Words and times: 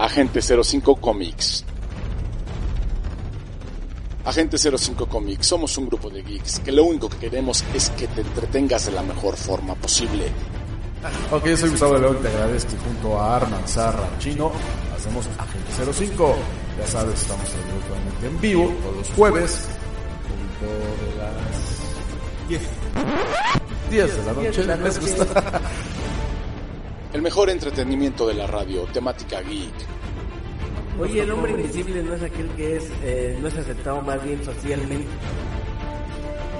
Agente 0.00 0.40
05 0.40 0.96
Comics. 0.96 1.62
Agente 4.24 4.56
05 4.56 5.06
Comics, 5.06 5.46
somos 5.46 5.76
un 5.76 5.88
grupo 5.88 6.08
de 6.08 6.22
geeks 6.22 6.60
que 6.60 6.72
lo 6.72 6.84
único 6.84 7.10
que 7.10 7.18
queremos 7.18 7.62
es 7.74 7.90
que 7.90 8.06
te 8.08 8.22
entretengas 8.22 8.86
de 8.86 8.92
la 8.92 9.02
mejor 9.02 9.36
forma 9.36 9.74
posible. 9.74 10.32
Ok, 11.30 11.44
yo 11.48 11.56
soy 11.58 11.68
Gustavo 11.68 11.98
León, 11.98 12.18
te 12.22 12.28
agradezco 12.28 12.70
junto 12.82 13.20
a 13.20 13.36
Arman, 13.36 13.68
Zarra, 13.68 14.08
Chino, 14.18 14.50
hacemos 14.96 15.28
Agente 15.36 15.92
05. 15.92 16.34
Ya 16.78 16.86
sabes, 16.86 17.20
estamos 17.20 17.48
en 18.24 18.40
vivo 18.40 18.72
todos 18.82 18.96
los 18.96 19.08
jueves, 19.10 19.68
punto 20.26 20.72
de 21.04 21.16
las 21.18 22.48
10. 22.48 22.62
10 23.90 24.16
de 24.16 24.24
la 24.24 24.32
noche, 24.32 24.64
¿les 24.64 24.98
gusta? 24.98 25.60
El 27.12 27.22
mejor 27.22 27.50
entretenimiento 27.50 28.26
de 28.26 28.34
la 28.34 28.46
radio, 28.46 28.84
temática 28.84 29.40
geek. 29.40 29.89
Oye, 31.00 31.22
el 31.22 31.30
hombre 31.30 31.52
invisible 31.52 32.02
no 32.02 32.14
es 32.14 32.22
aquel 32.22 32.48
que 32.50 32.76
es, 32.76 32.84
eh, 33.02 33.38
no 33.40 33.48
es 33.48 33.56
aceptado 33.56 34.02
más 34.02 34.22
bien 34.22 34.44
socialmente. 34.44 35.08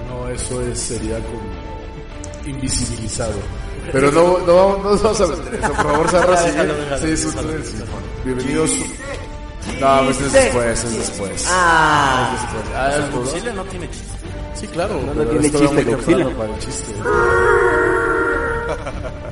No, 0.08 0.28
eso 0.28 0.62
es, 0.62 0.78
sería 0.78 1.16
como 1.18 1.40
invisibilizado. 2.46 3.34
Pero 3.92 4.10
no, 4.12 4.38
no, 4.38 4.78
no 4.78 4.90
nos 4.90 5.02
vamos 5.02 5.20
a 5.20 5.26
meter 5.26 5.54
eso, 5.54 5.66
por 5.72 5.76
favor, 5.76 6.08
Zarra, 6.08 6.34
Ya, 6.34 6.42
sigue. 6.98 7.16
Sí, 7.16 7.28
Bienvenidos. 8.24 8.70
No, 9.80 10.04
pues 10.04 10.20
es 10.20 10.32
después, 10.32 10.84
es 10.84 10.96
después. 10.96 11.46
Ah, 11.48 12.32
Es 12.34 12.40
después. 12.42 12.64
Ah. 12.74 13.08
Godzilla 13.12 13.52
no 13.52 13.64
tiene 13.64 13.90
chiste. 13.90 14.16
Sí, 14.54 14.66
claro. 14.68 15.00
No, 15.02 15.12
tiene 15.24 15.50
chiste, 15.50 15.84
Godzilla. 15.84 16.28
para 16.36 16.54
el 16.54 16.58
chiste. 16.58 16.94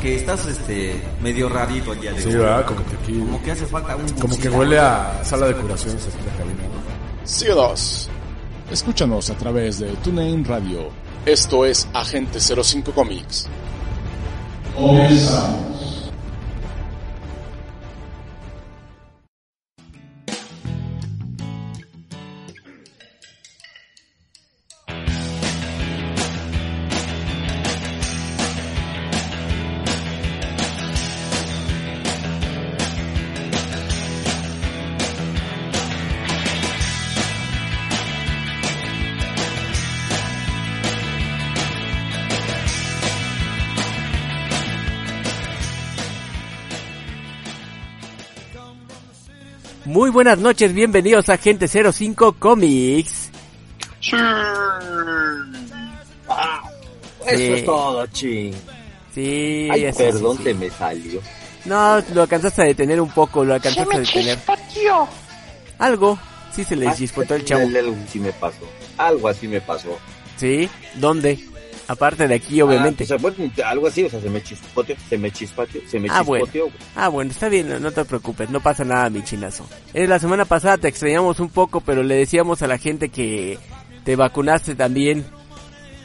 Que 0.00 0.16
estás 0.16 0.46
este 0.46 1.02
medio 1.22 1.48
rarito 1.48 1.92
el 1.92 2.00
día 2.00 2.12
de 2.12 2.22
Sí, 2.22 2.28
hoy. 2.28 2.36
¿verdad? 2.36 2.64
Como 2.64 2.84
que 2.86 2.96
aquí, 2.96 3.18
Como 3.18 3.42
que 3.42 3.50
hace 3.52 3.66
falta 3.66 3.96
un 3.96 4.08
como 4.18 4.36
que 4.38 4.48
huele 4.48 4.78
a 4.78 5.20
sala 5.24 5.46
de 5.48 5.54
curaciones 5.54 6.06
aquí 6.06 6.16
la 6.26 6.36
cabina, 6.38 6.62
¿no? 6.62 7.26
Síguenos. 7.26 8.08
Escúchanos 8.70 9.28
a 9.30 9.34
través 9.34 9.78
de 9.80 9.88
TuneIn 9.96 10.44
Radio. 10.44 10.88
Esto 11.26 11.66
es 11.66 11.86
Agente 11.92 12.40
05 12.40 12.92
Comics. 12.92 13.46
Comenzamos. 14.74 15.79
Muy 49.84 50.10
buenas 50.10 50.38
noches, 50.38 50.72
bienvenidos 50.72 51.28
a 51.28 51.34
Agente 51.34 51.66
05 51.68 52.34
Comics. 52.38 53.30
Eso 54.00 54.16
Sí. 57.36 57.42
es 57.52 57.64
todo, 57.64 58.06
ching. 58.08 58.54
Sí, 59.14 59.68
Ay, 59.70 59.86
así, 59.86 59.98
perdón, 60.04 60.36
sí, 60.38 60.42
se 60.44 60.50
sí. 60.52 60.58
me 60.58 60.70
salió. 60.70 61.20
No, 61.64 62.02
lo 62.14 62.22
alcanzaste 62.22 62.62
a 62.62 62.64
detener 62.66 63.00
un 63.00 63.10
poco, 63.10 63.44
lo 63.44 63.54
alcanzaste 63.54 63.96
a 63.96 64.00
detener. 64.00 64.38
Algo, 65.78 66.18
sí 66.54 66.64
se 66.64 66.76
le 66.76 66.92
chispotó 66.94 67.34
el 67.34 67.44
chavo. 67.44 67.62
Algo 67.66 67.96
así 68.06 68.18
me 68.20 68.32
pasó. 68.32 68.58
Algo 68.96 69.28
así 69.28 69.48
me 69.48 69.60
pasó. 69.60 69.98
Sí, 70.36 70.68
¿dónde? 70.94 71.38
Aparte 71.90 72.28
de 72.28 72.36
aquí, 72.36 72.62
obviamente. 72.62 73.02
Ah, 73.02 73.04
o 73.04 73.08
sea, 73.08 73.16
bueno, 73.16 73.52
algo 73.66 73.88
así, 73.88 74.04
o 74.04 74.08
sea, 74.10 74.20
se 74.20 74.30
me 74.30 74.40
chispoteó, 74.40 74.94
se 75.08 75.18
me 75.18 75.32
chispoteó, 75.32 75.80
se 75.88 75.98
me 75.98 76.08
Ah, 76.08 76.22
bueno. 76.22 76.44
chispoteó. 76.44 76.66
güey. 76.66 76.76
Ah, 76.94 77.08
bueno, 77.08 77.32
está 77.32 77.48
bien, 77.48 77.82
no, 77.82 77.90
te 77.90 78.04
preocupes, 78.04 78.48
no 78.48 78.60
pasa 78.60 78.84
nada, 78.84 79.10
mi 79.10 79.24
chinazo. 79.24 79.66
Es 79.92 80.08
la 80.08 80.20
semana 80.20 80.44
pasada 80.44 80.78
te 80.78 80.86
extrañamos 80.86 81.40
un 81.40 81.48
poco, 81.48 81.80
pero 81.80 82.04
le 82.04 82.14
decíamos 82.14 82.62
a 82.62 82.68
la 82.68 82.78
gente 82.78 83.08
que 83.08 83.58
te 84.04 84.14
vacunaste 84.14 84.76
también. 84.76 85.26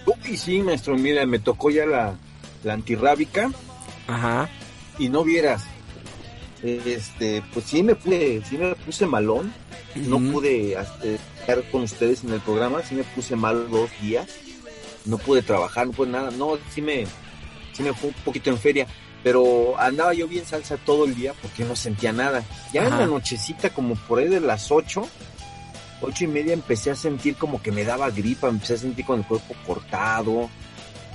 Uy, 0.07 0.35
sí, 0.37 0.59
maestro, 0.63 0.95
mira, 0.97 1.23
me 1.27 1.37
tocó 1.37 1.69
ya 1.69 1.85
la, 1.85 2.15
la 2.63 2.73
antirrábica 2.73 3.51
Ajá. 4.07 4.49
y 4.97 5.09
no 5.09 5.23
vieras. 5.23 5.65
Este, 6.63 7.43
pues 7.53 7.65
sí 7.65 7.83
me 7.83 7.93
pude, 7.93 8.41
sí 8.49 8.57
me 8.57 8.73
puse 8.73 9.05
malón. 9.05 9.53
No 9.95 10.17
pude 10.31 10.73
este, 10.73 11.19
estar 11.39 11.61
con 11.69 11.83
ustedes 11.83 12.23
en 12.23 12.33
el 12.33 12.39
programa, 12.41 12.81
sí 12.81 12.95
me 12.95 13.03
puse 13.03 13.35
mal 13.35 13.69
dos 13.69 13.89
días. 14.01 14.27
No 15.05 15.17
pude 15.17 15.41
trabajar, 15.41 15.87
no 15.87 15.93
pude 15.93 16.09
nada. 16.09 16.31
No, 16.31 16.57
sí 16.71 16.81
me, 16.81 17.05
sí 17.73 17.83
me 17.83 17.93
fue 17.93 18.09
un 18.09 18.15
poquito 18.15 18.49
en 18.49 18.57
feria. 18.57 18.87
Pero 19.23 19.79
andaba 19.79 20.13
yo 20.13 20.27
bien 20.27 20.45
salsa 20.45 20.77
todo 20.77 21.05
el 21.05 21.15
día 21.15 21.33
porque 21.41 21.63
no 21.63 21.75
sentía 21.75 22.13
nada. 22.13 22.43
Ya 22.71 22.83
en 22.83 22.91
la 22.91 23.07
nochecita, 23.07 23.71
como 23.71 23.95
por 23.95 24.19
ahí 24.19 24.27
de 24.27 24.39
las 24.39 24.71
ocho, 24.71 25.09
ocho 26.01 26.23
y 26.25 26.27
media, 26.27 26.53
empecé 26.53 26.91
a 26.91 26.95
sentir 26.95 27.35
como 27.35 27.59
que 27.59 27.71
me 27.71 27.83
daba 27.83 28.11
gripa, 28.11 28.49
empecé 28.49 28.75
a 28.75 28.77
sentir 28.77 29.03
con 29.03 29.19
el 29.19 29.25
cuerpo 29.25 29.55
cortado, 29.65 30.47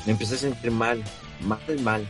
me 0.06 0.12
empecé 0.12 0.34
a 0.34 0.39
sentir 0.39 0.73
mal, 0.73 1.05
mal, 1.43 1.81
mal. 1.83 2.05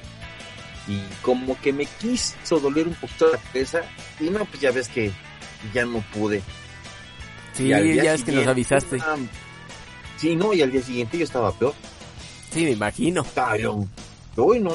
Y 0.88 1.00
como 1.20 1.60
que 1.60 1.72
me 1.72 1.84
quiso 1.84 2.58
doler 2.58 2.88
un 2.88 2.94
poquito 2.94 3.30
la 3.30 3.38
cabeza, 3.38 3.82
y 4.18 4.30
no, 4.30 4.46
pues 4.46 4.60
ya 4.60 4.72
ves 4.72 4.88
que 4.88 5.12
ya 5.74 5.84
no 5.84 6.02
pude. 6.14 6.42
Sí, 7.52 7.68
ya 7.68 8.14
es 8.14 8.24
que 8.24 8.32
nos 8.32 8.46
avisaste. 8.46 8.96
Sí, 10.20 10.36
no, 10.36 10.52
y 10.52 10.62
al 10.62 10.70
día 10.72 10.82
siguiente 10.82 11.18
yo 11.18 11.24
estaba 11.24 11.52
peor. 11.52 11.74
Sí, 12.52 12.64
me 12.64 12.72
imagino. 12.72 13.22
Estaba 13.22 13.56
yo, 13.56 13.84
uy, 14.36 14.60
no, 14.60 14.72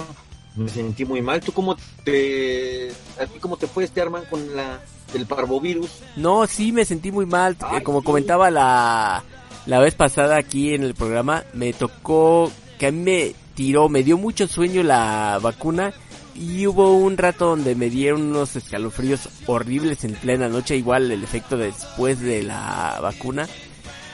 me 0.56 0.70
sentí 0.70 1.06
muy 1.06 1.22
mal. 1.22 1.42
¿Tú 1.42 1.52
cómo 1.52 1.76
te, 2.04 2.90
a 3.20 3.26
ti 3.26 3.40
cómo 3.40 3.58
te 3.58 3.68
fue 3.68 3.84
este 3.84 4.02
Arman 4.02 4.26
con 4.26 4.56
la, 4.56 4.80
el 5.14 5.26
parvovirus? 5.26 5.90
No, 6.16 6.48
sí, 6.48 6.72
me 6.72 6.86
sentí 6.86 7.12
muy 7.12 7.26
mal. 7.26 7.58
Ay, 7.60 7.80
Eh, 7.80 7.84
Como 7.84 8.00
sí. 8.00 8.06
comentaba 8.06 8.50
la, 8.52 9.24
la 9.66 9.80
vez 9.80 9.94
pasada 9.96 10.38
aquí 10.38 10.74
en 10.74 10.84
el 10.84 10.96
programa, 10.96 11.44
me 11.54 11.74
tocó 11.74 12.52
que 12.80 12.88
a 12.88 12.92
mí 12.92 13.00
me 13.02 13.36
tiró, 13.56 13.90
me 13.90 14.04
dio 14.04 14.18
mucho 14.18 14.48
sueño 14.48 14.84
la 14.84 15.40
vacuna 15.42 15.94
y 16.34 16.68
hubo 16.68 16.94
un 16.98 17.18
rato 17.18 17.46
donde 17.48 17.76
me 17.76 17.90
dieron 17.90 18.22
unos 18.24 18.56
escalofríos 18.58 19.30
horribles 19.48 20.04
en 20.04 20.14
plena 20.14 20.48
noche, 20.50 20.76
igual 20.76 21.10
el 21.12 21.24
efecto 21.24 21.56
después 21.58 22.20
de 22.20 22.44
la 22.44 23.00
vacuna. 23.02 23.48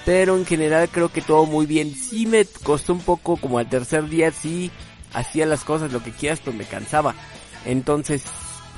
Pero 0.06 0.36
en 0.36 0.46
general 0.46 0.90
creo 0.90 1.10
que 1.10 1.22
todo 1.22 1.46
muy 1.46 1.66
bien. 1.66 1.94
Sí 1.94 2.26
me 2.26 2.46
costó 2.46 2.94
un 2.94 3.02
poco, 3.02 3.38
como 3.38 3.60
al 3.60 3.70
tercer 3.70 4.08
día, 4.10 4.32
sí 4.32 4.72
hacía 5.14 5.46
las 5.46 5.64
cosas 5.64 5.92
lo 5.92 6.02
que 6.02 6.12
quieras, 6.12 6.42
pero 6.44 6.58
me 6.58 6.66
cansaba. 6.66 7.16
Entonces 7.66 8.24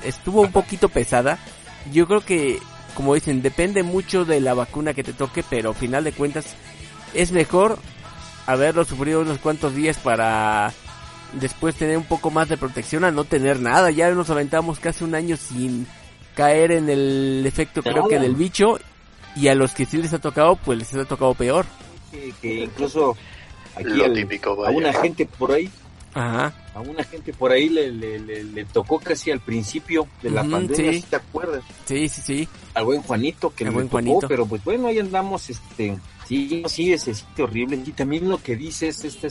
estuvo 0.04 0.42
un 0.42 0.52
poquito 0.52 0.88
pesada. 0.88 1.38
Yo 1.92 2.06
creo 2.06 2.20
que, 2.20 2.58
como 2.94 3.14
dicen, 3.14 3.42
depende 3.42 3.82
mucho 3.82 4.24
de 4.24 4.40
la 4.40 4.54
vacuna 4.54 4.94
que 4.94 5.04
te 5.04 5.12
toque, 5.12 5.44
pero 5.48 5.70
al 5.70 5.74
final 5.74 6.04
de 6.04 6.12
cuentas 6.12 6.54
es 7.14 7.32
mejor 7.32 7.78
haberlo 8.46 8.84
sufrido 8.84 9.22
unos 9.22 9.38
cuantos 9.38 9.74
días 9.74 9.96
para 9.98 10.72
después 11.32 11.74
tener 11.74 11.96
un 11.96 12.04
poco 12.04 12.30
más 12.30 12.48
de 12.48 12.56
protección 12.56 13.04
a 13.04 13.10
no 13.10 13.24
tener 13.24 13.60
nada. 13.60 13.90
Ya 13.90 14.10
nos 14.10 14.30
aventamos 14.30 14.78
casi 14.78 15.04
un 15.04 15.14
año 15.14 15.36
sin 15.36 15.86
caer 16.34 16.72
en 16.72 16.90
el 16.90 17.44
efecto 17.46 17.82
creo 17.82 18.08
que 18.08 18.18
del 18.18 18.34
bicho 18.34 18.78
y 19.36 19.48
a 19.48 19.54
los 19.54 19.72
que 19.72 19.86
sí 19.86 19.98
les 19.98 20.12
ha 20.12 20.18
tocado 20.18 20.56
pues 20.56 20.78
les 20.78 20.94
ha 20.94 21.04
tocado 21.04 21.34
peor. 21.34 21.66
Que, 22.10 22.32
que 22.40 22.64
incluso 22.64 23.16
aquí 23.74 23.88
Lo 23.90 24.04
al- 24.04 24.12
típico, 24.14 24.64
a 24.64 24.70
una 24.70 24.92
gente 24.92 25.26
por 25.26 25.52
ahí 25.52 25.68
Ajá. 26.14 26.54
a 26.74 26.80
una 26.80 27.02
gente 27.02 27.32
por 27.32 27.50
ahí 27.50 27.68
le, 27.68 27.90
le, 27.90 28.20
le, 28.20 28.44
le 28.44 28.64
tocó 28.66 29.00
casi 29.00 29.32
al 29.32 29.40
principio 29.40 30.06
de 30.22 30.30
la 30.30 30.42
pandemia, 30.44 30.92
sí. 30.92 31.00
si 31.00 31.06
te 31.08 31.16
acuerdas, 31.16 31.64
Sí, 31.86 32.08
sí, 32.08 32.20
sí. 32.20 32.48
al 32.74 32.84
buen 32.84 33.02
Juanito 33.02 33.50
que 33.52 33.64
buen 33.64 33.86
tocó, 33.88 33.90
Juanito. 34.02 34.28
pero 34.28 34.46
pues 34.46 34.62
bueno, 34.62 34.86
ahí 34.86 35.00
andamos, 35.00 35.50
este, 35.50 35.98
sí, 36.28 36.62
sí, 36.68 36.92
ese 36.92 37.14
sitio 37.14 37.46
horrible, 37.46 37.82
y 37.84 37.90
también 37.90 38.28
lo 38.28 38.40
que 38.40 38.54
dices, 38.54 39.04
este, 39.04 39.26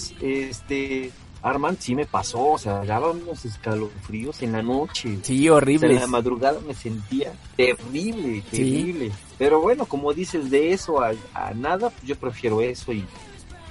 este, 0.49 1.11
Armand, 1.43 1.77
sí 1.79 1.93
me 1.93 2.05
pasó, 2.05 2.51
o 2.51 2.57
sea, 2.57 2.85
daba 2.85 3.11
unos 3.11 3.43
escalofríos 3.43 4.41
en 4.41 4.53
la 4.53 4.61
noche, 4.61 5.19
Sí, 5.21 5.49
o 5.49 5.59
sea, 5.59 5.89
en 5.89 5.95
la 5.95 6.07
madrugada 6.07 6.59
me 6.65 6.73
sentía 6.73 7.33
terrible, 7.57 8.41
terrible, 8.49 9.11
pero 9.37 9.59
bueno, 9.59 9.85
como 9.85 10.13
dices, 10.13 10.49
de 10.49 10.71
eso 10.71 11.01
a, 11.03 11.11
a 11.33 11.53
nada, 11.53 11.89
pues 11.89 12.03
yo 12.03 12.15
prefiero 12.15 12.61
eso 12.61 12.93
y, 12.93 13.05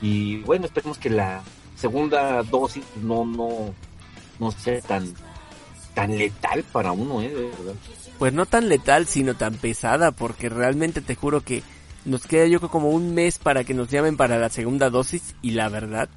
y 0.02 0.36
bueno, 0.42 0.66
esperemos 0.66 0.98
que 0.98 1.08
la 1.08 1.42
segunda 1.74 2.42
dosis 2.42 2.84
no, 3.02 3.24
no, 3.24 3.74
no 4.38 4.50
sea 4.52 4.80
tan, 4.82 5.14
tan 5.94 6.16
letal 6.16 6.64
para 6.72 6.92
uno, 6.92 7.22
eh, 7.22 7.28
de 7.28 7.42
verdad. 7.42 7.74
Pues 8.18 8.32
no 8.34 8.44
tan 8.46 8.68
letal, 8.68 9.06
sino 9.06 9.34
tan 9.34 9.54
pesada, 9.54 10.12
porque 10.12 10.48
realmente 10.48 11.00
te 11.00 11.14
juro 11.14 11.40
que 11.40 11.62
nos 12.04 12.26
queda 12.26 12.46
yo 12.46 12.58
creo 12.58 12.70
como 12.70 12.90
un 12.90 13.14
mes 13.14 13.38
para 13.38 13.64
que 13.64 13.74
nos 13.74 13.88
llamen 13.88 14.16
para 14.16 14.38
la 14.38 14.50
segunda 14.50 14.90
dosis 14.90 15.34
y 15.40 15.52
la 15.52 15.68
verdad, 15.68 16.08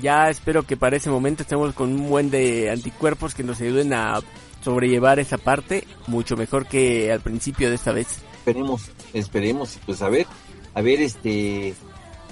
ya 0.00 0.28
espero 0.30 0.62
que 0.64 0.76
para 0.76 0.96
ese 0.96 1.10
momento 1.10 1.42
estemos 1.42 1.74
con 1.74 1.92
un 1.92 2.08
buen 2.08 2.30
de 2.30 2.70
anticuerpos 2.70 3.34
que 3.34 3.42
nos 3.42 3.60
ayuden 3.60 3.92
a 3.92 4.20
sobrellevar 4.64 5.18
esa 5.20 5.38
parte 5.38 5.86
mucho 6.06 6.36
mejor 6.36 6.66
que 6.66 7.12
al 7.12 7.20
principio 7.20 7.68
de 7.68 7.76
esta 7.76 7.92
vez. 7.92 8.20
Esperemos, 8.38 8.90
esperemos, 9.12 9.78
pues 9.86 10.02
a 10.02 10.08
ver, 10.08 10.26
a 10.74 10.80
ver 10.82 11.00
este, 11.02 11.74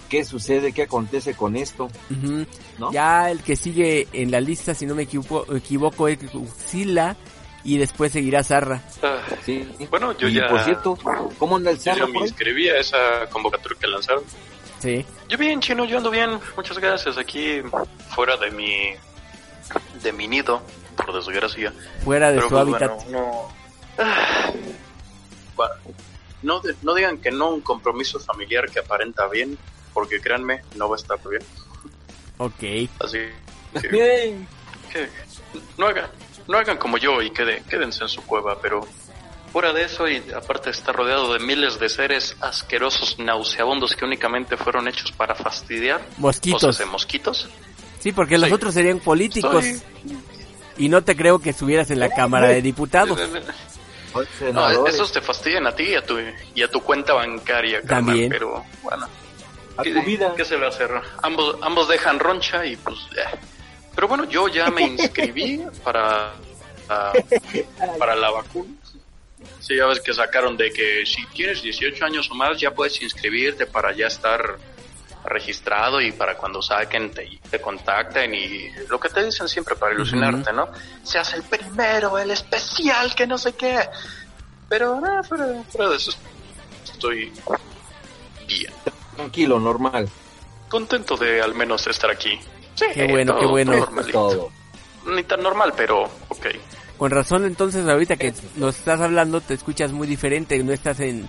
qué 0.09 0.25
sucede, 0.25 0.73
qué 0.73 0.83
acontece 0.83 1.35
con 1.35 1.57
esto. 1.57 1.89
¿no? 2.79 2.93
Ya 2.93 3.31
el 3.31 3.41
que 3.41 3.57
sigue 3.57 4.09
en 4.13 4.31
la 4.31 4.41
lista, 4.41 4.75
si 4.75 4.87
no 4.87 4.95
me 4.95 5.05
equivoco, 5.05 5.55
equivoco 5.55 6.09
es 6.09 6.19
Sila 6.67 7.17
y 7.65 7.79
después 7.79 8.13
seguirá 8.13 8.43
Zarra. 8.45 8.83
Ah, 9.03 9.21
Sí. 9.45 9.67
Bueno, 9.91 10.17
yo 10.19 10.29
y 10.29 10.35
ya- 10.35 10.49
por 10.49 10.61
cierto, 10.65 10.99
¿cómo 11.39 11.57
anda 11.57 11.71
el 11.71 11.77
yo 11.79 11.83
cerro 11.85 12.07
ya 12.07 12.13
me 12.13 12.19
inscribí 12.21 12.69
a 12.69 12.79
esa 12.79 12.97
convocatoria 13.31 13.79
que 13.81 13.87
lanzaron. 13.87 14.23
Sí. 14.85 15.07
Yo 15.31 15.39
bien, 15.39 15.61
chino, 15.63 15.87
yo 15.87 15.97
ando 15.97 16.11
bien. 16.11 16.39
Muchas 16.57 16.79
gracias. 16.79 17.17
Aquí 17.17 17.63
fuera 18.15 18.37
de 18.37 18.51
mi 18.51 18.91
de 20.03 20.13
mi 20.13 20.29
nido, 20.29 20.61
por 20.95 21.11
desgracia. 21.15 21.73
Fuera 22.05 22.29
de 22.31 22.37
Pero 22.37 22.49
su 22.49 22.55
pues, 22.55 22.63
hábitat. 22.63 23.05
bueno, 23.05 23.11
no. 23.19 23.49
Ah, 23.97 24.53
bueno, 25.57 25.75
no, 26.43 26.61
de- 26.61 26.75
no 26.83 26.95
digan 26.95 27.17
que 27.17 27.31
no 27.31 27.49
un 27.49 27.63
compromiso 27.63 28.21
familiar 28.21 28.69
que 28.71 28.81
aparenta 28.81 29.27
bien, 29.29 29.57
porque 29.95 30.21
créanme, 30.21 30.61
no 30.77 30.87
va 30.91 30.97
a 30.97 30.99
estar 30.99 31.19
bien. 31.31 31.43
Ok. 32.37 32.91
Así 33.01 33.19
que, 33.81 33.89
Bien. 33.89 34.47
que 34.93 35.09
no 35.79 35.87
hagan, 35.87 36.11
no 36.47 36.59
hagan 36.59 36.77
como 36.77 36.99
yo 36.99 37.23
y 37.23 37.31
quede, 37.31 37.63
quédense 37.71 38.03
en 38.03 38.09
su 38.11 38.21
cueva, 38.27 38.59
pero 38.61 38.87
fuera 39.55 39.73
de 39.73 39.85
eso 39.85 40.09
y 40.09 40.21
aparte 40.35 40.71
está 40.71 40.91
rodeado 40.91 41.33
de 41.33 41.39
miles 41.39 41.79
de 41.79 41.89
seres 41.89 42.37
asquerosos, 42.41 43.21
nauseabundos 43.21 43.95
que 43.95 44.05
únicamente 44.05 44.57
fueron 44.57 44.89
hechos 44.89 45.13
para 45.13 45.37
fastidiar. 45.37 46.03
Mosquitos. 46.19 46.65
O 46.65 46.73
sea, 46.73 46.87
mosquitos. 46.87 47.49
Sí, 48.01 48.11
porque 48.11 48.37
los 48.37 48.49
Sí. 48.49 48.53
otros 48.55 48.75
serían 48.75 48.99
políticos. 48.99 49.65
Estoy- 49.65 50.19
Y 50.77 50.89
no 50.89 51.05
te 51.05 51.15
creo 51.17 51.39
que 51.39 51.51
estuvieras 51.51 51.89
en 51.93 52.01
la 52.01 52.09
Cámara 52.11 52.49
de 52.49 52.61
Diputados. 52.63 53.17
No, 54.53 54.87
esos 54.89 55.13
te 55.13 55.21
fastidian 55.21 55.69
a 55.69 55.73
ti 55.77 55.85
y 55.85 55.95
a 55.95 56.05
tu, 56.05 56.17
y 56.55 56.63
a 56.65 56.69
tu 56.69 56.81
cuenta 56.81 57.13
bancaria, 57.15 57.81
carnal, 57.81 58.07
También. 58.07 58.29
pero 58.31 58.65
bueno. 58.83 59.07
a 59.77 59.83
¿qué, 59.85 59.93
tu 59.95 60.03
vida. 60.03 60.35
qué 60.37 60.45
se 60.45 60.57
va 60.57 60.67
a 60.67 60.69
hacer? 60.71 60.91
Ambos, 61.23 61.57
ambos 61.63 61.87
dejan 61.89 62.19
roncha 62.19 62.67
y 62.67 62.75
pues... 62.77 62.97
eh. 63.17 63.39
Pero 63.95 64.09
bueno, 64.09 64.25
yo 64.29 64.49
ya 64.49 64.69
me 64.71 64.83
inscribí 64.83 65.63
para, 65.85 66.33
ah, 66.89 67.13
para 68.01 68.17
la 68.17 68.31
vacuna. 68.33 68.71
Sí, 69.65 69.77
ya 69.77 69.87
ves 69.87 70.01
que 70.01 70.13
sacaron 70.13 70.59
de 70.59 70.71
que 70.71 71.07
si 71.07 71.25
tienes 71.29 71.63
18 71.63 72.05
años 72.05 72.31
o 72.31 72.35
más 72.35 72.61
ya 72.61 72.71
puedes 72.73 73.01
inscribirte 73.01 73.65
para 73.65 73.93
ya 73.93 74.09
estar 74.09 74.59
registrado 75.25 76.03
y 76.03 76.13
para 76.13 76.37
cuando 76.37 76.61
saquen 76.61 77.11
te, 77.11 77.41
te 77.51 77.59
contacten 77.63 78.35
y 78.35 78.71
lo 78.91 79.01
que 79.01 79.09
te 79.09 79.25
dicen 79.25 79.49
siempre 79.49 79.75
para 79.75 79.95
ilusionarte, 79.95 80.53
¿no? 80.53 80.69
Seas 81.03 81.33
el 81.33 81.45
primero, 81.45 82.19
el 82.19 82.31
especial, 82.31 83.15
que 83.15 83.27
no 83.27 83.39
sé 83.39 83.55
qué. 83.55 83.79
Pero 84.69 84.99
eh, 84.99 85.23
fuera, 85.27 85.63
fuera 85.71 85.89
de 85.89 85.97
eso 85.97 86.13
estoy 86.85 87.33
bien. 88.47 88.73
Tranquilo, 89.17 89.59
normal. 89.59 90.09
Contento 90.69 91.17
de 91.17 91.41
al 91.41 91.55
menos 91.55 91.87
estar 91.87 92.11
aquí. 92.11 92.39
Sí, 92.75 92.87
Qué 92.93 93.07
bueno, 93.07 93.33
todo 93.33 93.41
qué 93.41 93.47
bueno. 93.47 93.77
normalito. 93.77 94.13
Todo. 94.13 94.53
Ni 95.07 95.23
tan 95.23 95.43
normal, 95.43 95.73
pero 95.77 96.05
ok. 96.29 96.47
Con 96.99 97.11
razón, 97.11 97.45
entonces, 97.45 97.87
ahorita 97.89 98.17
que 98.17 98.33
nos 98.57 98.77
estás 98.77 99.01
hablando, 99.01 99.41
te 99.41 99.55
escuchas 99.55 99.93
muy 99.93 100.07
diferente. 100.07 100.63
No 100.63 100.73
estás 100.73 101.01
en, 101.01 101.29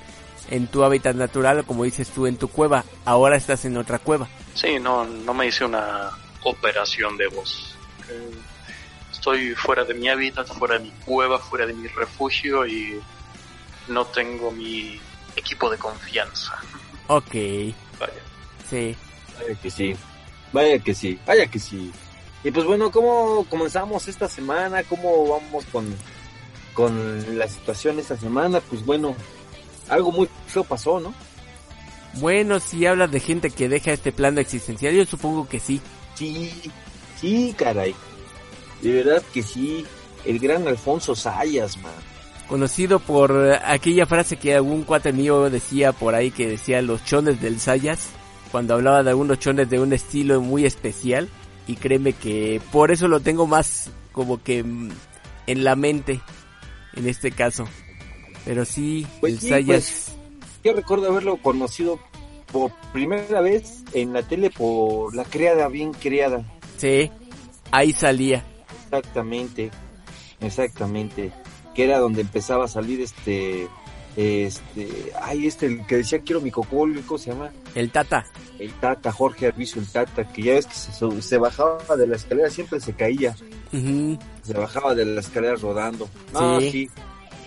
en 0.49 0.67
tu 0.67 0.83
hábitat 0.83 1.15
natural, 1.15 1.65
como 1.65 1.83
dices 1.83 2.09
tú, 2.09 2.27
en 2.27 2.37
tu 2.37 2.47
cueva. 2.49 2.83
Ahora 3.03 3.35
estás 3.35 3.65
en 3.65 3.77
otra 3.77 3.99
cueva. 3.99 4.27
Sí, 4.53 4.77
no, 4.79 5.05
no 5.05 5.33
me 5.33 5.47
hice 5.47 5.65
una 5.65 6.09
operación 6.43 7.17
de 7.17 7.27
voz. 7.27 7.75
Eh, 8.09 8.31
Estoy 9.11 9.55
fuera 9.55 9.83
de 9.83 9.95
mi 9.95 10.07
hábitat, 10.07 10.45
fuera 10.47 10.77
de 10.77 10.81
mi 10.83 10.91
cueva, 11.03 11.39
fuera 11.39 11.65
de 11.65 11.73
mi 11.73 11.87
refugio 11.87 12.67
y 12.67 12.99
no 13.87 14.05
tengo 14.05 14.51
mi 14.51 14.99
equipo 15.35 15.67
de 15.67 15.77
confianza. 15.79 16.53
Ok, 17.07 17.33
Vaya. 17.99 18.13
sí. 18.69 18.95
Vaya 19.39 19.55
que 19.59 19.71
sí. 19.71 19.95
Vaya 20.53 20.77
que 20.77 20.93
sí. 20.93 21.19
Vaya 21.25 21.47
que 21.47 21.57
sí. 21.57 21.91
Y 22.45 22.51
pues 22.51 22.63
bueno, 22.67 22.91
¿cómo 22.91 23.43
comenzamos 23.49 24.07
esta 24.07 24.29
semana? 24.29 24.83
¿Cómo 24.83 25.29
vamos 25.29 25.65
con, 25.71 25.83
con 26.75 27.39
la 27.39 27.47
situación 27.47 27.97
esta 27.97 28.15
semana? 28.15 28.61
Pues 28.61 28.85
bueno, 28.85 29.15
algo 29.89 30.11
muy 30.11 30.29
feo 30.45 30.63
pasó, 30.63 30.99
¿no? 30.99 31.11
Bueno, 32.13 32.59
si 32.59 32.85
hablas 32.85 33.09
de 33.09 33.19
gente 33.19 33.49
que 33.49 33.67
deja 33.67 33.93
este 33.93 34.11
plano 34.11 34.41
existencial, 34.41 34.93
yo 34.93 35.05
supongo 35.05 35.49
que 35.49 35.59
sí. 35.59 35.81
Sí, 36.13 36.51
sí, 37.19 37.55
caray. 37.57 37.95
De 38.83 38.93
verdad 38.93 39.23
que 39.33 39.41
sí. 39.41 39.83
El 40.23 40.37
gran 40.37 40.67
Alfonso 40.67 41.15
Sayas, 41.15 41.77
man. 41.77 41.91
Conocido 42.47 42.99
por 42.99 43.59
aquella 43.65 44.05
frase 44.05 44.37
que 44.37 44.53
algún 44.53 44.83
cuate 44.83 45.13
mío 45.13 45.49
decía 45.49 45.93
por 45.93 46.13
ahí 46.13 46.29
que 46.29 46.47
decía 46.47 46.83
los 46.83 47.03
chones 47.05 47.41
del 47.41 47.59
Sayas, 47.59 48.09
cuando 48.51 48.75
hablaba 48.75 49.01
de 49.01 49.09
algunos 49.09 49.39
chones 49.39 49.67
de 49.67 49.79
un 49.79 49.93
estilo 49.93 50.41
muy 50.41 50.63
especial. 50.63 51.27
Y 51.67 51.75
créeme 51.75 52.13
que 52.13 52.61
por 52.71 52.91
eso 52.91 53.07
lo 53.07 53.19
tengo 53.19 53.47
más 53.47 53.89
como 54.11 54.41
que 54.41 54.59
en 54.59 55.63
la 55.63 55.75
mente, 55.75 56.21
en 56.93 57.07
este 57.07 57.31
caso. 57.31 57.65
Pero 58.45 58.65
sí, 58.65 59.05
Pues 59.19 59.33
el 59.33 59.39
sí, 59.39 59.49
Sayas, 59.49 60.15
Yo 60.63 60.73
recuerdo 60.73 61.09
haberlo 61.09 61.37
conocido 61.37 61.99
por 62.51 62.71
primera 62.93 63.41
vez 63.41 63.83
en 63.93 64.13
la 64.13 64.21
tele 64.23 64.49
por 64.51 65.15
la 65.15 65.25
criada 65.25 65.67
bien 65.67 65.91
criada. 65.93 66.45
sí, 66.77 67.11
ahí 67.71 67.91
salía. 67.93 68.45
Exactamente, 68.85 69.71
exactamente. 70.39 71.31
Que 71.73 71.83
era 71.85 71.97
donde 71.99 72.21
empezaba 72.21 72.65
a 72.65 72.69
salir 72.69 73.01
este, 73.01 73.67
este, 74.15 75.11
ay, 75.21 75.47
este, 75.47 75.65
el 75.65 75.85
que 75.85 75.97
decía 75.97 76.19
quiero 76.19 76.41
mi 76.41 76.51
cocol, 76.51 77.01
¿cómo 77.05 77.17
se 77.17 77.31
llama? 77.31 77.51
El 77.73 77.91
Tata. 77.91 78.25
El 78.59 78.71
Tata, 78.73 79.11
Jorge 79.11 79.47
Arbizu, 79.47 79.79
el 79.79 79.87
Tata, 79.87 80.27
que 80.31 80.41
ya 80.43 80.53
ves 80.53 80.67
que 80.67 80.73
se, 80.75 81.21
se 81.21 81.37
bajaba 81.37 81.95
de 81.97 82.07
la 82.07 82.15
escalera, 82.15 82.49
siempre 82.49 82.79
se 82.79 82.93
caía, 82.93 83.35
Ujú, 83.73 84.17
se 84.43 84.53
bajaba 84.53 84.95
de 84.95 85.05
la 85.05 85.19
escalera 85.19 85.55
rodando. 85.55 86.07
No, 86.33 86.59
Sí. 86.61 86.71
sí. 86.71 86.89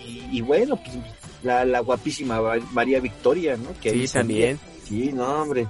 Y, 0.05 0.37
y 0.37 0.41
bueno, 0.41 0.75
pues 0.77 0.97
la, 1.43 1.65
la 1.65 1.79
guapísima 1.79 2.41
María 2.71 2.99
Victoria, 2.99 3.57
¿no? 3.57 3.69
Que 3.81 3.91
Sí, 4.07 4.13
también. 4.13 4.59
Sí, 4.87 5.11
no, 5.13 5.25
hombre. 5.43 5.67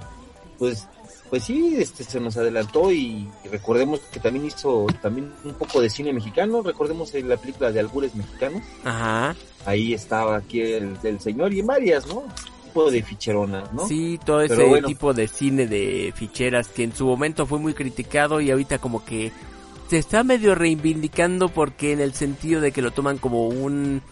Pues, 0.58 0.86
pues 1.30 1.44
sí, 1.44 1.74
este 1.78 2.04
se 2.04 2.20
nos 2.20 2.36
adelantó 2.36 2.90
y 2.92 3.28
recordemos 3.50 4.00
que 4.12 4.18
también 4.20 4.46
hizo 4.46 4.86
también 5.00 5.32
un 5.44 5.54
poco 5.54 5.80
de 5.80 5.88
cine 5.88 6.12
mexicano. 6.12 6.60
Recordemos 6.62 7.14
en 7.14 7.28
la 7.28 7.36
película 7.36 7.70
de 7.70 7.80
Albures 7.80 8.14
Mexicanos. 8.14 8.62
Ajá. 8.84 9.34
Ahí 9.66 9.92
estaba 9.94 10.36
aquí 10.36 10.60
el, 10.60 10.96
el 11.02 11.20
señor 11.20 11.52
y 11.52 11.62
varias, 11.62 12.06
¿no? 12.06 12.24
Tipo 12.64 12.90
de 12.90 13.02
ficheronas, 13.02 13.72
¿no? 13.72 13.86
Sí, 13.86 14.18
todo 14.24 14.42
ese 14.42 14.64
bueno. 14.64 14.88
tipo 14.88 15.12
de 15.12 15.28
cine 15.28 15.66
de 15.66 16.12
ficheras 16.14 16.68
que 16.68 16.84
en 16.84 16.94
su 16.94 17.04
momento 17.06 17.46
fue 17.46 17.58
muy 17.58 17.74
criticado 17.74 18.40
y 18.40 18.50
ahorita 18.50 18.78
como 18.78 19.04
que 19.04 19.32
se 19.90 19.98
está 19.98 20.22
medio 20.22 20.54
reivindicando 20.54 21.48
porque 21.48 21.92
en 21.92 22.00
el 22.00 22.14
sentido 22.14 22.60
de 22.60 22.70
que 22.70 22.80
lo 22.80 22.92
toman 22.92 23.18
como 23.18 23.48
un 23.48 24.02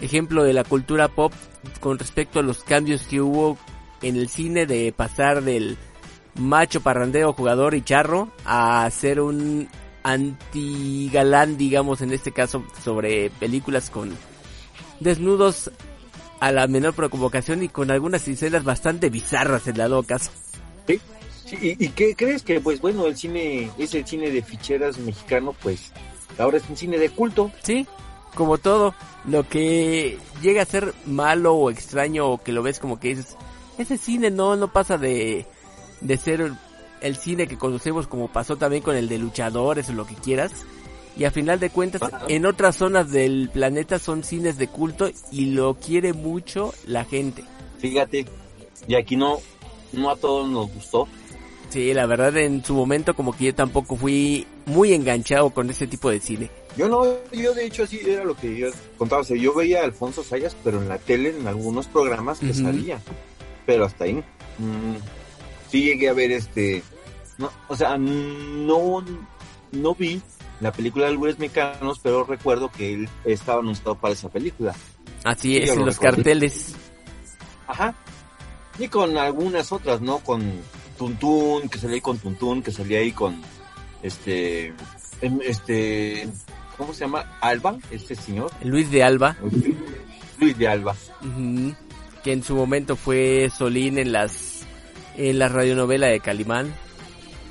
ejemplo 0.00 0.44
de 0.44 0.52
la 0.52 0.62
cultura 0.62 1.08
pop 1.08 1.32
con 1.80 1.98
respecto 1.98 2.38
a 2.38 2.42
los 2.42 2.62
cambios 2.62 3.02
que 3.02 3.20
hubo 3.20 3.58
en 4.00 4.16
el 4.16 4.28
cine 4.28 4.64
de 4.64 4.92
pasar 4.92 5.42
del 5.42 5.76
macho 6.36 6.82
parrandeo 6.82 7.32
jugador 7.32 7.74
y 7.74 7.82
charro 7.82 8.28
a 8.44 8.88
ser 8.90 9.20
un 9.20 9.68
antigalán 10.04 11.56
digamos 11.56 12.00
en 12.00 12.12
este 12.12 12.30
caso 12.30 12.64
sobre 12.84 13.30
películas 13.30 13.90
con 13.90 14.10
desnudos 15.02 15.70
a 16.40 16.50
la 16.52 16.66
menor 16.66 16.94
provocación 16.94 17.62
y 17.62 17.68
con 17.68 17.90
algunas 17.90 18.26
escenas 18.26 18.64
bastante 18.64 19.10
bizarras 19.10 19.66
en 19.68 19.76
dado 19.76 20.02
caso. 20.02 20.30
Sí, 20.86 21.00
¿y, 21.60 21.84
y 21.84 21.88
qué 21.90 22.16
crees 22.16 22.42
que, 22.42 22.60
pues 22.60 22.80
bueno, 22.80 23.06
el 23.06 23.16
cine, 23.16 23.70
ese 23.78 24.04
cine 24.04 24.30
de 24.30 24.42
ficheras 24.42 24.98
mexicano, 24.98 25.54
pues 25.62 25.92
ahora 26.38 26.56
es 26.56 26.68
un 26.68 26.76
cine 26.76 26.98
de 26.98 27.10
culto? 27.10 27.52
Sí, 27.62 27.86
como 28.34 28.58
todo, 28.58 28.94
lo 29.26 29.48
que 29.48 30.18
llega 30.42 30.62
a 30.62 30.66
ser 30.66 30.94
malo 31.06 31.54
o 31.54 31.70
extraño 31.70 32.28
o 32.28 32.42
que 32.42 32.52
lo 32.52 32.62
ves 32.62 32.78
como 32.78 32.98
que 32.98 33.08
dices, 33.08 33.36
ese 33.78 33.98
cine 33.98 34.30
no, 34.30 34.56
no 34.56 34.72
pasa 34.72 34.98
de, 34.98 35.46
de 36.00 36.16
ser 36.16 36.52
el 37.00 37.16
cine 37.16 37.46
que 37.46 37.58
conocemos 37.58 38.06
como 38.06 38.28
pasó 38.28 38.56
también 38.56 38.82
con 38.82 38.96
el 38.96 39.08
de 39.08 39.18
luchadores 39.18 39.88
o 39.90 39.92
lo 39.92 40.06
que 40.06 40.14
quieras. 40.14 40.52
Y 41.16 41.24
a 41.24 41.30
final 41.30 41.60
de 41.60 41.70
cuentas, 41.70 42.00
en 42.28 42.46
otras 42.46 42.76
zonas 42.76 43.10
del 43.10 43.50
planeta 43.52 43.98
son 43.98 44.24
cines 44.24 44.56
de 44.56 44.68
culto 44.68 45.10
y 45.30 45.46
lo 45.46 45.74
quiere 45.74 46.12
mucho 46.12 46.72
la 46.86 47.04
gente. 47.04 47.44
Fíjate, 47.78 48.24
y 48.88 48.94
aquí 48.94 49.16
no, 49.16 49.38
no 49.92 50.10
a 50.10 50.16
todos 50.16 50.48
nos 50.48 50.72
gustó. 50.72 51.06
Sí, 51.68 51.94
la 51.94 52.06
verdad 52.06 52.36
en 52.36 52.64
su 52.64 52.74
momento 52.74 53.14
como 53.14 53.34
que 53.34 53.46
yo 53.46 53.54
tampoco 53.54 53.96
fui 53.96 54.46
muy 54.66 54.92
enganchado 54.92 55.50
con 55.50 55.70
ese 55.70 55.86
tipo 55.86 56.10
de 56.10 56.20
cine. 56.20 56.50
Yo 56.76 56.88
no, 56.88 57.04
yo 57.32 57.54
de 57.54 57.66
hecho 57.66 57.84
así 57.84 58.00
era 58.04 58.24
lo 58.24 58.34
que 58.34 58.56
yo 58.56 58.68
contaba, 58.98 59.22
o 59.22 59.24
sea, 59.24 59.36
yo 59.36 59.54
veía 59.54 59.80
a 59.80 59.84
Alfonso 59.84 60.22
Sayas, 60.22 60.56
pero 60.64 60.80
en 60.80 60.88
la 60.88 60.98
tele, 60.98 61.30
en 61.30 61.46
algunos 61.46 61.86
programas 61.86 62.38
que 62.40 62.50
Ujú. 62.50 62.62
salía, 62.62 63.00
pero 63.66 63.84
hasta 63.84 64.04
ahí. 64.04 64.22
Mm, 64.58 64.96
sí 65.70 65.82
llegué 65.82 66.08
a 66.10 66.12
ver 66.12 66.32
este, 66.32 66.82
no, 67.38 67.50
o 67.68 67.76
sea, 67.76 67.96
no, 67.98 69.04
no 69.72 69.94
vi 69.94 70.20
la 70.62 70.72
película 70.72 71.04
de 71.06 71.10
Albures 71.12 71.38
Mexicanos, 71.38 71.98
pero 72.02 72.24
recuerdo 72.24 72.70
que 72.70 72.94
él 72.94 73.08
estaba 73.24 73.60
anunciado 73.60 73.96
para 73.96 74.14
esa 74.14 74.28
película. 74.30 74.74
Así 75.24 75.54
Sí, 75.54 75.56
es, 75.58 75.70
en 75.70 75.80
lo 75.80 75.86
los 75.86 75.96
recuerdo. 75.96 76.16
carteles. 76.16 76.74
Ajá. 77.66 77.94
Y 78.78 78.88
con 78.88 79.16
algunas 79.18 79.72
otras, 79.72 80.00
¿no? 80.00 80.18
Con 80.20 80.42
Tuntún, 80.96 81.68
que 81.68 81.78
salía 81.78 81.96
ahí 81.96 82.00
con 82.00 82.18
Tuntún, 82.18 82.62
que 82.62 82.70
salía 82.72 83.00
ahí 83.00 83.12
con 83.12 83.40
este 84.02 84.72
em, 85.20 85.38
este 85.44 86.28
¿cómo 86.78 86.94
se 86.94 87.00
llama? 87.00 87.36
Alba, 87.40 87.76
este 87.90 88.14
señor, 88.14 88.50
Luis 88.62 88.90
de 88.90 89.02
Alba, 89.02 89.36
Luis 90.38 90.56
de 90.58 90.68
Alba. 90.68 90.94
que 92.24 92.32
en 92.32 92.42
su 92.42 92.54
momento 92.54 92.96
fue 92.96 93.50
Solín 93.56 93.98
en 93.98 94.12
las 94.12 94.62
en 95.16 95.38
la 95.38 95.48
radionovela 95.48 96.06
de 96.06 96.20
Calimán. 96.20 96.72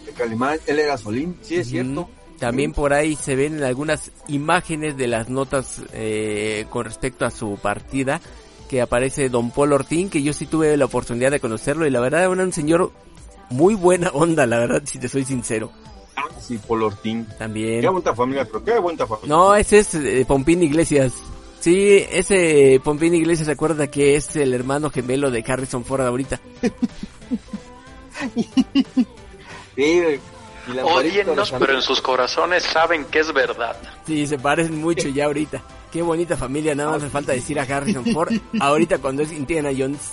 De 0.05 0.11
Calimán, 0.13 0.57
él 0.65 0.79
era 0.79 0.97
Solín, 0.97 1.37
sí 1.41 1.55
es 1.55 1.67
cierto. 1.67 2.09
También 2.41 2.73
por 2.73 2.91
ahí 2.91 3.15
se 3.15 3.35
ven 3.35 3.63
algunas 3.63 4.09
imágenes 4.27 4.97
de 4.97 5.07
las 5.07 5.29
notas 5.29 5.79
eh, 5.93 6.65
con 6.71 6.85
respecto 6.85 7.23
a 7.23 7.29
su 7.29 7.59
partida, 7.61 8.19
que 8.67 8.81
aparece 8.81 9.29
Don 9.29 9.51
Paul 9.51 9.73
Ortín, 9.73 10.09
que 10.09 10.23
yo 10.23 10.33
sí 10.33 10.47
tuve 10.47 10.75
la 10.75 10.85
oportunidad 10.85 11.29
de 11.29 11.39
conocerlo 11.39 11.85
y 11.85 11.91
la 11.91 11.99
verdad 11.99 12.21
era 12.21 12.43
un 12.43 12.51
señor 12.51 12.91
muy 13.51 13.75
buena 13.75 14.09
onda, 14.09 14.47
la 14.47 14.57
verdad, 14.57 14.81
si 14.85 14.97
te 14.97 15.07
soy 15.07 15.23
sincero. 15.23 15.71
Ah, 16.15 16.23
sí, 16.39 16.59
Paul 16.67 16.81
Ortín. 16.81 17.27
También. 17.37 17.81
Qué 17.81 17.89
buena 17.89 18.15
familia, 18.15 18.43
pero 18.45 18.63
qué 18.63 18.79
buena 18.79 19.05
familia. 19.05 19.29
No, 19.35 19.53
ese 19.53 19.77
es 19.77 19.93
eh, 19.93 20.25
Pompín 20.27 20.63
Iglesias. 20.63 21.13
Sí, 21.59 22.03
ese 22.11 22.81
Pompín 22.83 23.13
Iglesias 23.13 23.45
se 23.45 23.51
acuerda 23.51 23.85
que 23.85 24.15
es 24.15 24.35
el 24.35 24.55
hermano 24.55 24.89
gemelo 24.89 25.29
de 25.29 25.43
Harrison 25.47 25.85
Ford 25.85 26.01
ahorita. 26.01 26.41
Sí, 29.73 30.01
los 30.75 31.51
pero 31.51 31.75
en 31.75 31.81
sus 31.81 32.01
corazones 32.01 32.63
saben 32.63 33.05
que 33.05 33.19
es 33.19 33.33
verdad. 33.33 33.75
Sí, 34.05 34.25
se 34.27 34.37
parecen 34.37 34.81
mucho 34.81 35.07
ya 35.09 35.25
ahorita. 35.25 35.61
Qué 35.91 36.01
bonita 36.01 36.37
familia, 36.37 36.73
nada 36.73 36.91
más 36.91 37.01
hace 37.01 37.09
falta 37.11 37.33
decir 37.33 37.59
a 37.59 37.63
Harrison 37.63 38.05
Ford 38.13 38.33
ahorita 38.59 38.99
cuando 38.99 39.23
es 39.23 39.31
Indiana 39.31 39.69
Jones. 39.77 40.11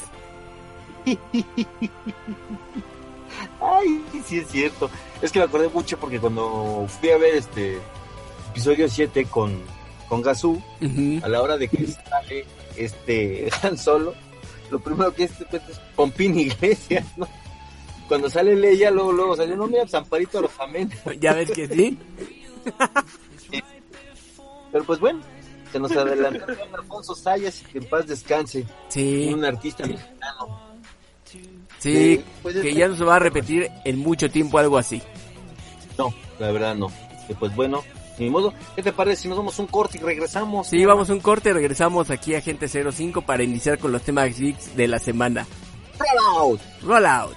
Ay, 3.61 4.03
sí 4.27 4.39
es 4.39 4.49
cierto. 4.49 4.91
Es 5.23 5.33
que 5.33 5.39
me 5.39 5.45
acordé 5.45 5.69
mucho 5.69 5.99
porque 5.99 6.19
cuando 6.19 6.87
fui 7.01 7.11
a 7.11 7.19
ver 7.19 7.35
este 7.37 7.79
episodio 8.51 8.89
7 8.89 9.27
con, 9.27 9.61
con 10.09 10.23
Gazú, 10.23 10.63
Ujú. 10.81 11.21
a 11.25 11.29
la 11.29 11.43
hora 11.43 11.57
de 11.57 11.69
que 11.69 11.87
sale 11.87 12.47
este 12.77 13.49
Han 13.63 13.77
Solo, 13.79 14.15
lo 14.71 14.79
primero 14.81 15.13
que 15.15 15.25
este 15.25 15.45
es 15.57 15.79
Pompín 15.95 16.39
Iglesias, 16.39 17.05
¿no? 17.17 17.29
Cuando 18.09 18.31
sale 18.31 18.57
Leia, 18.57 18.91
luego, 18.91 19.13
luego 19.13 19.37
salió, 19.37 19.55
no, 19.57 19.67
mira, 19.67 19.87
Zamparito 19.87 20.41
Rosamén. 20.43 20.91
Ya 21.21 21.35
ves 21.35 21.51
que 21.51 21.69
sí. 21.69 21.99
Pero 24.73 24.85
pues 24.85 24.99
bueno, 25.01 25.21
se 25.73 25.79
nos 25.79 25.93
adelantó 25.93 26.45
Alfonso 26.75 27.15
Sayas, 27.15 27.63
que 27.71 27.79
en 27.79 27.85
paz 27.85 28.07
descanse, 28.07 28.67
Sí, 28.89 29.31
un 29.33 29.45
artista 29.45 29.87
mexicano. 29.87 30.61
sí, 31.79 32.23
pues, 32.43 32.57
que 32.57 32.75
ya 32.75 32.89
no 32.89 32.97
se 32.97 33.05
va 33.05 33.17
a 33.17 33.19
repetir 33.21 33.71
en 33.85 33.99
mucho 33.99 34.31
tiempo 34.31 34.59
algo 34.59 34.79
así. 34.79 35.03
No, 35.97 36.13
la 36.39 36.51
verdad 36.51 36.75
no. 36.75 36.91
Que 37.27 37.35
pues 37.35 37.55
bueno, 37.55 37.83
ni 38.19 38.31
modo. 38.31 38.53
¿Qué 38.77 38.83
te 38.83 38.93
parece 38.93 39.23
si 39.23 39.29
nos 39.29 39.37
damos 39.39 39.59
un 39.59 39.67
corte 39.67 39.99
y 39.99 40.01
regresamos? 40.01 40.69
Sí, 40.69 40.85
vamos 40.85 41.11
a 41.11 41.13
un 41.13 41.21
corte, 41.21 41.53
regresamos 41.53 42.11
aquí 42.11 42.35
a 42.35 42.41
Gente 42.41 42.69
05 42.69 43.23
para 43.23 43.43
iniciar 43.43 43.79
con 43.79 43.93
los 43.93 44.03
temas 44.03 44.39
geeks 44.39 44.77
de 44.77 44.89
la 44.89 44.99
semana. 44.99 45.47
Roll 45.99 46.37
out. 46.53 46.61
Roll 46.83 47.07
out. 47.07 47.37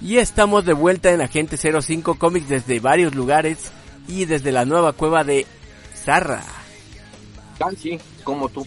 Y 0.00 0.18
estamos 0.18 0.64
de 0.64 0.72
vuelta 0.72 1.10
en 1.10 1.20
Agente 1.22 1.56
05 1.56 2.16
Comics 2.18 2.48
desde 2.48 2.80
varios 2.80 3.14
lugares 3.14 3.70
y 4.08 4.24
desde 4.26 4.52
la 4.52 4.64
nueva 4.64 4.92
cueva 4.92 5.24
de 5.24 5.46
Zarra. 5.94 6.42
Ah, 7.60 7.70
sí, 7.80 7.98
como 8.22 8.48
tú. 8.48 8.66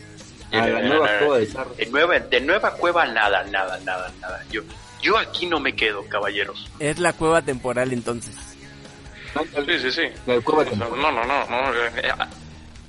A 0.51 0.65
la 0.67 0.81
nueva 0.81 1.07
cueva 1.19 1.37
de 1.37 1.45
Zarra. 1.45 1.71
De 1.77 1.85
nueva, 1.85 2.19
de 2.19 2.41
nueva 2.41 2.73
cueva, 2.73 3.05
nada, 3.05 3.43
nada, 3.45 3.79
nada, 3.85 4.11
nada. 4.19 4.43
Yo, 4.51 4.63
yo 5.01 5.17
aquí 5.17 5.45
no 5.45 5.59
me 5.59 5.75
quedo, 5.75 6.03
caballeros. 6.09 6.67
Es 6.79 6.97
la 6.99 7.13
cueva 7.13 7.41
temporal 7.43 7.93
entonces. 7.93 8.35
Sí, 9.35 9.79
sí, 9.79 9.91
sí. 9.91 10.01
La 10.25 10.41
cueva 10.41 10.63
No, 10.63 10.69
temporal. 10.71 11.01
no, 11.01 11.11
no, 11.11 11.25
no. 11.25 11.45
no, 11.47 11.73
eh, 11.75 12.11
A, 12.17 12.27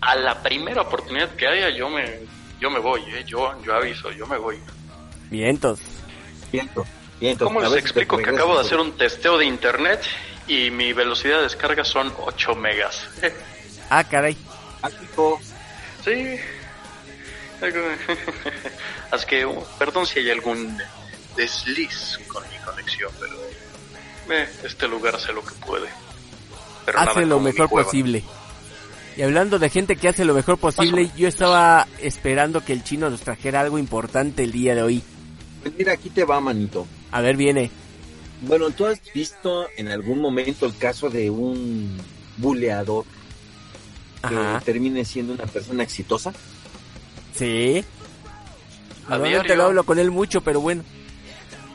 a 0.01 0.17
la 0.17 0.43
primera 0.43 0.81
oportunidad 0.81 1.29
que 1.37 1.47
haya, 1.47 1.69
yo 1.77 1.91
me, 1.91 2.21
yo 2.59 2.71
me 2.71 2.79
voy, 2.79 3.03
eh. 3.03 3.23
Yo, 3.27 3.53
yo 3.63 3.75
aviso, 3.75 4.11
yo 4.13 4.27
me 4.27 4.39
voy. 4.39 4.57
Vientos. 5.31 5.79
Viento, 7.21 7.45
viento. 7.45 7.45
¿Cómo 7.45 7.61
les 7.61 7.75
explico 7.75 8.17
que 8.17 8.31
acabo 8.31 8.55
de 8.55 8.63
hacer 8.63 8.79
un 8.79 8.93
testeo 8.93 9.37
de 9.39 9.45
internet 9.45 10.01
y 10.47 10.71
mi 10.71 10.93
velocidad 10.93 11.37
de 11.37 11.43
descarga 11.45 11.85
son 11.85 12.13
8 12.19 12.55
megas? 12.55 13.07
Ah, 13.93 14.05
caray. 14.05 14.37
Ah. 14.85 14.89
Sí. 16.05 16.37
Así 19.11 19.27
que, 19.27 19.49
perdón 19.81 20.07
si 20.07 20.21
hay 20.21 20.31
algún 20.31 20.79
desliz 21.37 22.19
con 22.29 22.43
mi 22.49 22.57
conexión, 22.65 23.11
pero 23.19 23.35
eh, 24.31 24.49
este 24.63 24.87
lugar 24.87 25.17
hace 25.17 25.33
lo 25.33 25.45
que 25.45 25.55
puede. 25.67 25.89
Pero 26.87 27.01
Hace 27.01 27.27
lo 27.27 27.41
mejor 27.41 27.69
posible. 27.69 28.23
Y 29.17 29.23
hablando 29.23 29.59
de 29.59 29.69
gente 29.69 29.97
que 29.97 30.09
hace 30.09 30.25
lo 30.25 30.35
mejor 30.35 30.57
posible, 30.57 31.11
yo 31.17 31.27
estaba 31.27 31.87
esperando 32.01 32.65
que 32.65 32.73
el 32.73 32.85
chino 32.85 33.11
nos 33.11 33.21
trajera 33.21 33.61
algo 33.61 33.77
importante 33.77 34.45
el 34.45 34.53
día 34.53 34.77
de 34.77 34.83
hoy. 34.83 35.03
Pues 35.63 35.75
mira, 35.77 35.93
aquí 35.95 36.11
te 36.11 36.25
va, 36.25 36.41
manito. 36.41 36.87
A 37.13 37.21
ver, 37.21 37.37
viene. 37.37 37.71
Bueno, 38.43 38.71
¿tú 38.71 38.87
has 38.87 39.01
visto 39.13 39.67
en 39.77 39.89
algún 39.89 40.21
momento 40.21 40.67
el 40.67 40.77
caso 40.77 41.11
de 41.11 41.29
un 41.31 41.97
buleador 42.39 43.05
que 44.27 44.35
Ajá. 44.35 44.61
termine 44.65 45.05
siendo 45.05 45.33
una 45.35 45.45
persona 45.47 45.83
exitosa? 45.83 46.33
Sí. 47.37 47.85
A 49.07 49.11
Normalmente 49.11 49.49
diario. 49.49 49.57
lo 49.57 49.65
hablo 49.65 49.85
con 49.85 49.99
él 49.99 50.11
mucho, 50.11 50.41
pero 50.41 50.61
bueno. 50.61 50.83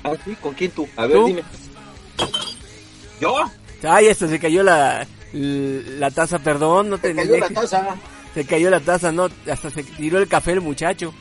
Ah, 0.04 0.14
sí, 0.24 0.36
¿con 0.42 0.54
quién 0.54 0.72
tú? 0.72 0.88
A 0.96 1.06
ver, 1.06 1.18
¿Tú? 1.18 1.28
dime. 1.28 1.44
¿Yo? 3.20 3.36
Ay, 3.84 4.08
esto 4.08 4.28
se 4.28 4.40
cayó 4.40 4.64
la, 4.64 5.06
la 5.34 6.12
taza, 6.12 6.40
perdón, 6.40 6.90
no 6.90 6.98
te 6.98 7.10
Te 7.10 7.16
cayó 7.16 7.38
la 7.38 7.50
taza. 7.50 7.96
Se 8.34 8.46
cayó 8.46 8.70
la 8.70 8.80
taza, 8.80 9.12
no, 9.12 9.30
hasta 9.50 9.70
se 9.70 9.84
tiró 9.84 10.20
el 10.20 10.28
café 10.28 10.52
el 10.54 10.62
muchacho. 10.62 11.14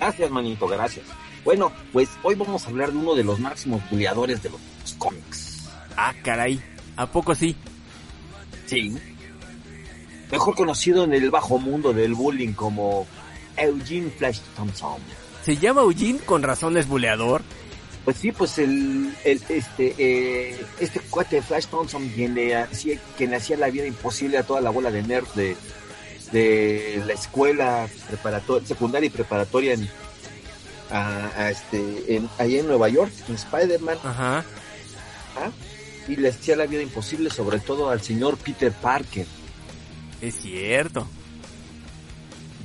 Gracias, 0.00 0.30
manito, 0.30 0.66
gracias. 0.66 1.04
Bueno, 1.46 1.70
pues 1.92 2.08
hoy 2.24 2.34
vamos 2.34 2.66
a 2.66 2.70
hablar 2.70 2.90
de 2.90 2.98
uno 2.98 3.14
de 3.14 3.22
los 3.22 3.38
máximos 3.38 3.80
buleadores 3.88 4.42
de 4.42 4.50
los 4.50 4.60
cómics. 4.98 5.68
Ah, 5.96 6.12
caray. 6.24 6.60
¿A 6.96 7.06
poco 7.06 7.36
sí? 7.36 7.54
Sí. 8.66 8.98
Mejor 10.32 10.56
conocido 10.56 11.04
en 11.04 11.14
el 11.14 11.30
bajo 11.30 11.58
mundo 11.58 11.92
del 11.92 12.14
bullying 12.14 12.52
como 12.52 13.06
Eugene 13.56 14.10
Flash 14.10 14.40
Thompson. 14.56 14.96
¿Se 15.44 15.56
llama 15.56 15.82
Eugene 15.82 16.18
con 16.18 16.42
razones 16.42 16.88
buleador? 16.88 17.42
Pues 18.04 18.16
sí, 18.16 18.32
pues 18.32 18.58
el, 18.58 19.14
el 19.22 19.40
este 19.48 19.94
eh, 19.98 20.66
este 20.80 20.98
cuate 20.98 21.42
Flash 21.42 21.66
Thompson 21.66 22.08
quien 22.08 22.34
le 22.34 22.56
hacía 22.56 22.98
quien 23.16 23.30
le 23.30 23.36
hacía 23.36 23.56
la 23.56 23.70
vida 23.70 23.86
imposible 23.86 24.38
a 24.38 24.42
toda 24.42 24.60
la 24.60 24.70
bola 24.70 24.90
de 24.90 25.04
nerds 25.04 25.36
de, 25.36 25.56
de 26.32 27.04
la 27.06 27.12
escuela 27.12 27.88
preparatoria 28.08 28.66
secundaria 28.66 29.06
y 29.06 29.10
preparatoria 29.10 29.74
en 29.74 29.88
a, 30.90 31.30
a 31.36 31.50
este 31.50 32.16
en, 32.16 32.28
allá 32.38 32.60
en 32.60 32.66
Nueva 32.66 32.88
York 32.88 33.12
en 33.28 33.34
Spider-Man 33.34 33.98
Ajá. 34.04 34.44
¿ah? 35.36 35.50
y 36.08 36.16
le 36.16 36.28
hacía 36.28 36.56
la 36.56 36.66
vida 36.66 36.82
imposible 36.82 37.30
sobre 37.30 37.58
todo 37.58 37.90
al 37.90 38.00
señor 38.00 38.36
Peter 38.36 38.72
Parker 38.72 39.26
Es 40.20 40.36
cierto. 40.36 41.06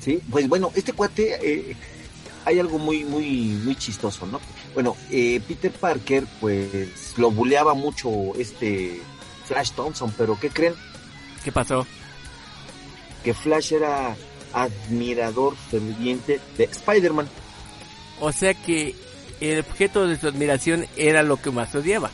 Sí, 0.01 0.19
pues 0.31 0.49
bueno, 0.49 0.71
este 0.75 0.93
cuate, 0.93 1.37
eh, 1.41 1.75
hay 2.45 2.59
algo 2.59 2.79
muy, 2.79 3.05
muy, 3.05 3.59
muy 3.63 3.75
chistoso, 3.75 4.25
¿no? 4.25 4.41
Bueno, 4.73 4.97
eh, 5.11 5.39
Peter 5.47 5.71
Parker, 5.71 6.25
pues, 6.39 7.13
lo 7.17 7.29
buleaba 7.29 7.75
mucho 7.75 8.09
este 8.35 8.99
Flash 9.45 9.71
Thompson, 9.73 10.11
pero 10.17 10.39
¿qué 10.39 10.49
creen? 10.49 10.73
¿Qué 11.43 11.51
pasó? 11.51 11.85
Que 13.23 13.35
Flash 13.35 13.73
era 13.73 14.15
admirador 14.53 15.55
ferviente 15.69 16.39
de 16.57 16.63
Spider-Man. 16.63 17.27
O 18.21 18.31
sea 18.31 18.53
que 18.53 18.95
el 19.41 19.59
objeto 19.59 20.07
de 20.07 20.17
su 20.17 20.27
admiración 20.27 20.85
era 20.95 21.23
lo 21.23 21.41
que 21.41 21.51
más 21.51 21.75
odiaba. 21.75 22.09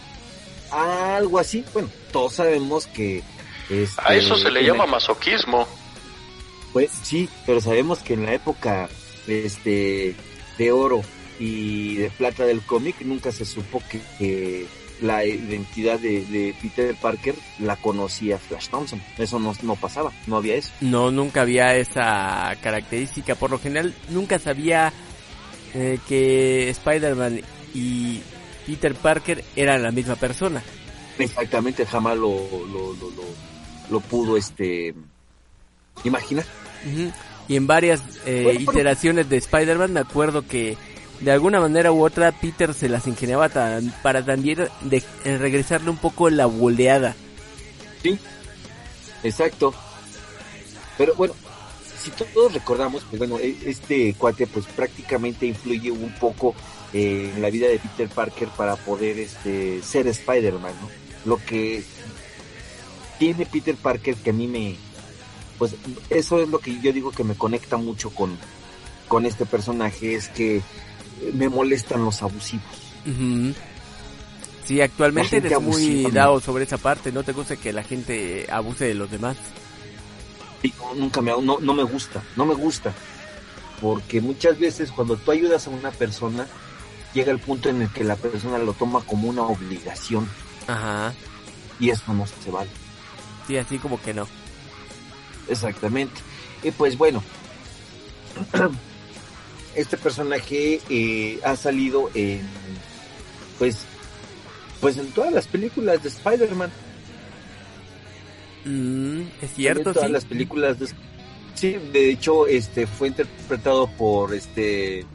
Algo 0.71 1.37
así, 1.39 1.63
bueno, 1.73 1.89
todos 2.11 2.33
sabemos 2.33 2.87
que... 2.87 3.21
este, 3.69 4.01
A 4.03 4.15
eso 4.15 4.35
se 4.35 4.49
le 4.49 4.63
llama 4.63 4.85
la- 4.85 4.91
masoquismo. 4.93 5.67
Pues 6.73 6.89
sí, 7.03 7.29
pero 7.45 7.61
sabemos 7.61 7.99
que 7.99 8.13
en 8.15 8.25
la 8.25 8.33
época 8.33 8.89
este 9.27 10.15
de 10.57 10.71
oro 10.71 11.01
y 11.39 11.95
de 11.97 12.09
plata 12.09 12.45
del 12.45 12.61
cómic 12.61 12.95
nunca 13.01 13.31
se 13.31 13.45
supo 13.45 13.81
que, 13.89 13.99
que 14.17 14.65
la 15.01 15.23
identidad 15.25 15.99
de, 15.99 16.25
de 16.25 16.55
Peter 16.61 16.95
Parker 16.95 17.35
la 17.59 17.75
conocía 17.75 18.37
Flash 18.37 18.69
Thompson. 18.69 19.01
Eso 19.17 19.39
no, 19.39 19.53
no 19.61 19.75
pasaba, 19.75 20.11
no 20.27 20.37
había 20.37 20.55
eso. 20.55 20.71
No, 20.81 21.11
nunca 21.11 21.41
había 21.41 21.75
esa 21.75 22.55
característica. 22.61 23.35
Por 23.35 23.51
lo 23.51 23.59
general, 23.59 23.93
nunca 24.09 24.39
sabía 24.39 24.91
eh, 25.73 25.99
que 26.07 26.69
Spider-Man 26.69 27.41
y 27.73 28.21
Peter 28.65 28.93
Parker 28.95 29.43
eran 29.55 29.83
la 29.83 29.91
misma 29.91 30.15
persona. 30.15 30.61
Exactamente, 31.19 31.85
jamás 31.85 32.17
lo, 32.17 32.37
lo, 32.51 32.93
lo, 32.93 33.09
lo, 33.11 33.23
lo 33.89 33.99
pudo 34.01 34.37
este 34.37 34.93
imaginar. 36.03 36.45
Y 37.47 37.55
en 37.55 37.65
varias 37.67 38.01
eh, 38.25 38.41
Bueno, 38.43 38.59
pero- 38.65 38.71
iteraciones 38.71 39.29
de 39.29 39.37
Spider-Man 39.37 39.93
me 39.93 39.99
acuerdo 40.01 40.45
que 40.45 40.77
de 41.21 41.31
alguna 41.31 41.59
manera 41.59 41.91
u 41.91 42.05
otra 42.05 42.31
Peter 42.31 42.73
se 42.75 42.89
las 42.89 43.07
ingeniaba 43.07 43.49
tan- 43.49 43.91
para 44.03 44.23
también 44.23 44.67
de, 44.81 45.03
eh, 45.25 45.37
regresarle 45.37 45.89
un 45.89 45.97
poco 45.97 46.29
la 46.29 46.45
boleada. 46.45 47.15
Sí, 48.03 48.19
exacto. 49.23 49.73
Pero 50.97 51.15
bueno, 51.15 51.33
si 52.07 52.25
todos 52.33 52.53
recordamos, 52.53 53.03
pues 53.09 53.19
bueno, 53.19 53.37
e- 53.39 53.57
este 53.65 54.13
cuate 54.13 54.47
pues 54.47 54.65
prácticamente 54.65 55.45
influye 55.45 55.91
un 55.91 56.13
poco 56.19 56.55
eh, 56.93 57.33
en 57.35 57.41
la 57.41 57.49
vida 57.49 57.67
de 57.67 57.79
Peter 57.79 58.07
Parker 58.07 58.47
para 58.49 58.75
poder 58.75 59.19
este 59.19 59.81
ser 59.81 60.07
Spider-Man, 60.07 60.73
¿no? 60.81 60.89
Lo 61.25 61.37
que 61.43 61.83
tiene 63.19 63.45
Peter 63.45 63.75
Parker 63.75 64.15
que 64.15 64.29
a 64.29 64.33
mí 64.33 64.47
me, 64.47 64.75
pues 65.57 65.75
eso 66.09 66.41
es 66.41 66.47
lo 66.47 66.59
que 66.59 66.79
yo 66.79 66.93
digo 66.93 67.11
que 67.11 67.23
me 67.23 67.35
conecta 67.35 67.77
mucho 67.77 68.09
con, 68.11 68.37
con 69.07 69.25
este 69.25 69.45
personaje, 69.45 70.15
es 70.15 70.29
que 70.29 70.61
me 71.33 71.49
molestan 71.49 72.05
los 72.05 72.21
abusivos. 72.21 72.65
Ujú. 73.05 73.53
Sí, 74.63 74.81
actualmente 74.81 75.37
eres 75.37 75.59
muy 75.61 76.09
dado 76.11 76.39
sobre 76.41 76.65
esa 76.65 76.77
parte, 76.77 77.11
no 77.11 77.23
te 77.23 77.31
gusta 77.31 77.55
que 77.55 77.73
la 77.73 77.83
gente 77.83 78.47
abuse 78.49 78.85
de 78.85 78.95
los 78.95 79.09
demás. 79.09 79.37
Nunca 80.95 81.21
me, 81.21 81.31
no, 81.31 81.59
no 81.59 81.73
me 81.73 81.83
gusta, 81.83 82.23
no 82.35 82.45
me 82.45 82.53
gusta. 82.53 82.93
Porque 83.81 84.21
muchas 84.21 84.57
veces 84.57 84.91
cuando 84.91 85.17
tú 85.17 85.31
ayudas 85.31 85.67
a 85.67 85.69
una 85.69 85.91
persona, 85.91 86.47
llega 87.13 87.31
el 87.31 87.39
punto 87.39 87.69
en 87.69 87.81
el 87.83 87.89
que 87.89 88.03
la 88.03 88.15
persona 88.15 88.57
lo 88.57 88.73
toma 88.73 89.01
como 89.01 89.29
una 89.29 89.43
obligación 89.43 90.29
Ajá. 90.67 91.13
y 91.79 91.89
eso 91.89 92.13
no 92.13 92.25
se 92.25 92.51
vale. 92.51 92.69
Sí, 93.47 93.57
así 93.57 93.77
como 93.77 94.01
que 94.01 94.13
no. 94.13 94.27
Exactamente. 95.47 96.21
Y 96.63 96.71
pues 96.71 96.97
bueno, 96.97 97.23
este 99.75 99.97
personaje 99.97 100.81
eh, 100.89 101.39
ha 101.43 101.55
salido 101.55 102.09
en, 102.13 102.41
pues, 103.57 103.85
pues 104.81 104.97
en 104.97 105.11
todas 105.11 105.31
las 105.31 105.47
películas 105.47 106.01
de 106.03 106.09
Spider-Man. 106.09 106.71
Mm, 108.67 109.21
es 109.41 109.53
cierto, 109.55 109.93
todas 109.93 110.07
sí. 110.07 110.13
las 110.13 110.25
películas 110.25 110.79
de 110.79 110.87
sí 111.55 111.75
de 111.93 112.11
hecho 112.11 112.45
este 112.47 112.85
fue 112.85 113.07
interpretado 113.07 113.87
por 113.97 114.33
este 114.33 115.05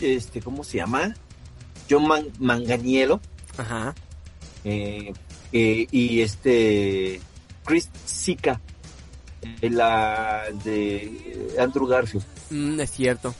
este 0.00 0.40
cómo 0.40 0.64
se 0.64 0.78
llama 0.78 1.14
John 1.90 2.06
Man- 2.06 2.28
Manganiello 2.38 3.20
Ajá. 3.58 3.94
eh, 4.64 5.12
eh, 5.52 5.86
y 5.90 6.20
este 6.20 7.20
Chris 7.64 7.90
Sika 8.06 8.60
eh, 9.60 9.70
la 9.70 10.44
de 10.64 11.54
Andrew 11.58 11.86
Garfield 11.86 12.24
Mm, 12.50 12.80
es 12.80 12.90
cierto. 12.90 13.34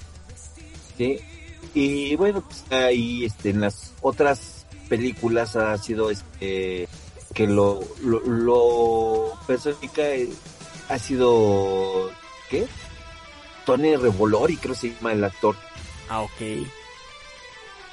¿sí? 0.98 1.18
y 1.74 2.16
bueno 2.16 2.42
pues 2.46 2.64
ahí 2.70 3.24
este 3.24 3.50
en 3.50 3.60
las 3.60 3.92
otras 4.02 4.66
películas 4.88 5.54
ha 5.56 5.76
sido 5.78 6.10
este 6.10 6.88
que 7.34 7.46
lo 7.46 7.80
lo, 8.02 8.20
lo 8.20 9.38
personifica 9.46 10.02
eh, 10.02 10.28
ha 10.88 10.98
sido 10.98 12.10
¿qué? 12.50 12.66
Tony 13.64 13.96
Revolori 13.96 14.56
creo 14.56 14.74
se 14.74 14.92
llama 14.92 15.12
el 15.12 15.24
actor. 15.24 15.56
Ah, 16.08 16.22
ok. 16.22 16.66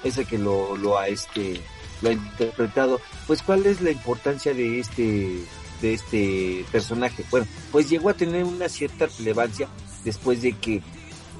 ese 0.03 0.25
que 0.25 0.37
lo, 0.37 0.75
lo 0.75 0.97
ha 0.97 1.07
este 1.07 1.61
lo 2.01 2.09
ha 2.09 2.13
interpretado. 2.13 2.99
Pues 3.27 3.41
cuál 3.41 3.65
es 3.65 3.81
la 3.81 3.91
importancia 3.91 4.53
de 4.53 4.79
este 4.79 5.39
de 5.81 5.93
este 5.93 6.65
personaje 6.73 7.23
bueno 7.31 7.47
pues 7.71 7.89
llegó 7.89 8.09
a 8.09 8.13
tener 8.13 8.43
una 8.43 8.67
cierta 8.67 9.05
relevancia 9.05 9.69
después 10.03 10.41
de 10.41 10.51
que 10.57 10.81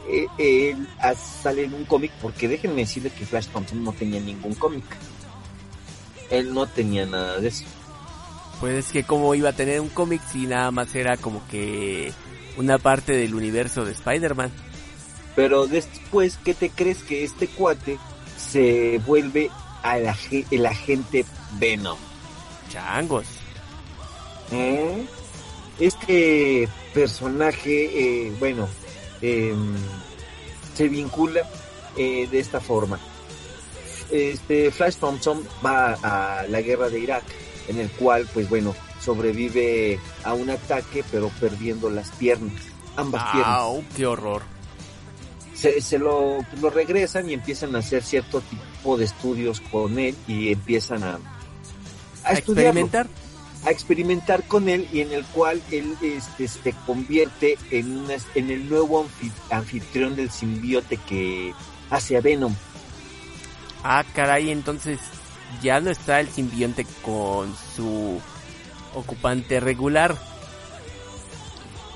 eh, 0.08 0.28
él 0.38 0.88
sale 1.44 1.66
en 1.66 1.74
un 1.74 1.84
cómic 1.84 2.12
porque 2.22 2.48
déjenme 2.48 2.82
decirle 2.82 3.10
que 3.10 3.26
Flash 3.26 3.48
Thompson 3.48 3.84
no 3.84 3.92
tenía 3.92 4.20
ningún 4.22 4.54
cómic. 4.56 4.86
Él 6.30 6.54
no 6.54 6.68
tenía 6.68 7.06
nada 7.06 7.40
de 7.40 7.50
eso 7.50 7.66
Pues 8.60 8.86
es 8.88 8.92
que 8.92 9.04
como 9.04 9.34
iba 9.36 9.50
a 9.50 9.54
tener 9.54 9.80
un 9.80 9.90
cómic 9.90 10.22
si 10.32 10.46
nada 10.46 10.72
más 10.72 10.94
era 10.96 11.16
como 11.18 11.42
que 11.48 12.12
una 12.58 12.78
parte 12.78 13.14
del 13.14 13.34
universo 13.36 13.86
de 13.86 13.94
Spider-Man. 13.94 14.52
pero 15.36 15.66
después 15.68 16.38
¿qué 16.44 16.54
te 16.54 16.70
crees 16.70 17.04
que 17.04 17.24
este 17.24 17.48
cuate 17.48 17.98
se 18.38 19.00
vuelve 19.06 19.50
al 19.84 20.06
ag- 20.08 20.46
el 20.52 20.66
agente 20.66 21.26
Venom 21.58 21.98
Changos. 22.70 23.26
¿Eh? 24.52 25.06
Este 25.80 26.68
personaje, 26.94 28.28
eh, 28.28 28.34
bueno, 28.40 28.68
em, 29.22 29.76
se 30.76 30.88
vincula 30.90 31.42
eh, 31.96 32.28
de 32.30 32.40
esta 32.40 32.60
forma. 32.60 33.00
Este 34.12 34.72
Flash 34.72 34.96
Thompson 34.98 35.48
va 35.66 35.94
a 36.04 36.44
la 36.48 36.62
guerra 36.62 36.90
de 36.90 37.00
Irak, 37.00 37.24
en 37.70 37.80
el 37.80 37.90
cual, 37.92 38.28
pues 38.34 38.50
bueno, 38.50 38.76
sobrevive 39.02 40.00
a 40.24 40.34
un 40.34 40.50
ataque, 40.50 41.04
pero 41.12 41.30
perdiendo 41.40 41.90
las 41.90 42.10
piernas, 42.12 42.52
ambas 42.98 43.24
piernas 43.32 43.48
Au, 43.60 43.84
qué 43.96 44.06
horror. 44.06 44.42
se, 45.56 45.80
se 45.82 45.98
lo, 45.98 46.40
lo 46.62 46.70
regresan 46.70 47.30
y 47.30 47.34
empiezan 47.34 47.76
a 47.76 47.80
hacer 47.80 48.04
cierto 48.04 48.42
tipo 48.42 48.98
de 48.98 49.06
estudios 49.06 49.62
con 49.62 49.98
él 50.00 50.16
y 50.28 50.52
empiezan 50.52 51.04
a, 51.04 51.20
a 52.24 52.30
¿A 52.30 52.34
experimentar? 52.34 53.08
a 53.66 53.72
experimentar 53.72 54.44
con 54.48 54.70
él 54.70 54.88
y 54.94 55.02
en 55.02 55.12
el 55.12 55.26
cual 55.26 55.62
él 55.70 55.96
este, 56.02 56.48
se 56.48 56.74
convierte 56.86 57.58
en, 57.72 57.98
una, 57.98 58.14
en 58.36 58.52
el 58.52 58.70
nuevo 58.70 59.04
anfi- 59.06 59.32
anfitrión 59.52 60.16
del 60.16 60.32
simbiote 60.32 60.96
que 60.98 61.54
hace 61.90 62.16
a 62.16 62.22
Venom. 62.22 62.56
Ah, 63.84 64.04
caray, 64.14 64.50
entonces 64.52 65.00
ya 65.62 65.80
no 65.80 65.90
está 65.90 66.20
el 66.20 66.30
simbionte 66.30 66.86
con 67.04 67.54
su 67.76 68.20
ocupante 68.96 69.60
regular. 69.60 70.16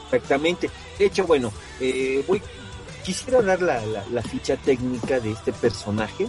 Exactamente. 0.06 0.70
De 0.98 1.06
hecho, 1.06 1.26
bueno, 1.26 1.52
eh, 1.80 2.24
voy, 2.28 2.42
quisiera 3.04 3.42
dar 3.42 3.62
la, 3.62 3.84
la, 3.86 4.04
la 4.12 4.22
ficha 4.22 4.58
técnica 4.58 5.20
de 5.20 5.32
este 5.32 5.52
personaje 5.54 6.28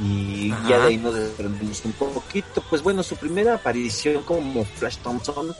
y 0.00 0.50
Ajá. 0.52 0.68
ya 0.68 0.78
de 0.80 0.86
ahí 0.88 0.96
nos 0.96 1.14
desprendemos 1.14 1.84
un 1.84 1.92
poquito. 1.92 2.62
Pues 2.68 2.82
bueno, 2.82 3.02
su 3.02 3.16
primera 3.16 3.54
aparición 3.54 4.22
como 4.22 4.64
Flash 4.64 4.98
Thompson 4.98 5.54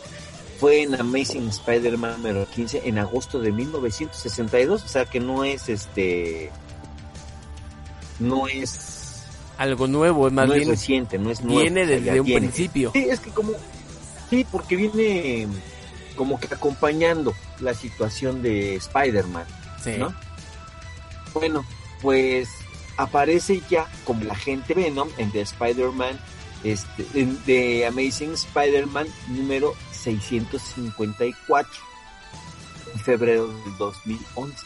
fue 0.59 0.83
en 0.83 1.01
Amazing 1.01 1.49
Spider-Man 1.49 2.15
número 2.19 2.47
15 2.47 2.83
en 2.85 2.99
agosto 2.99 3.41
de 3.41 3.53
1962, 3.53 4.85
o 4.85 4.89
sea 4.89 5.05
que 5.05 5.21
no 5.21 5.45
es 5.45 5.69
este 5.69 6.51
no 8.19 8.49
es 8.49 8.98
Algo 9.59 9.87
nuevo, 9.87 10.31
más 10.31 10.47
no 10.49 10.55
es 10.55 10.61
bien 10.61 10.71
reciente, 10.71 11.19
no 11.19 11.31
es 11.31 11.43
nuevo. 11.43 11.61
viene 11.61 11.83
o 11.83 11.87
sea, 11.87 11.97
desde 11.97 12.21
un 12.21 12.27
tiene. 12.27 12.41
principio. 12.41 12.91
Sí, 12.93 13.07
es 13.11 13.21
que 13.21 13.31
como 13.31 13.53
sí, 14.31 14.47
porque 14.51 14.77
viene 14.77 15.47
como 16.17 16.39
que 16.41 16.47
acompañando 16.53 17.35
la 17.61 17.75
situación 17.75 18.41
de 18.41 18.77
Spider-Man. 18.77 19.45
Sí. 19.83 19.93
¿no? 19.99 20.15
Bueno, 21.35 21.65
pues 22.01 22.49
aparece 22.97 23.63
ya 23.69 23.87
como 24.05 24.23
el 24.23 24.31
agente 24.31 24.75
Venom 24.75 25.09
en 25.19 25.31
The 25.31 25.41
Spider-Man, 25.43 26.19
este, 26.65 27.07
en 27.15 27.37
The 27.45 27.87
Amazing 27.87 28.33
Spider-Man 28.33 29.07
número 29.29 29.75
654, 29.93 31.73
en 32.95 33.01
febrero 33.01 33.49
del 33.49 33.77
2011. 33.79 34.57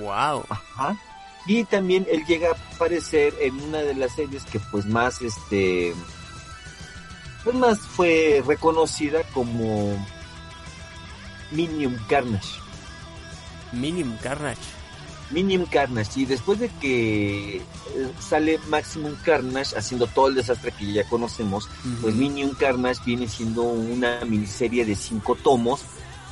Wow. 0.00 0.44
Ajá. 0.48 0.96
Y 1.46 1.64
también 1.64 2.06
él 2.10 2.24
llega 2.26 2.50
a 2.50 2.74
aparecer 2.74 3.34
en 3.40 3.60
una 3.60 3.78
de 3.78 3.94
las 3.94 4.14
series 4.14 4.44
que 4.44 4.60
pues 4.60 4.86
más 4.86 5.20
este 5.22 5.90
Es 5.90 7.54
más, 7.54 7.78
fue 7.80 8.42
reconocida 8.46 9.22
como 9.34 9.96
Minium 11.50 11.96
Carnage. 12.08 12.60
Minimum 13.72 14.16
Carnage. 14.18 14.60
Minium 15.30 15.64
Carnage. 15.66 16.20
Y 16.20 16.24
después 16.26 16.60
de 16.60 16.68
que 16.80 17.56
eh, 17.56 17.62
sale 18.20 18.58
Maximum 18.68 19.14
Carnage 19.24 19.76
haciendo 19.76 20.06
todo 20.06 20.28
el 20.28 20.34
desastre 20.34 20.72
que 20.72 20.92
ya 20.92 21.08
conocemos, 21.08 21.68
pues 22.00 22.14
Minium 22.14 22.54
Carnage 22.54 23.00
viene 23.04 23.26
siendo 23.28 23.62
una 23.62 24.24
miniserie 24.24 24.84
de 24.84 24.94
cinco 24.94 25.34
tomos. 25.34 25.82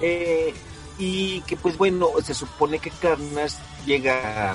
eh, 0.01 0.55
y 0.99 1.41
que 1.43 1.57
pues 1.57 1.79
bueno, 1.79 2.09
se 2.23 2.35
supone 2.35 2.79
que 2.79 2.91
Carnage 2.91 3.57
llega 3.87 4.55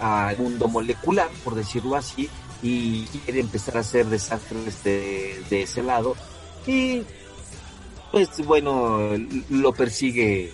al 0.00 0.38
mundo 0.38 0.68
molecular, 0.68 1.28
por 1.44 1.54
decirlo 1.54 1.96
así, 1.96 2.28
y 2.62 3.04
quiere 3.06 3.40
empezar 3.40 3.76
a 3.76 3.80
hacer 3.80 4.06
desastres 4.06 4.82
de, 4.82 5.42
de 5.48 5.62
ese 5.62 5.82
lado. 5.82 6.16
Y 6.66 7.02
pues 8.10 8.44
bueno, 8.44 9.10
lo 9.50 9.72
persigue 9.72 10.52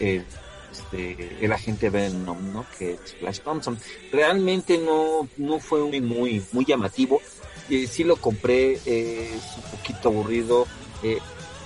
eh, 0.00 0.24
este, 0.72 1.44
el 1.44 1.52
agente 1.52 1.90
Venom, 1.90 2.52
¿no? 2.52 2.66
Que 2.78 2.92
es 2.92 3.14
Flash 3.18 3.40
Thompson. 3.40 3.78
Realmente 4.12 4.78
no, 4.78 5.28
no 5.36 5.60
fue 5.60 5.80
muy, 5.80 6.00
muy, 6.00 6.44
muy 6.52 6.64
llamativo. 6.64 7.20
Eh, 7.70 7.86
sí 7.86 8.04
lo 8.04 8.16
compré, 8.16 8.78
eh, 8.84 9.30
es 9.34 9.56
un 9.56 9.78
poquito 9.78 10.08
aburrido. 10.08 10.66
Eh, 11.02 11.18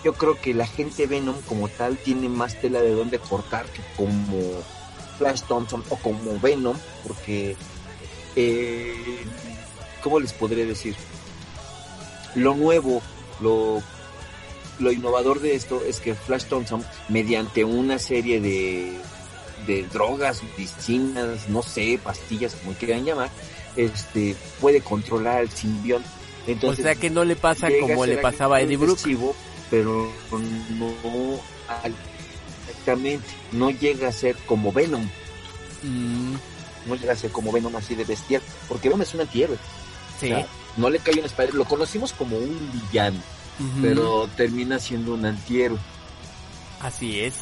yo 0.05 0.15
creo 0.15 0.41
que 0.41 0.53
el 0.53 0.61
agente 0.61 1.07
Venom 1.07 1.37
como 1.49 1.69
tal 1.69 1.97
tiene 1.97 2.29
más 2.29 2.61
tela 2.61 2.81
de 2.81 2.93
dónde 2.93 3.19
cortar 3.19 3.67
que 3.67 3.83
como 3.97 4.63
Flash 5.19 5.43
Thompson 5.43 5.83
o 5.91 5.97
como 5.97 6.39
Venom, 6.41 6.77
porque, 7.07 7.57
eh, 8.37 8.95
¿cómo 10.03 10.21
les 10.21 10.33
podré 10.33 10.65
decir? 10.65 10.95
Lo 12.35 12.55
nuevo, 12.55 13.03
lo 13.41 13.83
lo 14.79 14.93
innovador 14.93 15.41
de 15.41 15.57
esto 15.57 15.83
es 15.85 15.99
que 15.99 16.15
Flash 16.15 16.45
Thompson, 16.45 16.85
mediante 17.09 17.65
una 17.65 17.99
serie 17.99 18.41
de, 18.41 18.93
de 19.67 19.83
drogas, 19.93 20.41
medicinas, 20.57 21.49
no 21.49 21.63
sé, 21.65 21.99
pastillas, 22.01 22.55
como 22.55 22.75
quieran 22.75 23.05
llamar, 23.05 23.29
este, 23.75 24.37
puede 24.61 24.81
controlar 24.81 25.39
al 25.39 25.51
simbión. 25.51 26.05
O 26.69 26.77
sea 26.77 26.95
que 26.95 27.11
no 27.11 27.25
le 27.25 27.35
pasa 27.35 27.67
como 27.81 28.07
le 28.07 28.13
pasaba 28.23 28.57
a 28.59 28.61
Eddie 28.61 28.77
Brooke. 28.77 29.01
pero 29.69 30.13
no 30.79 30.93
al- 31.83 31.95
exactamente, 32.79 33.27
no 33.53 33.71
llega 33.71 34.09
a 34.09 34.13
ser 34.13 34.37
como 34.47 34.73
Venom, 34.73 35.09
Mm, 35.83 36.35
no 36.87 36.95
llega 36.97 37.13
a 37.13 37.17
ser 37.17 37.31
como 37.31 37.53
Venom 37.53 37.75
así 37.77 37.95
de 37.95 38.05
bestial, 38.05 38.43
porque 38.69 38.89
Venom 38.89 39.03
es 39.03 39.15
un 39.15 39.21
antihéroe, 39.21 39.59
sí. 40.19 40.27
o 40.27 40.37
sea, 40.37 40.47
no 40.77 40.91
le 40.91 40.99
cae 40.99 41.19
un 41.19 41.25
Spider, 41.25 41.55
lo 41.55 41.65
conocimos 41.65 42.13
como 42.13 42.37
un 42.37 42.71
villano, 42.73 43.21
pero 43.83 44.29
termina 44.37 44.79
siendo 44.79 45.15
un 45.15 45.25
antihéroe. 45.25 45.79
Así 46.81 47.21
es. 47.21 47.35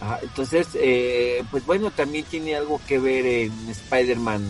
Ah, 0.00 0.18
entonces, 0.22 0.68
eh, 0.74 1.42
pues 1.50 1.66
bueno, 1.66 1.90
también 1.90 2.24
tiene 2.24 2.54
algo 2.54 2.80
que 2.86 2.98
ver 2.98 3.26
en 3.26 3.52
Spider-Man 3.68 4.44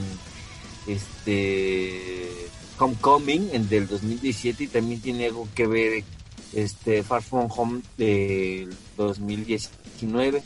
este 0.87 2.49
Homecoming 2.79 3.51
en 3.53 3.69
del 3.69 3.87
2017 3.87 4.65
y 4.65 4.67
también 4.69 5.01
tiene 5.01 5.27
algo 5.27 5.49
que 5.55 5.67
ver 5.67 6.05
este 6.53 7.03
Far 7.03 7.23
From 7.23 7.49
Home 7.55 7.83
del 7.97 8.75
2019. 8.97 10.43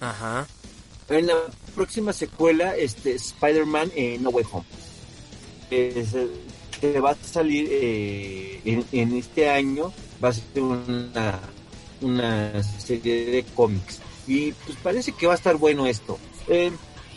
Ajá. 0.00 0.46
En 1.08 1.26
la 1.26 1.34
próxima 1.74 2.12
secuela, 2.12 2.76
este 2.76 3.14
Spider-Man 3.14 3.90
eh, 3.96 4.18
No 4.20 4.30
Way 4.30 4.44
Home. 4.52 4.66
Es, 5.70 6.14
eh, 6.14 6.28
que 6.80 7.00
va 7.00 7.10
a 7.10 7.16
salir 7.16 7.68
eh, 7.70 8.60
en, 8.64 8.84
en 8.92 9.16
este 9.16 9.50
año, 9.50 9.92
va 10.22 10.30
a 10.30 10.32
ser 10.32 10.62
una, 10.62 11.40
una 12.00 12.62
serie 12.62 13.26
de 13.26 13.44
cómics. 13.54 14.00
Y 14.26 14.52
pues 14.52 14.78
parece 14.82 15.12
que 15.12 15.26
va 15.26 15.34
a 15.34 15.36
estar 15.36 15.56
bueno 15.56 15.86
esto. 15.86 16.18
Eh, 16.48 16.72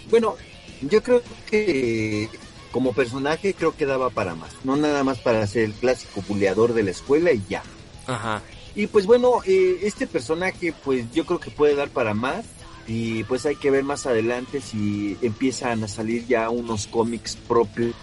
bueno, 0.09 0.35
yo 0.81 1.01
creo 1.01 1.21
que 1.49 2.29
como 2.71 2.93
personaje 2.93 3.53
creo 3.53 3.75
que 3.75 3.85
daba 3.85 4.09
para 4.09 4.35
más. 4.35 4.51
No 4.63 4.75
nada 4.75 5.03
más 5.03 5.19
para 5.19 5.45
ser 5.47 5.63
el 5.65 5.73
clásico 5.73 6.23
buleador 6.27 6.73
de 6.73 6.83
la 6.83 6.91
escuela 6.91 7.31
y 7.31 7.43
ya. 7.47 7.63
Ajá. 8.07 8.41
Y 8.75 8.87
pues 8.87 9.05
bueno, 9.05 9.41
eh, 9.45 9.79
este 9.83 10.07
personaje 10.07 10.73
pues 10.83 11.05
yo 11.13 11.25
creo 11.25 11.39
que 11.39 11.51
puede 11.51 11.75
dar 11.75 11.89
para 11.89 12.13
más 12.13 12.45
y 12.87 13.23
pues 13.23 13.45
hay 13.45 13.55
que 13.55 13.71
ver 13.71 13.83
más 13.83 14.05
adelante 14.05 14.61
si 14.61 15.17
empiezan 15.21 15.83
a 15.83 15.87
salir 15.87 16.25
ya 16.27 16.49
unos 16.49 16.87
cómics 16.87 17.37
propios 17.47 17.93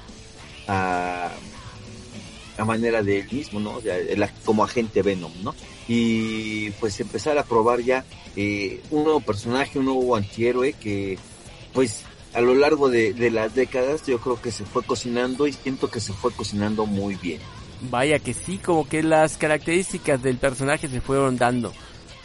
a, 0.68 1.30
manera 2.64 3.02
de 3.02 3.20
él 3.20 3.28
mismo, 3.32 3.58
¿no? 3.58 3.76
O 3.76 3.80
sea, 3.80 3.96
como 4.44 4.62
agente 4.62 5.00
Venom, 5.00 5.32
¿no? 5.42 5.54
Y 5.88 6.70
pues 6.72 7.00
empezar 7.00 7.38
a 7.38 7.44
probar 7.44 7.80
ya 7.80 8.04
eh, 8.36 8.82
un 8.90 9.04
nuevo 9.04 9.20
personaje, 9.20 9.78
un 9.78 9.86
nuevo 9.86 10.14
antihéroe 10.14 10.74
que 10.74 11.18
pues 11.72 12.02
a 12.34 12.42
lo 12.42 12.54
largo 12.54 12.90
de 12.90 13.30
las 13.30 13.54
décadas 13.54 14.06
yo 14.06 14.20
creo 14.20 14.40
que 14.40 14.52
se 14.52 14.66
fue 14.66 14.82
cocinando 14.82 15.46
y 15.46 15.54
siento 15.54 15.90
que 15.90 16.00
se 16.00 16.12
fue 16.12 16.32
cocinando 16.32 16.84
muy 16.86 17.16
bien. 17.16 17.40
Vaya 17.82 18.18
que 18.18 18.34
sí, 18.34 18.58
como 18.58 18.86
que 18.88 19.02
las 19.02 19.36
características 19.38 20.22
del 20.22 20.36
personaje 20.36 20.88
se 20.88 21.00
fueron 21.00 21.36
dando. 21.38 21.72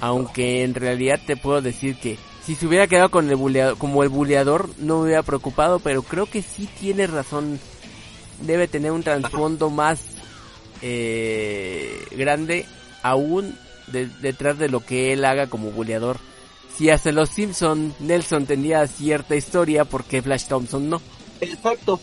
Aunque 0.02 0.64
en 0.64 0.74
realidad 0.76 1.20
te 1.26 1.38
puedo 1.38 1.62
decir 1.62 1.96
que 1.98 2.18
si 2.46 2.56
se 2.56 2.68
hubiera 2.68 2.88
quedado 2.88 3.10
con 3.10 3.30
el 3.30 3.38
buleador, 3.38 3.78
como 3.78 4.04
el 4.04 4.10
buleador 4.10 4.70
no 4.78 4.98
me 5.00 5.04
hubiera 5.06 5.24
preocupado, 5.24 5.80
pero 5.80 6.04
creo 6.04 6.26
que 6.26 6.42
sí 6.42 6.68
tiene 6.80 7.08
razón. 7.08 7.60
Debe 8.42 8.68
tener 8.68 8.92
un 8.92 9.02
trasfondo 9.04 9.70
más 9.70 10.02
eh, 10.82 12.06
grande 12.12 12.66
aún 13.02 13.58
de- 13.88 14.08
detrás 14.22 14.58
de 14.60 14.70
lo 14.70 14.82
que 14.82 15.14
él 15.14 15.24
haga 15.26 15.48
como 15.48 15.72
buleador. 15.72 16.18
Si 16.78 16.90
hasta 16.90 17.12
los 17.14 17.30
Simpson 17.30 17.96
Nelson 18.00 18.46
tenía 18.46 18.86
cierta 18.88 19.36
historia, 19.36 19.86
porque 19.86 20.22
Flash 20.22 20.48
Thompson 20.48 20.90
no? 20.90 21.02
Exacto. 21.40 22.00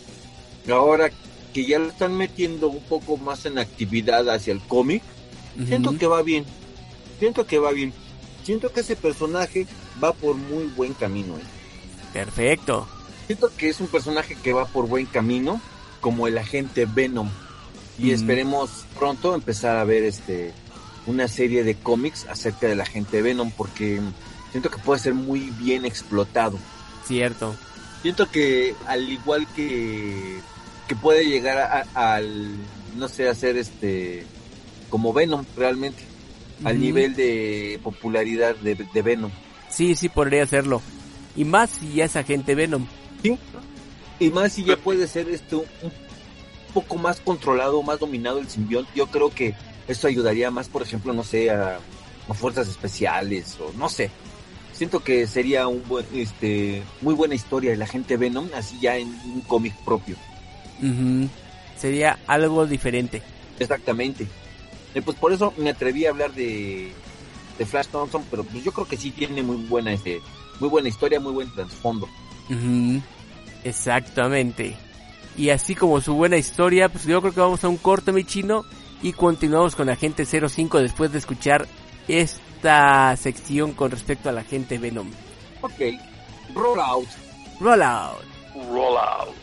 Ahora 0.71 1.11
que 1.53 1.65
ya 1.65 1.79
lo 1.79 1.87
están 1.87 2.15
metiendo 2.15 2.67
un 2.67 2.81
poco 2.81 3.17
más 3.17 3.45
en 3.45 3.59
actividad 3.59 4.29
hacia 4.29 4.53
el 4.53 4.59
cómic, 4.59 5.03
siento 5.67 5.97
que 5.97 6.07
va 6.07 6.21
bien. 6.21 6.45
Siento 7.19 7.45
que 7.45 7.59
va 7.59 7.71
bien. 7.71 7.93
Siento 8.43 8.71
que 8.73 8.81
ese 8.81 8.95
personaje 8.95 9.67
va 10.03 10.13
por 10.13 10.35
muy 10.35 10.65
buen 10.65 10.93
camino. 10.93 11.37
¿eh? 11.37 11.43
Perfecto. 12.11 12.87
Siento 13.27 13.49
que 13.55 13.69
es 13.69 13.79
un 13.79 13.87
personaje 13.87 14.35
que 14.35 14.51
va 14.51 14.65
por 14.65 14.87
buen 14.87 15.05
camino, 15.05 15.61
como 16.01 16.27
el 16.27 16.37
agente 16.37 16.85
Venom. 16.85 17.29
Y 17.97 18.11
esperemos 18.11 18.85
pronto 18.97 19.35
empezar 19.35 19.77
a 19.77 19.83
ver 19.83 20.03
este 20.03 20.53
una 21.05 21.27
serie 21.27 21.63
de 21.63 21.75
cómics 21.75 22.25
acerca 22.27 22.67
del 22.67 22.81
agente 22.81 23.21
Venom, 23.21 23.51
porque 23.51 24.01
siento 24.51 24.71
que 24.71 24.77
puede 24.79 24.99
ser 24.99 25.13
muy 25.13 25.51
bien 25.59 25.85
explotado. 25.85 26.57
Cierto. 27.05 27.55
siento 28.01 28.29
que 28.31 28.75
al 28.87 29.09
igual 29.09 29.45
que 29.55 30.39
que 30.87 30.95
puede 30.95 31.25
llegar 31.25 31.57
a- 31.57 31.85
a- 31.93 32.15
al 32.15 32.55
no 32.97 33.07
sé 33.07 33.27
hacer 33.29 33.57
este 33.57 34.25
como 34.89 35.13
Venom 35.13 35.45
realmente 35.57 36.03
al 36.63 36.79
nivel 36.79 37.15
de 37.15 37.79
popularidad 37.83 38.55
de, 38.57 38.75
de 38.75 39.01
Venom 39.01 39.31
Sí, 39.69 39.95
sí 39.95 40.07
podría 40.07 40.43
hacerlo. 40.43 40.81
Y 41.35 41.45
más 41.45 41.71
si 41.71 41.93
ya 41.93 42.05
es 42.05 42.15
agente 42.15 42.53
Venom. 42.53 42.85
¿sí? 43.23 43.37
y 44.19 44.29
más 44.29 44.53
si 44.53 44.63
ya 44.63 44.77
puede 44.77 45.07
ser 45.07 45.27
esto 45.29 45.65
un 45.81 45.91
poco 46.73 46.97
más 46.97 47.19
controlado 47.19 47.81
más 47.83 47.99
dominado 47.99 48.39
el 48.39 48.47
simbionte 48.47 48.91
yo 48.95 49.07
creo 49.07 49.29
que 49.31 49.55
esto 49.87 50.07
ayudaría 50.07 50.51
más 50.51 50.69
por 50.69 50.81
ejemplo 50.83 51.11
no 51.13 51.23
sé 51.23 51.49
a, 51.49 51.79
a 52.29 52.33
fuerzas 52.33 52.67
especiales 52.69 53.57
o 53.59 53.71
no 53.77 53.89
sé 53.89 54.11
siento 54.71 54.99
que 55.03 55.25
sería 55.27 55.67
un 55.67 55.83
buen 55.87 56.05
este 56.13 56.83
muy 57.01 57.13
buena 57.15 57.35
historia 57.35 57.73
el 57.73 57.81
agente 57.81 58.15
Venom 58.17 58.47
así 58.55 58.77
ya 58.79 58.95
en 58.97 59.07
un 59.25 59.41
cómic 59.41 59.73
propio 59.83 60.15
Ujú. 60.83 61.29
Sería 61.77 62.19
algo 62.27 62.65
diferente. 62.65 63.21
Exactamente. 63.59 64.27
Eh, 64.93 65.01
pues 65.01 65.17
por 65.17 65.33
eso 65.33 65.53
me 65.57 65.71
atreví 65.71 66.05
a 66.05 66.09
hablar 66.09 66.33
de, 66.33 66.91
de 67.57 67.65
Flash 67.65 67.87
Thompson, 67.87 68.23
pero 68.29 68.43
pues 68.43 68.63
yo 68.63 68.71
creo 68.71 68.87
que 68.87 68.97
sí 68.97 69.11
tiene 69.11 69.41
muy 69.41 69.57
buena 69.57 69.91
este, 69.91 70.21
muy 70.59 70.69
buena 70.69 70.89
historia, 70.89 71.19
muy 71.19 71.33
buen 71.33 71.51
trasfondo. 71.51 72.07
Ujú. 72.49 73.01
Exactamente. 73.63 74.75
Y 75.37 75.49
así 75.49 75.73
como 75.73 75.99
su 76.01 76.13
buena 76.13 76.37
historia, 76.37 76.89
pues 76.89 77.05
yo 77.05 77.21
creo 77.21 77.33
que 77.33 77.39
vamos 77.39 77.63
a 77.63 77.69
un 77.69 77.77
corte, 77.77 78.11
mi 78.11 78.23
chino. 78.23 78.65
Y 79.01 79.11
continuamos 79.13 79.75
con 79.75 79.89
Agente 79.89 80.25
05 80.25 80.79
después 80.79 81.11
de 81.11 81.17
escuchar 81.17 81.67
esta 82.07 83.15
sección 83.17 83.73
con 83.73 83.91
respecto 83.91 84.29
a 84.29 84.31
la 84.31 84.43
gente 84.43 84.77
Venom. 84.77 85.09
Ok, 85.61 85.81
roll 86.53 86.79
out. 86.79 87.07
Rollout. 87.59 88.23
Roll 88.69 88.97
out. 88.97 89.42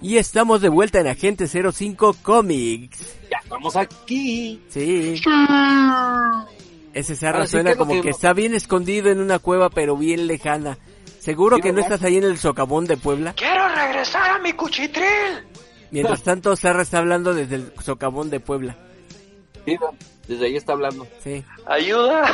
Y 0.00 0.16
estamos 0.16 0.60
de 0.60 0.68
vuelta 0.68 1.00
en 1.00 1.08
Agente 1.08 1.48
05 1.48 2.16
Comics. 2.22 3.00
Ya 3.30 3.38
estamos 3.42 3.74
aquí. 3.76 4.62
Sí. 4.68 5.20
Ese 6.94 7.16
Zarra 7.16 7.46
sí, 7.46 7.52
suena 7.52 7.70
¿qué 7.70 7.72
es 7.72 7.78
lo 7.78 7.84
como 7.86 7.94
que- 7.94 8.02
que 8.02 8.10
está 8.10 8.32
bien 8.32 8.54
escondido 8.54 9.10
en 9.10 9.20
una 9.20 9.38
cueva, 9.38 9.70
pero 9.70 9.96
bien 9.96 10.26
lejana. 10.26 10.78
¿Seguro 11.18 11.56
Sí, 11.56 11.62
que 11.62 11.72
no 11.72 11.80
estás 11.80 12.02
ahí 12.04 12.16
en 12.16 12.24
el 12.24 12.38
socavón 12.38 12.86
de 12.86 12.96
Puebla? 12.96 13.34
¡Quiero 13.34 13.68
regresar 13.68 14.30
a 14.30 14.38
mi 14.38 14.52
cuchitril! 14.52 15.44
Mientras 15.90 16.22
tanto, 16.22 16.54
Zarra 16.56 16.82
está 16.82 16.98
hablando 16.98 17.34
desde 17.34 17.56
el 17.56 17.72
socavón 17.82 18.30
de 18.30 18.40
Puebla. 18.40 18.76
Sí, 19.66 19.76
desde 20.28 20.46
ahí 20.46 20.56
está 20.56 20.72
hablando. 20.72 21.06
Sí. 21.22 21.42
¡Ayuda! 21.66 22.24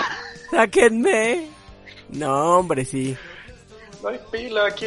¡Sáquenme! 0.50 1.48
No, 2.11 2.59
hombre, 2.59 2.85
sí. 2.85 3.16
No 4.03 4.11
hay 4.11 4.20
pila 4.31 4.66
aquí. 4.66 4.87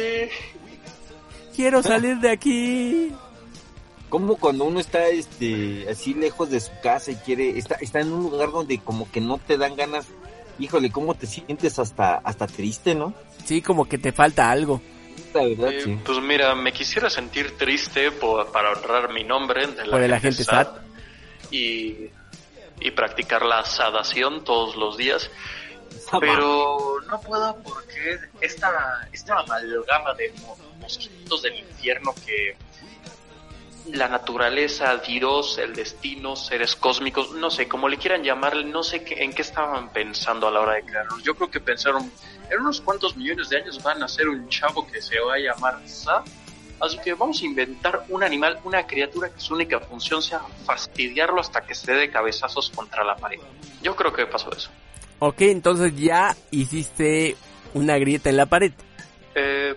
Quiero 1.58 1.82
salir 1.82 2.18
de 2.18 2.30
aquí. 2.30 3.12
Como 4.08 4.36
cuando 4.36 4.64
uno 4.64 4.78
está 4.78 5.08
este 5.08 5.88
así 5.90 6.14
lejos 6.14 6.50
de 6.50 6.60
su 6.60 6.70
casa 6.80 7.10
y 7.10 7.16
quiere 7.16 7.58
está 7.58 7.74
está 7.80 7.98
en 7.98 8.12
un 8.12 8.30
lugar 8.30 8.52
donde 8.52 8.78
como 8.78 9.10
que 9.10 9.20
no 9.20 9.38
te 9.38 9.58
dan 9.58 9.74
ganas. 9.74 10.06
Híjole, 10.60 10.92
cómo 10.92 11.14
te 11.14 11.26
sientes 11.26 11.80
hasta 11.80 12.14
hasta 12.18 12.46
triste, 12.46 12.94
¿no? 12.94 13.12
Sí, 13.44 13.60
como 13.60 13.88
que 13.88 13.98
te 13.98 14.12
falta 14.12 14.48
algo. 14.52 14.80
La 15.34 15.42
verdad, 15.42 15.72
Eh, 15.72 15.80
sí. 15.82 15.98
Pues 16.04 16.20
mira, 16.22 16.54
me 16.54 16.72
quisiera 16.72 17.10
sentir 17.10 17.56
triste 17.58 18.12
por- 18.12 18.52
para 18.52 18.70
honrar 18.70 19.12
mi 19.12 19.24
nombre 19.24 19.66
de 19.66 19.84
la 19.84 19.90
Por 19.90 20.02
el 20.02 20.14
agente 20.14 20.44
SAT. 20.44 20.68
y, 21.50 22.06
y 22.80 22.90
practicar 22.94 23.44
la 23.44 23.64
sadación 23.64 24.44
todos 24.44 24.76
los 24.76 24.96
días. 24.96 25.28
Pero 26.20 26.96
no 27.06 27.20
puedo 27.20 27.56
porque 27.62 28.18
esta, 28.40 29.08
esta 29.12 29.38
amalgama 29.40 30.14
de 30.14 30.32
mo- 30.42 30.56
mosquitos 30.80 31.42
del 31.42 31.58
infierno 31.58 32.14
que 32.24 32.56
la 33.92 34.06
naturaleza, 34.08 34.96
Dios, 34.98 35.56
el 35.58 35.74
destino, 35.74 36.36
seres 36.36 36.76
cósmicos, 36.76 37.32
no 37.32 37.50
sé, 37.50 37.66
como 37.68 37.88
le 37.88 37.96
quieran 37.96 38.22
llamar, 38.22 38.54
no 38.66 38.82
sé 38.82 39.02
qué, 39.02 39.22
en 39.24 39.32
qué 39.32 39.40
estaban 39.42 39.90
pensando 39.90 40.46
a 40.46 40.50
la 40.50 40.60
hora 40.60 40.74
de 40.74 40.82
crearlos. 40.84 41.22
Yo 41.22 41.34
creo 41.34 41.50
que 41.50 41.58
pensaron, 41.60 42.12
en 42.50 42.60
unos 42.60 42.82
cuantos 42.82 43.16
millones 43.16 43.48
de 43.48 43.56
años 43.58 43.82
van 43.82 44.02
a 44.02 44.08
ser 44.08 44.28
un 44.28 44.46
chavo 44.50 44.86
que 44.86 45.00
se 45.00 45.18
va 45.20 45.34
a 45.34 45.38
llamar 45.38 45.80
Sa. 45.88 46.22
Así 46.80 46.96
que 46.98 47.14
vamos 47.14 47.40
a 47.42 47.44
inventar 47.46 48.04
un 48.08 48.22
animal, 48.22 48.60
una 48.62 48.86
criatura 48.86 49.30
que 49.30 49.40
su 49.40 49.54
única 49.54 49.80
función 49.80 50.22
sea 50.22 50.40
fastidiarlo 50.64 51.40
hasta 51.40 51.62
que 51.62 51.74
se 51.74 51.90
dé 51.92 51.98
de 51.98 52.10
cabezazos 52.10 52.70
contra 52.70 53.02
la 53.02 53.16
pared. 53.16 53.40
Yo 53.82 53.96
creo 53.96 54.12
que 54.12 54.26
pasó 54.26 54.52
eso. 54.52 54.70
Ok, 55.20 55.40
entonces 55.42 55.94
ya 55.96 56.36
hiciste 56.50 57.36
una 57.74 57.98
grieta 57.98 58.30
en 58.30 58.36
la 58.36 58.46
pared. 58.46 58.72
Eh, 59.34 59.74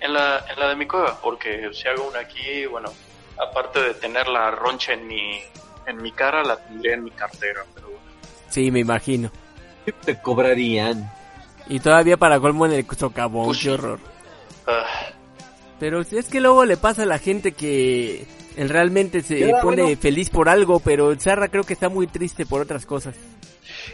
en, 0.00 0.12
la, 0.12 0.44
en 0.52 0.58
la 0.58 0.68
de 0.68 0.76
mi 0.76 0.86
cueva, 0.86 1.18
porque 1.22 1.68
si 1.72 1.86
hago 1.88 2.08
una 2.08 2.20
aquí, 2.20 2.66
bueno, 2.66 2.92
aparte 3.38 3.80
de 3.80 3.94
tener 3.94 4.26
la 4.28 4.50
roncha 4.50 4.92
en 4.94 5.06
mi, 5.06 5.38
en 5.86 6.02
mi 6.02 6.12
cara, 6.12 6.42
la 6.42 6.56
tendría 6.56 6.94
en 6.94 7.04
mi 7.04 7.10
cartera, 7.10 7.64
pero 7.74 7.88
bueno. 7.88 8.02
Sí, 8.48 8.70
me 8.70 8.80
imagino. 8.80 9.30
¿Qué 9.84 9.92
te 9.92 10.20
cobrarían? 10.20 11.10
Y 11.68 11.80
todavía 11.80 12.16
para 12.16 12.40
colmo 12.40 12.66
en 12.66 12.72
el 12.72 12.86
socavón, 12.96 13.54
qué 13.60 13.70
horror. 13.70 14.00
Ah, 14.66 14.84
Pero 15.78 16.02
si 16.04 16.18
es 16.18 16.28
que 16.28 16.40
luego 16.40 16.64
le 16.64 16.76
pasa 16.76 17.02
a 17.04 17.06
la 17.06 17.18
gente 17.18 17.52
que 17.52 18.26
él 18.56 18.68
realmente 18.68 19.22
se 19.22 19.48
pone 19.62 19.82
bueno. 19.82 20.00
feliz 20.00 20.30
por 20.30 20.48
algo, 20.48 20.80
pero 20.80 21.10
el 21.10 21.20
Zarra 21.20 21.48
creo 21.48 21.64
que 21.64 21.74
está 21.74 21.88
muy 21.88 22.06
triste 22.06 22.44
por 22.46 22.60
otras 22.60 22.86
cosas. 22.86 23.14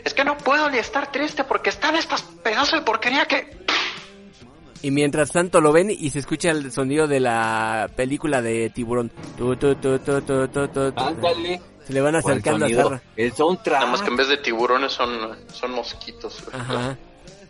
Es 0.04 0.14
que 0.14 0.24
no 0.24 0.36
puedo 0.36 0.70
ni 0.70 0.78
estar 0.78 1.10
triste 1.10 1.44
porque 1.44 1.70
están 1.70 1.96
estas 1.96 2.22
pedazos 2.22 2.80
de 2.80 2.82
porquería 2.82 3.26
que... 3.26 3.64
Y 4.82 4.90
mientras 4.90 5.32
tanto 5.32 5.62
lo 5.62 5.72
ven 5.72 5.90
y 5.90 6.10
se 6.10 6.18
escucha 6.18 6.50
el 6.50 6.70
sonido 6.70 7.06
de 7.06 7.18
la 7.18 7.88
película 7.96 8.42
de 8.42 8.68
tiburón. 8.68 9.10
Tu, 9.38 9.56
tu, 9.56 9.74
tu, 9.76 9.98
tu, 9.98 10.20
tu, 10.20 10.48
tu, 10.48 10.68
tu, 10.68 10.92
tu. 10.92 11.00
Ándale. 11.00 11.60
Se 11.86 11.92
le 11.94 12.00
van 12.02 12.16
acercando 12.16 12.66
a. 12.66 13.00
El 13.16 13.32
soundtrack. 13.32 13.80
Nada 13.80 13.90
más 13.90 14.02
que 14.02 14.08
en 14.08 14.16
vez 14.16 14.28
de 14.28 14.36
tiburones 14.36 14.92
son, 14.92 15.38
son 15.52 15.70
mosquitos. 15.70 16.44
Ajá. 16.52 16.98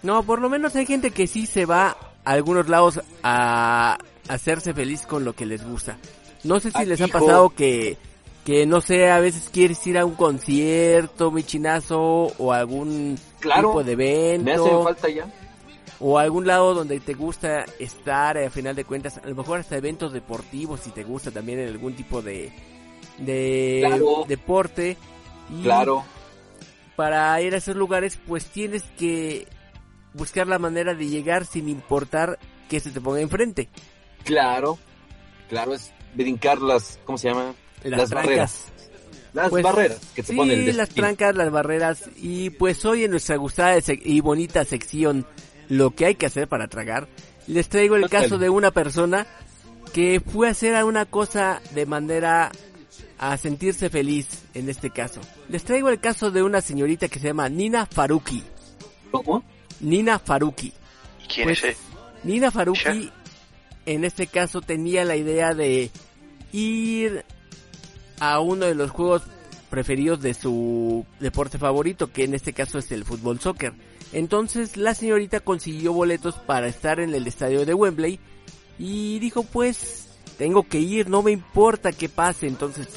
No, 0.04 0.22
por 0.22 0.40
lo 0.40 0.48
menos 0.48 0.76
hay 0.76 0.86
gente 0.86 1.10
que 1.10 1.26
sí 1.26 1.46
se 1.46 1.66
va 1.66 1.96
a 2.24 2.30
algunos 2.30 2.68
lados 2.68 3.00
a 3.24 3.98
hacerse 4.28 4.72
feliz 4.72 5.04
con 5.04 5.24
lo 5.24 5.32
que 5.32 5.44
les 5.44 5.64
gusta. 5.64 5.98
No 6.44 6.60
sé 6.60 6.70
si 6.70 6.78
Ay, 6.78 6.86
les 6.86 7.00
ha 7.00 7.06
hijo. 7.06 7.18
pasado 7.18 7.50
que, 7.50 7.96
que 8.44 8.66
no 8.66 8.80
sé, 8.80 9.10
a 9.10 9.20
veces 9.20 9.48
quieres 9.50 9.84
ir 9.86 9.96
a 9.98 10.04
un 10.04 10.14
concierto, 10.14 11.30
mi 11.30 11.42
chinazo, 11.42 12.00
o 12.38 12.52
a 12.52 12.58
algún 12.58 13.18
Claro. 13.40 13.68
tipo 13.70 13.84
de 13.84 13.96
Me 13.96 14.04
hace 14.04 14.34
evento, 14.34 14.82
falta 14.84 15.08
ya. 15.08 15.26
o 15.98 16.18
a 16.18 16.22
algún 16.22 16.46
lado 16.46 16.74
donde 16.74 17.00
te 17.00 17.14
gusta 17.14 17.64
estar, 17.78 18.36
eh, 18.36 18.46
a 18.46 18.50
final 18.50 18.76
de 18.76 18.84
cuentas, 18.84 19.18
a 19.18 19.26
lo 19.28 19.34
mejor 19.34 19.60
hasta 19.60 19.76
eventos 19.76 20.12
deportivos, 20.12 20.80
si 20.80 20.90
te 20.90 21.04
gusta 21.04 21.30
también 21.30 21.58
en 21.60 21.68
algún 21.68 21.94
tipo 21.94 22.20
de, 22.20 22.52
de 23.18 23.82
Claro. 23.86 24.24
deporte. 24.28 24.96
Y 25.50 25.62
Claro. 25.62 26.04
para 26.96 27.40
ir 27.40 27.54
a 27.54 27.58
esos 27.58 27.76
lugares, 27.76 28.18
pues 28.26 28.46
tienes 28.46 28.82
que 28.98 29.46
buscar 30.12 30.46
la 30.46 30.58
manera 30.58 30.94
de 30.94 31.06
llegar 31.08 31.44
sin 31.46 31.68
importar 31.68 32.38
que 32.68 32.80
se 32.80 32.90
te 32.90 33.00
ponga 33.00 33.20
enfrente. 33.20 33.68
Claro. 34.24 34.78
Claro, 35.48 35.74
es 35.74 35.92
brincar 36.14 36.60
las, 36.60 36.98
¿cómo 37.04 37.18
se 37.18 37.28
llama? 37.28 37.54
Las, 37.84 38.10
trancas. 38.10 38.64
Las 39.32 39.50
Pues, 39.50 39.62
barreras 39.62 40.00
que 40.14 40.22
te 40.22 40.32
sí, 40.32 40.36
ponen 40.36 40.68
el 40.68 40.76
las 40.76 40.88
trancas, 40.90 41.34
las 41.34 41.50
barreras. 41.50 42.04
Y 42.16 42.50
pues 42.50 42.84
hoy 42.84 43.04
en 43.04 43.10
nuestra 43.10 43.36
gustada 43.36 43.76
y 44.04 44.20
bonita 44.20 44.64
sección, 44.64 45.26
lo 45.68 45.90
que 45.90 46.06
hay 46.06 46.14
que 46.14 46.26
hacer 46.26 46.48
para 46.48 46.68
tragar, 46.68 47.08
les 47.46 47.68
traigo 47.68 47.96
el 47.96 48.08
caso 48.08 48.38
de 48.38 48.48
una 48.48 48.70
persona 48.70 49.26
que 49.92 50.20
fue 50.20 50.48
a 50.48 50.52
hacer 50.52 50.82
una 50.84 51.04
cosa 51.06 51.60
de 51.74 51.86
manera 51.86 52.50
a 53.18 53.36
sentirse 53.36 53.90
feliz 53.90 54.26
en 54.54 54.68
este 54.68 54.90
caso. 54.90 55.20
Les 55.48 55.64
traigo 55.64 55.88
el 55.88 56.00
caso 56.00 56.30
de 56.30 56.42
una 56.42 56.60
señorita 56.60 57.08
que 57.08 57.18
se 57.18 57.28
llama 57.28 57.48
Nina 57.48 57.86
Faruqi. 57.86 58.42
¿Cómo? 59.10 59.44
Nina 59.80 60.18
Faruqi. 60.18 60.72
¿Y 61.22 61.26
quién 61.26 61.46
Pues, 61.46 61.64
es? 61.64 61.76
Nina 62.24 62.50
Chef. 62.50 63.10
en 63.86 64.04
este 64.04 64.26
caso 64.26 64.60
tenía 64.60 65.04
la 65.04 65.16
idea 65.16 65.54
de 65.54 65.90
ir 66.52 67.24
a 68.20 68.40
uno 68.40 68.66
de 68.66 68.74
los 68.74 68.90
juegos 68.90 69.22
preferidos 69.70 70.20
de 70.20 70.34
su 70.34 71.04
deporte 71.20 71.58
favorito, 71.58 72.12
que 72.12 72.24
en 72.24 72.34
este 72.34 72.52
caso 72.52 72.78
es 72.78 72.92
el 72.92 73.04
fútbol 73.04 73.40
soccer. 73.40 73.72
Entonces 74.12 74.76
la 74.76 74.94
señorita 74.94 75.40
consiguió 75.40 75.92
boletos 75.92 76.36
para 76.36 76.68
estar 76.68 77.00
en 77.00 77.14
el 77.14 77.26
estadio 77.26 77.66
de 77.66 77.74
Wembley 77.74 78.20
y 78.78 79.18
dijo 79.18 79.42
pues 79.42 80.08
tengo 80.38 80.68
que 80.68 80.78
ir, 80.78 81.08
no 81.08 81.22
me 81.22 81.32
importa 81.32 81.92
que 81.92 82.08
pase. 82.08 82.46
Entonces 82.46 82.88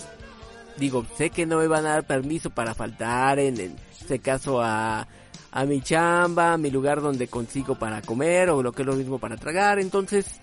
digo, 0.77 1.05
sé 1.17 1.31
que 1.31 1.45
no 1.45 1.57
me 1.57 1.67
van 1.67 1.85
a 1.85 1.93
dar 1.93 2.05
permiso 2.05 2.49
para 2.49 2.75
faltar 2.75 3.39
en, 3.39 3.59
en 3.59 3.75
este 3.99 4.19
caso 4.19 4.61
a, 4.61 5.07
a 5.51 5.65
mi 5.65 5.81
chamba, 5.81 6.53
a 6.53 6.57
mi 6.57 6.69
lugar 6.69 7.01
donde 7.01 7.27
consigo 7.27 7.79
para 7.79 8.01
comer 8.01 8.51
o 8.51 8.61
lo 8.61 8.71
que 8.71 8.83
es 8.83 8.85
lo 8.85 8.95
mismo 8.95 9.17
para 9.17 9.37
tragar. 9.37 9.79
Entonces, 9.79 10.39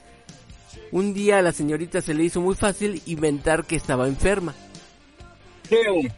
un 0.91 1.15
día 1.15 1.39
a 1.39 1.43
la 1.43 1.53
señorita 1.53 2.01
se 2.01 2.15
le 2.15 2.25
hizo 2.25 2.41
muy 2.41 2.55
fácil 2.55 3.01
inventar 3.07 3.65
que 3.65 3.77
estaba 3.77 4.09
enferma. 4.09 4.55
Eh, 5.70 6.11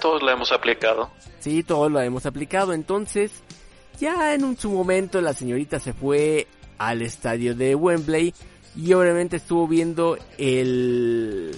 todos 0.00 0.22
la 0.22 0.32
hemos 0.32 0.52
aplicado. 0.52 1.10
Sí, 1.40 1.62
todos 1.62 1.90
lo 1.90 2.00
hemos 2.00 2.26
aplicado. 2.26 2.72
Entonces, 2.72 3.32
ya 3.98 4.34
en 4.34 4.44
un, 4.44 4.56
su 4.56 4.70
momento 4.70 5.20
la 5.20 5.34
señorita 5.34 5.80
se 5.80 5.92
fue 5.92 6.46
al 6.78 7.02
estadio 7.02 7.54
de 7.54 7.74
Wembley 7.74 8.34
y 8.76 8.92
obviamente 8.92 9.36
estuvo 9.36 9.68
viendo 9.68 10.16
el, 10.38 11.54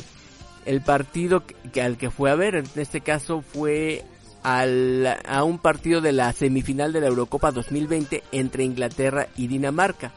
el 0.64 0.80
partido 0.82 1.46
que, 1.46 1.54
que 1.70 1.82
al 1.82 1.96
que 1.96 2.10
fue 2.10 2.30
a 2.30 2.34
ver. 2.34 2.56
En 2.56 2.66
este 2.76 3.00
caso 3.00 3.42
fue 3.42 4.04
al, 4.44 5.06
a 5.26 5.42
un 5.42 5.58
partido 5.58 6.00
de 6.00 6.12
la 6.12 6.32
semifinal 6.32 6.92
de 6.92 7.00
la 7.00 7.08
Eurocopa 7.08 7.50
2020 7.50 8.22
entre 8.30 8.62
Inglaterra 8.62 9.28
y 9.36 9.48
Dinamarca. 9.48 10.12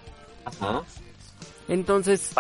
Ajá. 0.46 0.84
Entonces, 1.68 2.32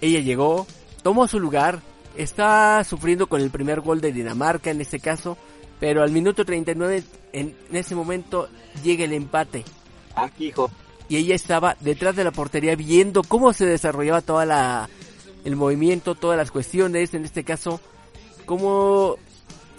ella 0.00 0.20
llegó, 0.20 0.66
tomó 1.02 1.28
su 1.28 1.40
lugar, 1.40 1.80
está 2.18 2.82
sufriendo 2.84 3.26
con 3.28 3.40
el 3.40 3.50
primer 3.50 3.80
gol 3.80 4.00
de 4.00 4.12
Dinamarca 4.12 4.70
en 4.70 4.80
este 4.80 5.00
caso, 5.00 5.38
pero 5.80 6.02
al 6.02 6.10
minuto 6.10 6.44
39 6.44 7.04
en, 7.32 7.56
en 7.70 7.76
ese 7.76 7.94
momento 7.94 8.48
llega 8.82 9.04
el 9.04 9.12
empate 9.12 9.64
Aquí, 10.14 10.48
hijo. 10.48 10.70
y 11.08 11.16
ella 11.16 11.34
estaba 11.34 11.76
detrás 11.80 12.16
de 12.16 12.24
la 12.24 12.32
portería 12.32 12.74
viendo 12.74 13.22
cómo 13.22 13.52
se 13.52 13.64
desarrollaba 13.66 14.20
toda 14.20 14.44
la 14.44 14.88
el 15.44 15.54
movimiento, 15.56 16.14
todas 16.16 16.36
las 16.36 16.50
cuestiones, 16.50 17.14
en 17.14 17.24
este 17.24 17.44
caso 17.44 17.80
cómo 18.44 19.16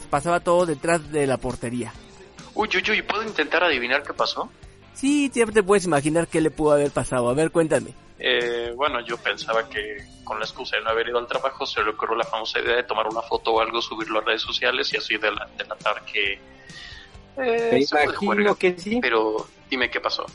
pasaba 0.09 0.39
todo 0.39 0.65
detrás 0.65 1.11
de 1.11 1.27
la 1.27 1.37
portería. 1.37 1.93
Uy, 2.55 2.69
uy, 2.73 2.91
uy, 2.91 3.01
¿puedo 3.01 3.23
intentar 3.23 3.63
adivinar 3.63 4.03
qué 4.03 4.13
pasó? 4.13 4.49
Sí, 4.93 5.29
siempre 5.33 5.53
te 5.53 5.63
puedes 5.63 5.85
imaginar 5.85 6.27
qué 6.27 6.41
le 6.41 6.51
pudo 6.51 6.71
haber 6.73 6.91
pasado. 6.91 7.29
A 7.29 7.33
ver, 7.33 7.51
cuéntame. 7.51 7.93
Eh, 8.19 8.73
bueno, 8.75 8.99
yo 9.05 9.17
pensaba 9.17 9.67
que 9.69 9.97
con 10.25 10.39
la 10.39 10.45
excusa 10.45 10.75
de 10.75 10.83
no 10.83 10.89
haber 10.89 11.07
ido 11.07 11.17
al 11.17 11.27
trabajo 11.27 11.65
se 11.65 11.81
le 11.81 11.91
ocurrió 11.91 12.15
la 12.17 12.25
famosa 12.25 12.59
idea 12.59 12.75
de 12.75 12.83
tomar 12.83 13.07
una 13.07 13.21
foto 13.21 13.53
o 13.53 13.61
algo, 13.61 13.81
subirlo 13.81 14.19
a 14.19 14.23
redes 14.23 14.41
sociales 14.41 14.91
y 14.93 14.97
así 14.97 15.17
del- 15.17 15.39
delatar 15.57 16.03
que... 16.05 16.39
Eh, 17.37 17.85
se 17.85 17.97
de 17.97 18.55
que 18.59 18.77
sí. 18.77 18.99
Pero 19.01 19.47
dime 19.69 19.89
qué 19.89 20.01
pasó. 20.01 20.25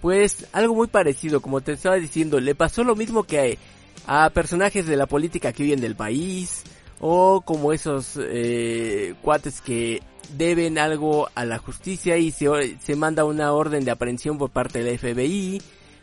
Pues 0.00 0.46
algo 0.52 0.74
muy 0.74 0.86
parecido, 0.86 1.40
como 1.40 1.60
te 1.60 1.72
estaba 1.72 1.96
diciendo, 1.96 2.38
le 2.38 2.54
pasó 2.54 2.84
lo 2.84 2.94
mismo 2.94 3.24
que, 3.24 3.58
a 4.06 4.30
personajes 4.30 4.86
de 4.86 4.96
la 4.96 5.06
política 5.06 5.52
que 5.52 5.64
viven 5.64 5.80
del 5.80 5.96
país 5.96 6.62
o 7.00 7.40
como 7.40 7.72
esos 7.72 8.16
eh, 8.20 9.14
cuates 9.22 9.60
que 9.60 10.00
deben 10.36 10.78
algo 10.78 11.28
a 11.34 11.44
la 11.44 11.58
justicia 11.58 12.16
y 12.16 12.30
se, 12.30 12.78
se 12.80 12.96
manda 12.96 13.24
una 13.24 13.52
orden 13.52 13.84
de 13.84 13.90
aprehensión 13.90 14.38
por 14.38 14.50
parte 14.50 14.82
del 14.84 14.98
FBI 14.98 15.60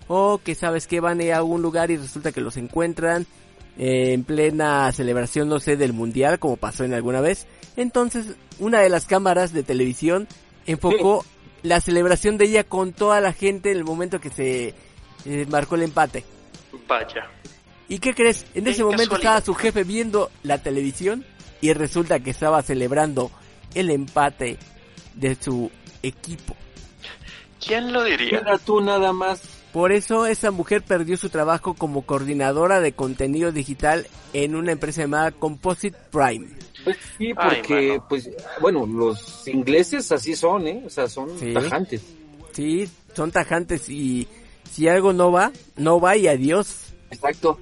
o 0.10 0.39
que 0.43 0.56
sabes 0.56 0.88
que 0.88 1.00
van 1.00 1.22
a 1.22 1.38
algún 1.38 1.62
lugar 1.62 1.91
y 1.91 1.98
resulta 1.98 2.32
que 2.32 2.41
los 2.41 2.58
encuentran 2.58 3.28
eh, 3.78 4.13
en 4.13 4.24
plena 4.24 4.91
celebración, 4.91 5.48
no 5.48 5.60
sé, 5.60 5.78
del 5.78 5.93
mundial, 5.93 6.39
como 6.39 6.58
pasó 6.58 6.84
en 6.84 6.95
alguna 6.95 7.22
vez. 7.22 7.45
Entonces, 7.78 8.36
una 8.58 8.80
de 8.82 8.89
las 8.89 9.06
cámaras 9.06 9.54
de 9.54 9.62
televisión 9.63 10.28
enfocó 10.65 11.24
la 11.62 11.80
celebración 11.80 12.39
de 12.39 12.45
ella 12.45 12.63
con 12.63 12.91
toda 12.91 13.22
la 13.22 13.34
gente 13.34 13.72
en 13.72 13.78
el 13.78 13.84
momento 13.84 14.19
que 14.19 14.32
se 14.32 14.74
eh, 15.26 15.45
marcó 15.48 15.76
el 15.76 15.84
empate. 15.84 16.26
Vaya. 16.88 17.30
¿Y 17.88 18.00
qué 18.00 18.15
crees? 18.15 18.48
En 18.56 18.67
ese 18.67 18.84
momento 18.84 19.12
casualidad. 19.12 19.38
estaba 19.38 19.45
su 19.45 19.54
jefe 19.54 19.84
viendo 19.84 20.32
la 20.41 20.58
televisión 20.58 21.24
y 21.62 21.72
resulta 21.74 22.19
que 22.19 22.32
estaba 22.32 22.63
celebrando 22.63 23.30
el 23.76 23.91
empate 23.91 24.58
de 25.13 25.36
su 25.36 25.69
equipo. 26.02 26.56
¿Quién 27.63 27.93
lo 27.93 28.04
diría? 28.04 28.39
Mira 28.39 28.58
tú 28.58 28.82
nada 28.82 29.13
más. 29.13 29.59
Por 29.73 29.91
eso 29.91 30.25
esa 30.25 30.49
mujer 30.51 30.82
perdió 30.82 31.15
su 31.15 31.29
trabajo 31.29 31.75
como 31.75 32.01
coordinadora 32.03 32.79
de 32.82 32.93
contenido 32.93 33.51
digital 33.51 34.08
en 34.34 34.55
una 34.55 34.71
empresa 34.71 35.01
llamada 35.01 35.32
Composite 35.32 35.97
Prime. 36.12 36.47
Pues 36.84 36.97
sí, 37.17 37.34
porque, 37.34 38.01
pues, 38.10 38.29
bueno, 38.62 38.86
los 38.88 39.47
ingleses 39.47 40.12
así 40.12 40.36
son, 40.36 40.67
¿eh? 40.67 40.84
O 40.86 40.89
sea, 40.89 41.08
son 41.08 41.38
Sí. 41.38 41.53
tajantes. 41.53 42.01
Sí, 42.53 42.89
son 43.13 43.32
tajantes 43.32 43.89
y 43.89 44.27
si 44.71 44.88
algo 44.88 45.13
no 45.13 45.32
va, 45.32 45.51
no 45.75 45.99
va 45.99 46.17
y 46.17 46.27
adiós. 46.27 46.93
Exacto. 47.12 47.60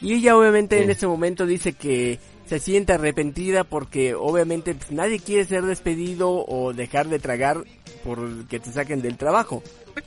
Y 0.00 0.14
ella 0.14 0.36
obviamente 0.36 0.82
en 0.82 0.90
ese 0.90 1.06
momento 1.06 1.44
dice 1.46 1.72
que 1.72 2.20
se 2.46 2.58
siente 2.58 2.92
arrepentida 2.94 3.64
porque 3.64 4.14
obviamente 4.14 4.74
pues, 4.74 4.92
nadie 4.92 5.18
quiere 5.18 5.44
ser 5.44 5.64
despedido 5.64 6.30
o 6.46 6.72
dejar 6.72 7.08
de 7.08 7.18
tragar 7.18 7.64
por 7.98 8.46
que 8.46 8.58
te 8.60 8.72
saquen 8.72 9.00
del 9.02 9.16
trabajo. 9.16 9.62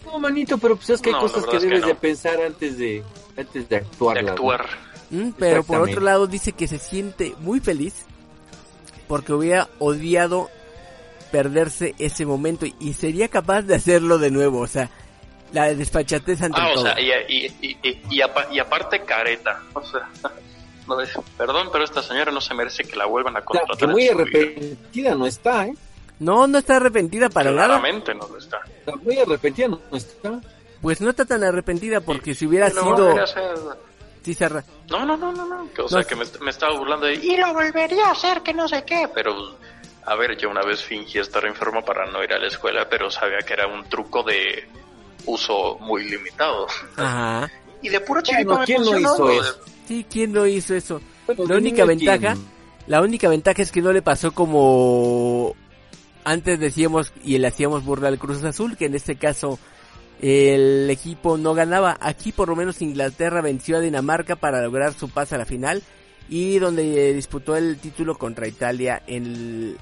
No, 0.06 0.19
manito, 0.19 0.58
pero 0.58 0.75
pues 0.75 0.89
es 0.91 1.01
que 1.01 1.10
hay 1.10 1.13
No, 1.15 1.21
cosas 1.21 1.45
que 1.45 1.51
verdad 1.51 1.56
es 1.58 1.62
que 1.63 1.67
debes 1.67 1.82
no. 1.82 1.88
de 1.88 1.95
pensar 1.95 2.41
antes 2.41 2.77
de, 2.77 3.04
antes 3.38 3.69
de 3.69 3.75
actuar. 3.75 4.23
De 4.23 4.30
actuar. 4.32 4.65
Mm, 5.10 5.30
Pero 5.38 5.63
por 5.63 5.82
otro 5.82 5.99
lado 6.01 6.27
dice 6.27 6.54
que 6.54 6.67
se 6.67 6.80
siente 6.80 7.36
muy 7.39 7.60
feliz 7.60 8.06
porque 9.08 9.34
hubiera 9.34 9.67
odiado 9.80 10.49
perderse 11.32 11.95
ese 11.99 12.25
momento 12.25 12.65
y 12.80 12.93
sería 12.93 13.27
capaz 13.27 13.62
de 13.63 13.75
hacerlo 13.75 14.17
de 14.17 14.32
nuevo. 14.32 14.60
O 14.60 14.67
sea, 14.67 14.89
la 15.54 15.73
despachatez 15.73 16.41
ante 16.41 16.60
Ah, 16.62 16.69
o 16.71 16.73
todo. 16.75 16.84
sea, 16.86 16.99
y, 16.99 17.12
y, 17.27 17.45
y, 17.62 17.77
y, 17.89 18.01
y 18.10 18.21
apa- 18.21 18.47
y 18.51 18.60
aparte 18.60 19.01
careta. 19.04 19.62
O 19.73 19.84
sea, 19.84 20.10
no 20.88 20.99
es- 21.01 21.12
perdón, 21.38 21.67
pero 21.71 21.84
esta 21.84 22.01
señora 22.01 22.32
no 22.32 22.39
se 22.41 22.54
merece 22.54 22.84
que 22.86 22.95
la 22.95 23.06
vuelvan 23.06 23.36
a 23.36 23.39
O 23.39 23.41
sea, 23.54 23.62
contratar. 23.62 23.77
que 23.77 23.88
muy 23.88 24.08
arrepentida 24.08 25.15
no 25.15 25.25
está, 25.25 25.67
¿eh? 25.67 25.73
No, 26.21 26.45
no 26.47 26.60
está 26.60 26.75
arrepentida 26.77 27.29
para 27.29 27.49
nada. 27.51 27.79
Claramente 27.79 28.13
no 28.13 28.27
lo 28.27 28.38
está. 28.38 28.62
Sea, 28.86 28.95
muy 28.95 29.17
arrepentida 29.17 29.67
no 29.67 29.81
no 29.89 29.97
está. 29.97 30.39
Pues 30.81 31.01
no 31.01 31.10
está 31.10 31.25
tan 31.25 31.43
arrepentida 31.43 31.99
porque 32.01 32.36
si 32.36 32.45
hubiera 32.45 32.69
sido... 32.69 32.84
volvería 32.95 33.21
a 33.21 33.23
hacer. 33.25 33.43
Sí, 34.23 34.34
se 34.36 34.47
No, 34.47 35.03
no, 35.05 35.17
no, 35.17 35.31
no, 35.31 35.45
no. 35.47 35.67
O 35.84 35.89
sea, 35.89 36.01
No. 36.01 36.07
que 36.07 36.15
me, 36.15 36.25
me 36.41 36.51
estaba 36.51 36.77
burlando 36.77 37.07
de... 37.07 37.15
Y 37.15 37.38
lo 37.38 37.51
volvería 37.53 38.07
a 38.07 38.12
hacer, 38.12 38.41
que 38.43 38.53
no 38.53 38.67
sé 38.67 38.84
qué. 38.86 39.10
Pero, 39.15 39.57
a 40.05 40.15
ver, 40.15 40.38
yo 40.38 40.49
una 40.49 40.62
vez 40.62 40.84
fingí 40.84 41.17
estar 41.17 41.43
enfermo 41.45 41.84
para 41.84 42.05
no 42.05 42.23
ir 42.23 42.31
a 42.34 42.38
la 42.39 42.47
escuela, 42.47 42.88
pero 42.88 43.10
sabía 43.10 43.39
que 43.39 43.53
era 43.53 43.65
un 43.65 43.84
truco 43.89 44.21
de 44.21 44.67
uso 45.25 45.77
muy 45.79 46.07
limitado. 46.07 46.67
Ajá. 46.97 47.49
Y 47.81 47.89
de 47.89 47.99
puro 48.01 48.21
Bueno, 48.21 48.38
chiripa 48.38 48.60
me 48.60 48.65
¿quién 48.65 48.84
no 48.84 48.99
hizo 48.99 49.29
eso? 49.31 49.55
Sí, 49.88 50.05
¿quién 50.07 50.34
lo 50.34 50.45
hizo 50.45 50.75
eso? 50.75 51.01
Bueno, 51.25 51.45
La 51.47 51.55
única 51.57 51.84
ventaja, 51.86 52.34
quién. 52.34 52.45
la 52.86 53.01
única 53.01 53.27
ventaja 53.27 53.62
es 53.63 53.71
que 53.71 53.81
no 53.81 53.91
le 53.91 54.03
pasó 54.03 54.31
como 54.34 55.55
antes 56.31 56.59
decíamos 56.59 57.13
y 57.23 57.37
le 57.37 57.47
hacíamos 57.47 57.83
burla 57.85 58.07
al 58.07 58.19
Cruz 58.19 58.43
Azul, 58.43 58.77
que 58.77 58.85
en 58.85 58.95
este 58.95 59.15
caso 59.15 59.59
el 60.21 60.89
equipo 60.89 61.37
no 61.37 61.53
ganaba. 61.53 61.97
Aquí 61.99 62.31
por 62.31 62.49
lo 62.49 62.55
menos 62.55 62.81
Inglaterra 62.81 63.41
venció 63.41 63.77
a 63.77 63.81
Dinamarca 63.81 64.35
para 64.35 64.61
lograr 64.61 64.93
su 64.93 65.09
pase 65.09 65.35
a 65.35 65.37
la 65.37 65.45
final 65.45 65.81
y 66.29 66.59
donde 66.59 67.09
eh, 67.09 67.13
disputó 67.13 67.55
el 67.55 67.77
título 67.77 68.17
contra 68.17 68.47
Italia 68.47 69.01
en, 69.07 69.25
el- 69.25 69.77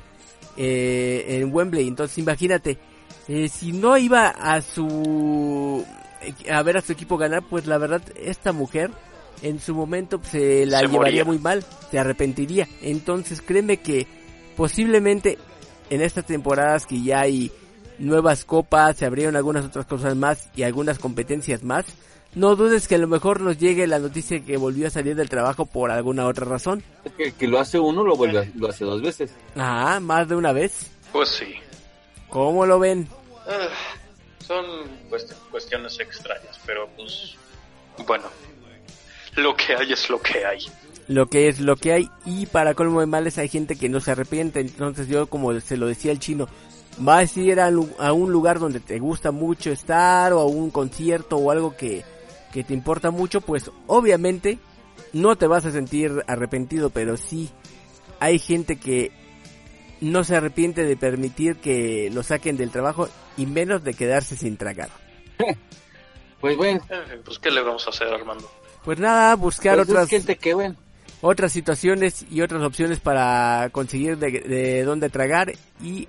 eh, 0.57 1.25
en 1.41 1.53
Wembley. 1.53 1.87
Entonces 1.87 2.17
imagínate, 2.17 2.77
eh, 3.27 3.49
si 3.49 3.71
no 3.71 3.97
iba 3.97 4.27
a 4.29 4.61
su 4.61 5.85
a 6.51 6.61
ver 6.63 6.77
a 6.77 6.81
su 6.81 6.91
equipo 6.91 7.17
ganar, 7.17 7.43
pues 7.49 7.65
la 7.65 7.77
verdad 7.77 8.01
esta 8.15 8.51
mujer 8.51 8.91
en 9.41 9.59
su 9.61 9.73
momento 9.73 10.19
pues, 10.19 10.31
se 10.31 10.65
la 10.65 10.79
Se 10.79 10.87
llevaría 10.87 11.23
moría. 11.23 11.25
muy 11.25 11.39
mal, 11.39 11.63
se 11.91 11.99
arrepentiría. 11.99 12.67
Entonces 12.81 13.41
créeme 13.41 13.77
que 13.77 14.05
posiblemente 14.57 15.37
en 15.89 16.01
estas 16.01 16.25
temporadas 16.25 16.85
que 16.85 17.01
ya 17.01 17.21
hay 17.21 17.51
nuevas 17.97 18.45
copas, 18.45 18.97
se 18.97 19.05
abrieron 19.05 19.35
algunas 19.35 19.65
otras 19.65 19.85
cosas 19.85 20.15
más 20.15 20.49
y 20.55 20.63
algunas 20.63 20.99
competencias 20.99 21.63
más, 21.63 21.85
no 22.35 22.55
dudes 22.55 22.87
que 22.87 22.95
a 22.95 22.99
lo 22.99 23.07
mejor 23.07 23.41
nos 23.41 23.57
llegue 23.57 23.87
la 23.87 23.99
noticia 23.99 24.39
que 24.45 24.55
volvió 24.57 24.87
a 24.87 24.91
salir 24.91 25.15
del 25.15 25.29
trabajo 25.29 25.65
por 25.65 25.91
alguna 25.91 26.27
otra 26.27 26.45
razón. 26.45 26.83
Es 27.03 27.11
que, 27.13 27.31
que 27.33 27.47
lo 27.47 27.59
hace 27.59 27.79
uno, 27.79 28.03
lo 28.03 28.15
vuelve, 28.15 28.39
a- 28.39 28.51
lo 28.55 28.69
hace 28.69 28.85
dos 28.85 29.01
veces. 29.01 29.31
Ah, 29.55 29.99
más 30.01 30.29
de 30.29 30.35
una 30.35 30.53
vez. 30.53 30.91
Pues 31.11 31.29
sí. 31.29 31.55
¿Cómo 32.29 32.65
lo 32.67 32.77
ven? 32.79 33.07
Ah, 33.47 33.67
son 34.45 34.63
cuest- 35.09 35.33
cuestiones 35.49 35.99
extrañas, 35.99 36.59
pero 36.65 36.87
pues... 36.95 37.35
Bueno. 38.05 38.25
Lo 39.35 39.55
que 39.55 39.75
hay 39.75 39.91
es 39.91 40.09
lo 40.09 40.21
que 40.21 40.45
hay. 40.45 40.59
Lo 41.09 41.27
que 41.27 41.49
es 41.49 41.59
lo 41.59 41.75
que 41.75 41.91
hay 41.91 42.09
y 42.23 42.45
para 42.45 42.75
colmo 42.75 43.01
de 43.01 43.07
males 43.07 43.37
hay 43.39 43.49
gente 43.49 43.75
que 43.75 43.89
no 43.89 43.99
se 43.99 44.11
arrepiente. 44.11 44.61
Entonces 44.61 45.07
yo 45.07 45.27
como 45.27 45.59
se 45.59 45.75
lo 45.75 45.87
decía 45.87 46.11
el 46.11 46.19
chino, 46.19 46.47
vas 46.99 47.35
a 47.35 47.39
ir 47.39 47.59
a, 47.59 47.67
a 47.97 48.13
un 48.13 48.31
lugar 48.31 48.59
donde 48.59 48.79
te 48.79 48.99
gusta 48.99 49.31
mucho 49.31 49.71
estar 49.71 50.31
o 50.33 50.39
a 50.39 50.45
un 50.45 50.69
concierto 50.69 51.37
o 51.37 51.51
algo 51.51 51.75
que, 51.75 52.05
que 52.53 52.63
te 52.63 52.73
importa 52.73 53.11
mucho, 53.11 53.41
pues 53.41 53.71
obviamente 53.87 54.59
no 55.11 55.35
te 55.35 55.47
vas 55.47 55.65
a 55.65 55.71
sentir 55.71 56.23
arrepentido, 56.27 56.89
pero 56.89 57.17
sí 57.17 57.49
hay 58.19 58.37
gente 58.37 58.77
que 58.77 59.11
no 60.01 60.23
se 60.23 60.35
arrepiente 60.35 60.83
de 60.83 60.95
permitir 60.95 61.57
que 61.57 62.09
lo 62.13 62.23
saquen 62.23 62.55
del 62.55 62.71
trabajo 62.71 63.09
y 63.35 63.45
menos 63.45 63.83
de 63.83 63.93
quedarse 63.93 64.35
sin 64.35 64.57
tragar. 64.57 64.89
Pues 66.39 66.55
bueno, 66.55 66.79
En 66.89 67.05
fin, 67.05 67.19
pues 67.25 67.37
¿qué 67.37 67.51
le 67.51 67.61
vamos 67.61 67.85
a 67.85 67.89
hacer, 67.89 68.07
Armando? 68.07 68.49
Pues 68.85 68.97
nada, 68.97 69.35
buscar 69.35 69.75
pues 69.75 69.89
otras 69.89 70.05
es 70.05 70.09
gente 70.09 70.37
que 70.37 70.53
bueno. 70.53 70.77
Otras 71.21 71.51
situaciones 71.51 72.25
y 72.29 72.41
otras 72.41 72.63
opciones 72.63 72.99
para 72.99 73.69
conseguir 73.71 74.17
de, 74.17 74.31
de 74.41 74.83
dónde 74.83 75.09
tragar 75.09 75.53
y 75.81 76.07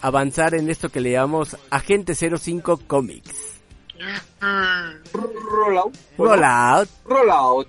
avanzar 0.00 0.54
en 0.54 0.68
esto 0.68 0.90
que 0.90 1.00
le 1.00 1.12
llamamos 1.12 1.56
Agente 1.70 2.14
05 2.14 2.80
Comics. 2.86 3.54
Roll 6.18 6.44
out. 6.44 6.88
Roll 7.06 7.30
out. 7.30 7.68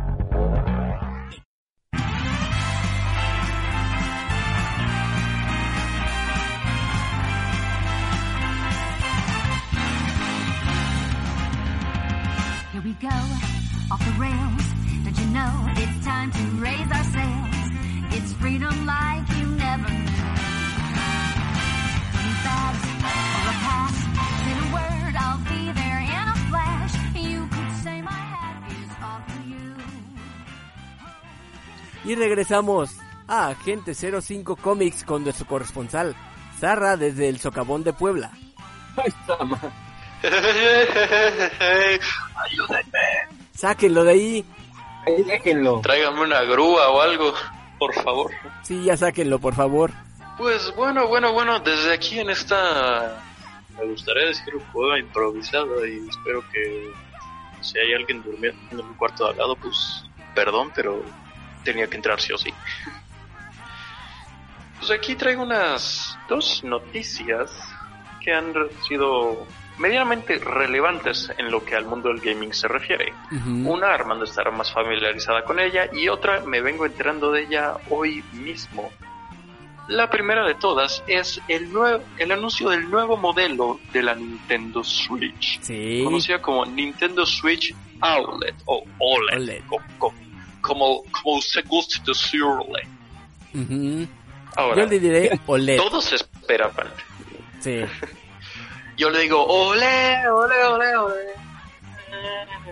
Regresamos 32.51 32.97
a 33.29 33.47
Agente 33.47 33.93
05 33.95 34.57
Comics 34.57 35.05
con 35.05 35.23
nuestro 35.23 35.47
corresponsal, 35.47 36.13
Zarra 36.59 36.97
desde 36.97 37.29
el 37.29 37.39
Socavón 37.39 37.81
de 37.81 37.93
Puebla. 37.93 38.31
Ahí 38.97 39.07
está, 39.07 39.41
ma. 39.45 39.57
Ayúdenme. 42.43 42.99
Sáquenlo 43.53 44.03
de 44.03 44.11
ahí. 44.11 44.45
Ahí 45.07 45.23
déjenlo. 45.23 45.79
Tráiganme 45.79 46.23
una 46.23 46.41
grúa 46.41 46.89
o 46.89 46.99
algo, 46.99 47.33
por 47.79 47.93
favor. 47.93 48.31
Sí, 48.63 48.83
ya 48.83 48.97
sáquenlo, 48.97 49.39
por 49.39 49.55
favor. 49.55 49.91
Pues 50.37 50.75
bueno, 50.75 51.07
bueno, 51.07 51.31
bueno, 51.31 51.61
desde 51.61 51.93
aquí 51.93 52.19
en 52.19 52.31
esta 52.31 53.23
me 53.77 53.85
gustaría 53.85 54.25
decir 54.25 54.53
un 54.53 54.65
juego 54.73 54.97
improvisado 54.97 55.85
y 55.87 56.05
espero 56.09 56.43
que 56.51 56.91
si 57.61 57.79
hay 57.79 57.93
alguien 57.93 58.21
durmiendo 58.21 58.59
en 58.71 58.79
el 58.79 58.97
cuarto 58.97 59.23
de 59.23 59.29
al 59.31 59.37
lado, 59.37 59.55
pues 59.55 60.03
perdón, 60.35 60.69
pero 60.75 61.01
tenía 61.63 61.87
que 61.87 61.95
entrar 61.97 62.19
sí 62.19 62.33
o 62.33 62.37
sí. 62.37 62.53
Pues 64.79 64.91
aquí 64.91 65.15
traigo 65.15 65.43
unas 65.43 66.17
dos 66.27 66.63
noticias 66.63 67.51
que 68.23 68.33
han 68.33 68.53
sido 68.87 69.45
medianamente 69.77 70.37
relevantes 70.37 71.31
en 71.37 71.49
lo 71.51 71.63
que 71.63 71.75
al 71.75 71.85
mundo 71.85 72.09
del 72.09 72.19
gaming 72.19 72.53
se 72.53 72.67
refiere. 72.67 73.13
Una, 73.65 73.93
Armando 73.93 74.25
estará 74.25 74.51
más 74.51 74.71
familiarizada 74.71 75.43
con 75.43 75.59
ella 75.59 75.89
y 75.93 76.07
otra, 76.07 76.41
me 76.41 76.61
vengo 76.61 76.85
enterando 76.85 77.31
de 77.31 77.43
ella 77.43 77.73
hoy 77.89 78.23
mismo. 78.33 78.89
La 79.87 80.09
primera 80.09 80.45
de 80.45 80.53
todas 80.55 81.03
es 81.07 81.41
el, 81.47 81.71
nuevo, 81.73 82.03
el 82.17 82.31
anuncio 82.31 82.69
del 82.69 82.89
nuevo 82.89 83.17
modelo 83.17 83.79
de 83.91 84.03
la 84.03 84.15
Nintendo 84.15 84.83
Switch, 84.83 85.59
Sí. 85.61 86.01
conocida 86.03 86.39
como 86.41 86.65
Nintendo 86.65 87.25
Switch 87.25 87.75
OLED 88.01 88.53
o 88.65 88.83
OLED, 88.99 89.37
OLED. 89.37 89.63
co- 89.67 89.81
co- 89.97 90.13
como, 90.61 91.03
como 91.11 91.37
usted 91.37 91.65
guste 91.67 91.99
decirle. 92.05 92.87
Ahora, 94.55 94.83
Yo 94.83 94.89
le 94.89 94.99
diré 94.99 95.39
OLED. 95.45 95.77
todos 95.77 96.11
esperaban. 96.13 96.87
Sí. 97.59 97.81
Yo 98.97 99.09
le 99.09 99.19
digo, 99.21 99.43
ole, 99.45 100.27
ole, 100.29 100.63
ole, 100.65 100.95
ole. 100.97 101.31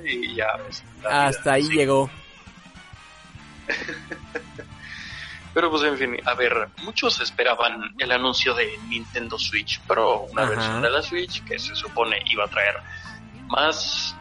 Y 0.06 0.36
ya 0.36 0.56
ves. 0.58 0.84
vida 1.00 1.26
Hasta 1.28 1.54
ahí 1.54 1.64
llegó. 1.70 2.10
Pero 5.54 5.72
pues 5.72 5.84
en 5.84 5.98
fin, 5.98 6.18
a 6.26 6.36
ver, 6.36 6.70
muchos 6.84 7.20
esperaban 7.22 7.94
el 7.98 8.12
anuncio 8.12 8.54
de 8.54 8.78
Nintendo 8.88 9.38
Switch 9.38 9.80
Pro, 9.82 10.22
una 10.32 10.44
Ajá. 10.44 10.52
versión 10.52 10.82
de 10.82 10.90
la 10.92 11.02
Switch 11.02 11.44
que 11.44 11.58
se 11.58 11.76
supone 11.76 12.22
iba 12.28 12.46
a 12.46 12.48
traer 12.48 12.76
más 13.48 14.16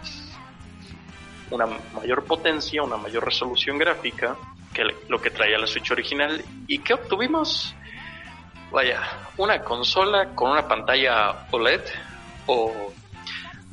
una 1.50 1.66
mayor 1.94 2.24
potencia, 2.24 2.82
una 2.82 2.96
mayor 2.96 3.24
resolución 3.24 3.78
gráfica 3.78 4.36
que 4.72 4.84
lo 5.08 5.20
que 5.20 5.30
traía 5.30 5.58
la 5.58 5.66
Switch 5.66 5.90
original. 5.90 6.42
¿Y 6.66 6.78
qué 6.80 6.94
obtuvimos? 6.94 7.74
Vaya, 8.70 9.00
una 9.36 9.62
consola 9.62 10.34
con 10.34 10.50
una 10.50 10.68
pantalla 10.68 11.46
OLED 11.50 11.82
o 12.46 12.92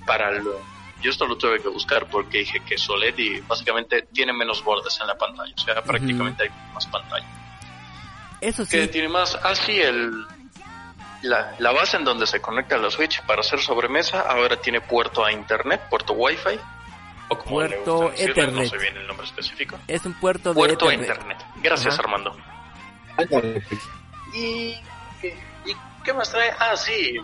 para 0.05 0.31
lo... 0.31 0.59
Yo 1.01 1.11
esto 1.11 1.27
lo 1.27 1.37
tuve 1.37 1.61
que 1.61 1.67
buscar 1.67 2.07
porque 2.07 2.39
dije 2.39 2.61
que 2.61 2.75
es 2.75 2.89
OLED 2.89 3.17
y 3.17 3.39
básicamente 3.41 4.07
tiene 4.13 4.33
menos 4.33 4.63
bordes 4.63 4.99
en 5.01 5.07
la 5.07 5.15
pantalla, 5.15 5.53
o 5.55 5.59
sea, 5.59 5.83
prácticamente 5.83 6.43
hay 6.43 6.49
más 6.73 6.87
pantalla 6.87 7.27
Eso 8.41 8.65
que 8.65 8.85
sí. 8.85 8.87
tiene 8.87 9.09
más 9.09 9.35
así 9.35 9.79
el 9.79 10.25
la, 11.21 11.55
la 11.59 11.71
base 11.71 11.97
en 11.97 12.05
donde 12.05 12.25
se 12.25 12.39
conecta 12.39 12.77
la 12.77 12.89
Switch 12.89 13.21
para 13.23 13.41
hacer 13.41 13.59
sobremesa 13.59 14.21
ahora 14.21 14.57
tiene 14.57 14.81
puerto 14.81 15.23
a 15.25 15.31
internet, 15.31 15.81
puerto 15.89 16.13
Wi-Fi 16.13 16.59
o 17.29 17.37
como 17.37 17.61
le 17.61 17.67
Puerto 17.69 17.95
gusta 17.97 18.11
decirle, 18.11 18.31
Ethernet. 18.31 18.63
no 18.63 18.69
sé 18.69 18.77
bien 18.77 18.97
el 18.97 19.07
nombre 19.07 19.25
específico. 19.25 19.79
Es 19.87 20.05
un 20.05 20.13
puerto 20.13 20.49
de 20.49 20.55
Puerto 20.55 20.85
Ethernet. 20.91 21.09
internet. 21.09 21.45
Gracias 21.61 21.93
Ajá. 21.93 22.03
Armando. 22.03 22.35
¿Y, 24.33 24.75
¿Y 25.65 25.75
qué 26.03 26.13
más 26.13 26.29
trae? 26.29 26.51
Ah, 26.59 26.75
sí, 26.75 27.15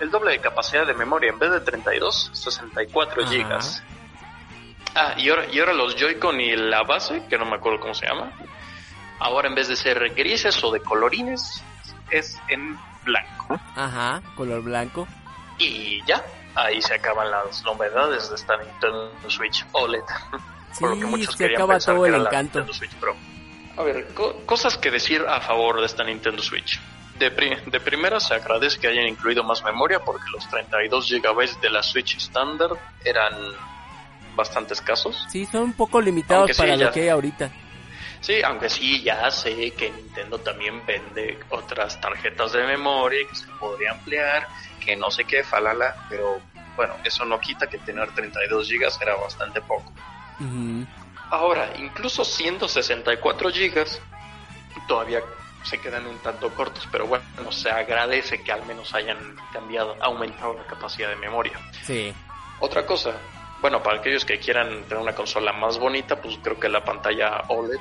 el 0.00 0.10
doble 0.10 0.32
de 0.32 0.40
capacidad 0.40 0.86
de 0.86 0.94
memoria 0.94 1.30
en 1.30 1.38
vez 1.38 1.50
de 1.50 1.60
32, 1.60 2.30
64 2.32 3.22
Ajá. 3.22 3.30
gigas. 3.32 3.82
Ah, 4.94 5.14
y 5.16 5.28
ahora, 5.30 5.46
y 5.50 5.58
ahora 5.60 5.72
los 5.74 5.96
Joy-Con 5.96 6.40
y 6.40 6.56
la 6.56 6.82
base, 6.82 7.22
que 7.28 7.38
no 7.38 7.44
me 7.44 7.56
acuerdo 7.56 7.80
cómo 7.80 7.94
se 7.94 8.06
llama, 8.06 8.32
ahora 9.20 9.48
en 9.48 9.54
vez 9.54 9.68
de 9.68 9.76
ser 9.76 10.14
grises 10.14 10.62
o 10.64 10.70
de 10.72 10.80
colorines, 10.80 11.62
es 12.10 12.38
en 12.48 12.78
blanco. 13.04 13.58
Ajá, 13.76 14.22
color 14.34 14.62
blanco. 14.62 15.06
Y 15.58 16.02
ya, 16.04 16.22
ahí 16.64 16.80
se 16.82 16.94
acaban 16.94 17.30
las 17.30 17.62
novedades 17.64 18.28
de 18.28 18.34
esta 18.36 18.56
Nintendo 18.56 19.10
Switch 19.28 19.64
OLED. 19.72 20.02
Por 20.80 20.90
lo 20.90 20.94
que 20.96 21.00
Sí, 21.02 21.06
muchos 21.08 21.34
se 21.34 21.38
querían 21.44 21.62
acaba 21.62 21.74
pensar 21.74 21.94
todo 21.94 22.04
que 22.04 22.08
el 22.10 22.14
era 22.14 22.22
la 22.24 22.28
encanto. 22.30 22.58
Nintendo 22.58 22.72
Switch 22.78 22.94
Pro. 22.96 23.16
A 23.76 23.82
ver, 23.82 24.08
co- 24.14 24.36
cosas 24.44 24.76
que 24.76 24.90
decir 24.90 25.24
a 25.28 25.40
favor 25.40 25.80
de 25.80 25.86
esta 25.86 26.04
Nintendo 26.04 26.42
Switch. 26.42 26.80
De, 27.18 27.30
pri- 27.32 27.56
de 27.66 27.80
primera 27.80 28.20
se 28.20 28.34
agradece 28.34 28.78
que 28.78 28.86
hayan 28.88 29.06
incluido 29.06 29.42
más 29.42 29.62
memoria 29.64 29.98
porque 30.00 30.24
los 30.32 30.48
32 30.48 31.10
GB 31.10 31.60
de 31.60 31.70
la 31.70 31.82
Switch 31.82 32.16
estándar 32.16 32.70
eran 33.04 33.32
bastante 34.36 34.74
escasos. 34.74 35.24
Sí, 35.30 35.46
son 35.46 35.62
un 35.62 35.72
poco 35.72 36.00
limitados 36.00 36.42
Aunque 36.42 36.54
sí, 36.54 36.62
para 36.62 36.76
ya- 36.76 36.86
lo 36.86 36.92
que 36.92 37.00
hay 37.02 37.08
ahorita. 37.08 37.50
Sí, 38.20 38.42
aunque 38.42 38.68
sí, 38.68 39.02
ya 39.02 39.30
sé 39.30 39.70
que 39.72 39.90
Nintendo 39.90 40.38
también 40.38 40.84
vende 40.84 41.38
otras 41.50 42.00
tarjetas 42.00 42.52
de 42.52 42.64
memoria 42.66 43.20
que 43.28 43.34
se 43.34 43.46
podría 43.60 43.92
ampliar, 43.92 44.46
que 44.88 44.96
no 44.96 45.10
sé 45.10 45.26
qué, 45.26 45.44
falala, 45.44 45.94
pero 46.08 46.40
bueno, 46.74 46.94
eso 47.04 47.22
no 47.26 47.38
quita 47.38 47.66
que 47.66 47.76
tener 47.80 48.10
32 48.12 48.70
GB 48.70 48.88
era 49.02 49.16
bastante 49.16 49.60
poco. 49.60 49.92
Ujú. 50.40 50.86
Ahora, 51.30 51.74
incluso 51.76 52.24
siendo 52.24 52.66
64 52.66 53.50
GB, 53.50 53.84
todavía 54.86 55.22
se 55.62 55.78
quedan 55.78 56.06
un 56.06 56.22
tanto 56.22 56.54
cortos, 56.54 56.88
pero 56.90 57.06
bueno, 57.06 57.52
se 57.52 57.68
agradece 57.68 58.42
que 58.42 58.50
al 58.50 58.64
menos 58.64 58.94
hayan 58.94 59.36
cambiado, 59.52 59.94
aumentado 60.02 60.54
la 60.54 60.66
capacidad 60.66 61.10
de 61.10 61.16
memoria. 61.16 61.60
Sí. 61.82 62.14
Otra 62.60 62.86
cosa, 62.86 63.20
bueno, 63.60 63.82
para 63.82 63.98
aquellos 63.98 64.24
que 64.24 64.38
quieran 64.38 64.84
tener 64.88 65.02
una 65.02 65.14
consola 65.14 65.52
más 65.52 65.78
bonita, 65.78 66.16
pues 66.16 66.38
creo 66.42 66.58
que 66.58 66.70
la 66.70 66.82
pantalla 66.82 67.44
OLED 67.48 67.80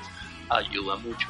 ayuda 0.49 0.97
mucho. 0.97 1.28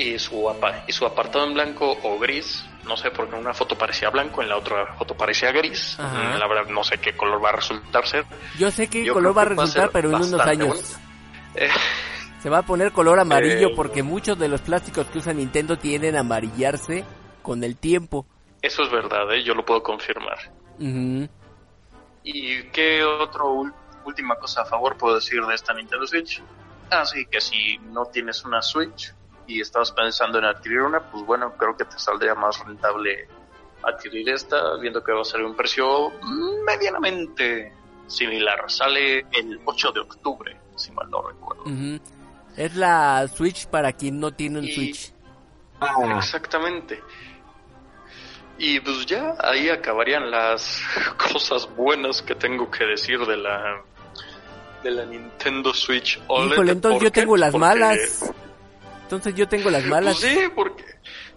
Y 0.00 0.16
su, 0.18 0.48
apa- 0.48 0.84
y 0.86 0.92
su 0.92 1.04
apartado 1.04 1.44
en 1.44 1.54
blanco 1.54 1.98
o 2.04 2.18
gris, 2.20 2.64
no 2.84 2.96
sé, 2.96 3.10
porque 3.10 3.34
en 3.34 3.40
una 3.42 3.52
foto 3.52 3.76
parecía 3.76 4.10
blanco, 4.10 4.42
en 4.42 4.48
la 4.48 4.56
otra 4.56 4.94
foto 4.96 5.16
parecía 5.16 5.50
gris. 5.50 5.98
Ajá. 5.98 6.36
Mm, 6.36 6.38
La 6.38 6.46
verdad, 6.46 6.70
no 6.70 6.84
sé 6.84 6.98
qué 6.98 7.16
color 7.16 7.44
va 7.44 7.48
a 7.48 7.56
resultar 7.56 8.06
ser. 8.06 8.24
Yo 8.56 8.70
sé 8.70 8.86
qué 8.88 9.04
Yo 9.04 9.12
color 9.14 9.36
va 9.36 9.42
a 9.42 9.48
que 9.48 9.54
va 9.54 9.62
a 9.62 9.66
resultar, 9.66 9.90
pero 9.92 10.10
en 10.10 10.14
unos 10.14 10.40
años. 10.40 10.96
Eh, 11.56 11.68
Se 12.42 12.48
va 12.48 12.58
a 12.58 12.62
poner 12.62 12.92
color 12.92 13.18
amarillo 13.18 13.70
Eh, 13.70 13.72
porque 13.74 14.04
muchos 14.04 14.38
de 14.38 14.46
los 14.46 14.60
plásticos 14.60 15.06
que 15.08 15.18
usa 15.18 15.32
Nintendo 15.32 15.76
tienden 15.76 16.14
a 16.14 16.20
amarillarse 16.20 17.04
con 17.42 17.64
el 17.64 17.76
tiempo. 17.76 18.24
eso 18.62 18.84
es 18.84 18.90
verdad, 18.92 19.32
¿eh? 19.34 19.42
yo 19.42 19.54
lo 19.54 19.64
puedo 19.64 19.82
confirmar. 19.82 20.38
Ujú. 20.78 21.28
¿Y 22.22 22.62
qué 22.70 23.02
otro 23.02 23.52
ul- 23.54 23.74
última 24.04 24.36
cosa 24.36 24.62
a 24.62 24.64
favor 24.64 24.96
puedo 24.96 25.16
decir 25.16 25.40
de 25.44 25.54
esta 25.56 25.74
Nintendo 25.74 26.06
Switch? 26.06 26.40
Ah, 26.90 27.04
sí, 27.04 27.26
que 27.26 27.40
si 27.40 27.78
no 27.78 28.06
tienes 28.06 28.44
una 28.44 28.62
Switch 28.62 29.12
y 29.48 29.60
estabas 29.60 29.90
pensando 29.90 30.38
en 30.38 30.44
adquirir 30.44 30.82
una, 30.82 31.00
pues 31.10 31.24
bueno, 31.24 31.52
creo 31.56 31.76
que 31.76 31.84
te 31.84 31.98
saldría 31.98 32.34
más 32.36 32.64
rentable 32.64 33.26
adquirir 33.82 34.28
esta, 34.28 34.76
viendo 34.76 35.02
que 35.02 35.10
va 35.12 35.22
a 35.22 35.24
salir 35.24 35.46
un 35.46 35.56
precio 35.56 36.12
medianamente 36.64 37.72
similar. 38.06 38.64
Sale 38.70 39.20
el 39.32 39.58
8 39.64 39.92
de 39.92 40.00
octubre, 40.00 40.56
si 40.76 40.90
mal 40.92 41.10
no 41.10 41.22
recuerdo. 41.22 41.64
Es 42.56 42.76
la 42.76 43.26
Switch 43.28 43.66
para 43.66 43.92
quien 43.92 44.20
no 44.20 44.32
tiene 44.32 44.58
un 44.58 44.64
Y- 44.66 44.72
Switch. 44.74 45.12
Ah, 45.80 45.94
Exactamente. 46.18 47.00
Y 48.58 48.80
pues 48.80 49.06
ya 49.06 49.34
ahí 49.40 49.68
acabarían 49.70 50.30
las 50.30 50.82
cosas 51.32 51.68
buenas 51.76 52.20
que 52.22 52.34
tengo 52.34 52.68
que 52.70 52.84
decir 52.84 53.20
de 53.24 53.36
la 53.36 53.80
de 54.82 54.90
la 54.92 55.04
Nintendo 55.04 55.72
Switch 55.72 56.20
OLED. 56.26 56.52
Híjole, 56.52 56.72
entonces 56.72 56.98
¿Por 56.98 57.04
yo 57.04 57.12
tengo 57.12 57.36
las 57.36 57.52
Porque- 57.52 57.66
malas. 57.66 58.32
Entonces 59.08 59.34
yo 59.34 59.48
tengo 59.48 59.70
las 59.70 59.84
malas. 59.86 60.18
Pues 60.20 60.32
sí, 60.34 60.40
porque 60.54 60.84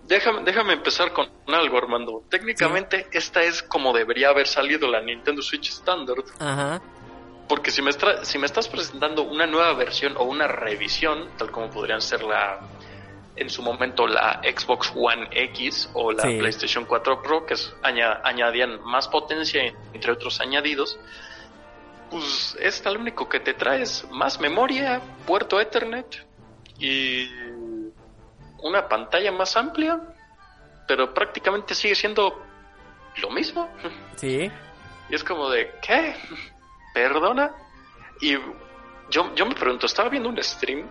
déjame 0.06 0.44
déjame 0.44 0.74
empezar 0.74 1.14
con 1.14 1.30
algo, 1.48 1.78
Armando. 1.78 2.22
Técnicamente 2.30 3.08
esta 3.14 3.42
es 3.44 3.64
como 3.64 3.94
debería 3.94 4.28
haber 4.28 4.46
salido 4.46 4.90
la 4.90 5.00
Nintendo 5.00 5.42
Switch 5.42 5.70
Standard, 5.70 6.26
Ajá. 6.38 6.82
porque 7.48 7.72
si 7.72 7.82
me 7.82 7.92
si 8.24 8.38
me 8.38 8.46
estás 8.46 8.68
presentando 8.68 9.24
una 9.24 9.48
nueva 9.48 9.74
versión 9.74 10.18
o 10.18 10.24
una 10.26 10.48
revisión, 10.50 11.30
tal 11.38 11.50
como 11.50 11.70
podrían 11.70 12.02
ser 12.02 12.24
la 12.24 12.60
en 13.38 13.50
su 13.50 13.62
momento 13.64 14.06
la 14.06 14.42
Xbox 14.44 14.92
One 14.94 15.30
X 15.32 15.90
o 15.94 16.12
la 16.12 16.24
Sí. 16.24 16.38
PlayStation 16.40 16.84
4 16.84 17.22
Pro, 17.24 17.46
que 17.46 17.54
es- 17.54 17.74
aña- 17.84 18.20
añadían 18.26 18.82
más 18.84 19.08
potencia, 19.08 19.64
entre 19.94 20.12
otros 20.12 20.42
añadidos, 20.42 21.00
pues 22.10 22.58
esta 22.60 22.92
lo 22.92 23.00
único 23.00 23.30
que 23.30 23.40
te 23.40 23.54
trae 23.54 23.84
es 23.84 24.06
más 24.12 24.42
memoria, 24.42 25.02
puerto 25.26 25.62
Ethernet 25.62 26.28
y 26.82 27.30
una 28.64 28.88
pantalla 28.88 29.32
más 29.32 29.56
amplia, 29.56 30.02
pero 30.88 31.14
prácticamente 31.14 31.76
sigue 31.76 31.96
siendo 31.96 32.44
lo 33.22 33.30
mismo. 33.30 33.70
Sí. 34.16 34.52
Y 35.10 35.16
es 35.16 35.24
como 35.24 35.50
de, 35.50 35.72
¿qué? 35.82 36.16
¿Perdona? 36.94 37.52
Y 38.20 38.36
yo, 39.10 39.34
yo 39.36 39.46
me 39.46 39.54
pregunto, 39.54 39.86
estaba 39.86 40.10
viendo 40.10 40.30
un 40.30 40.42
stream 40.42 40.88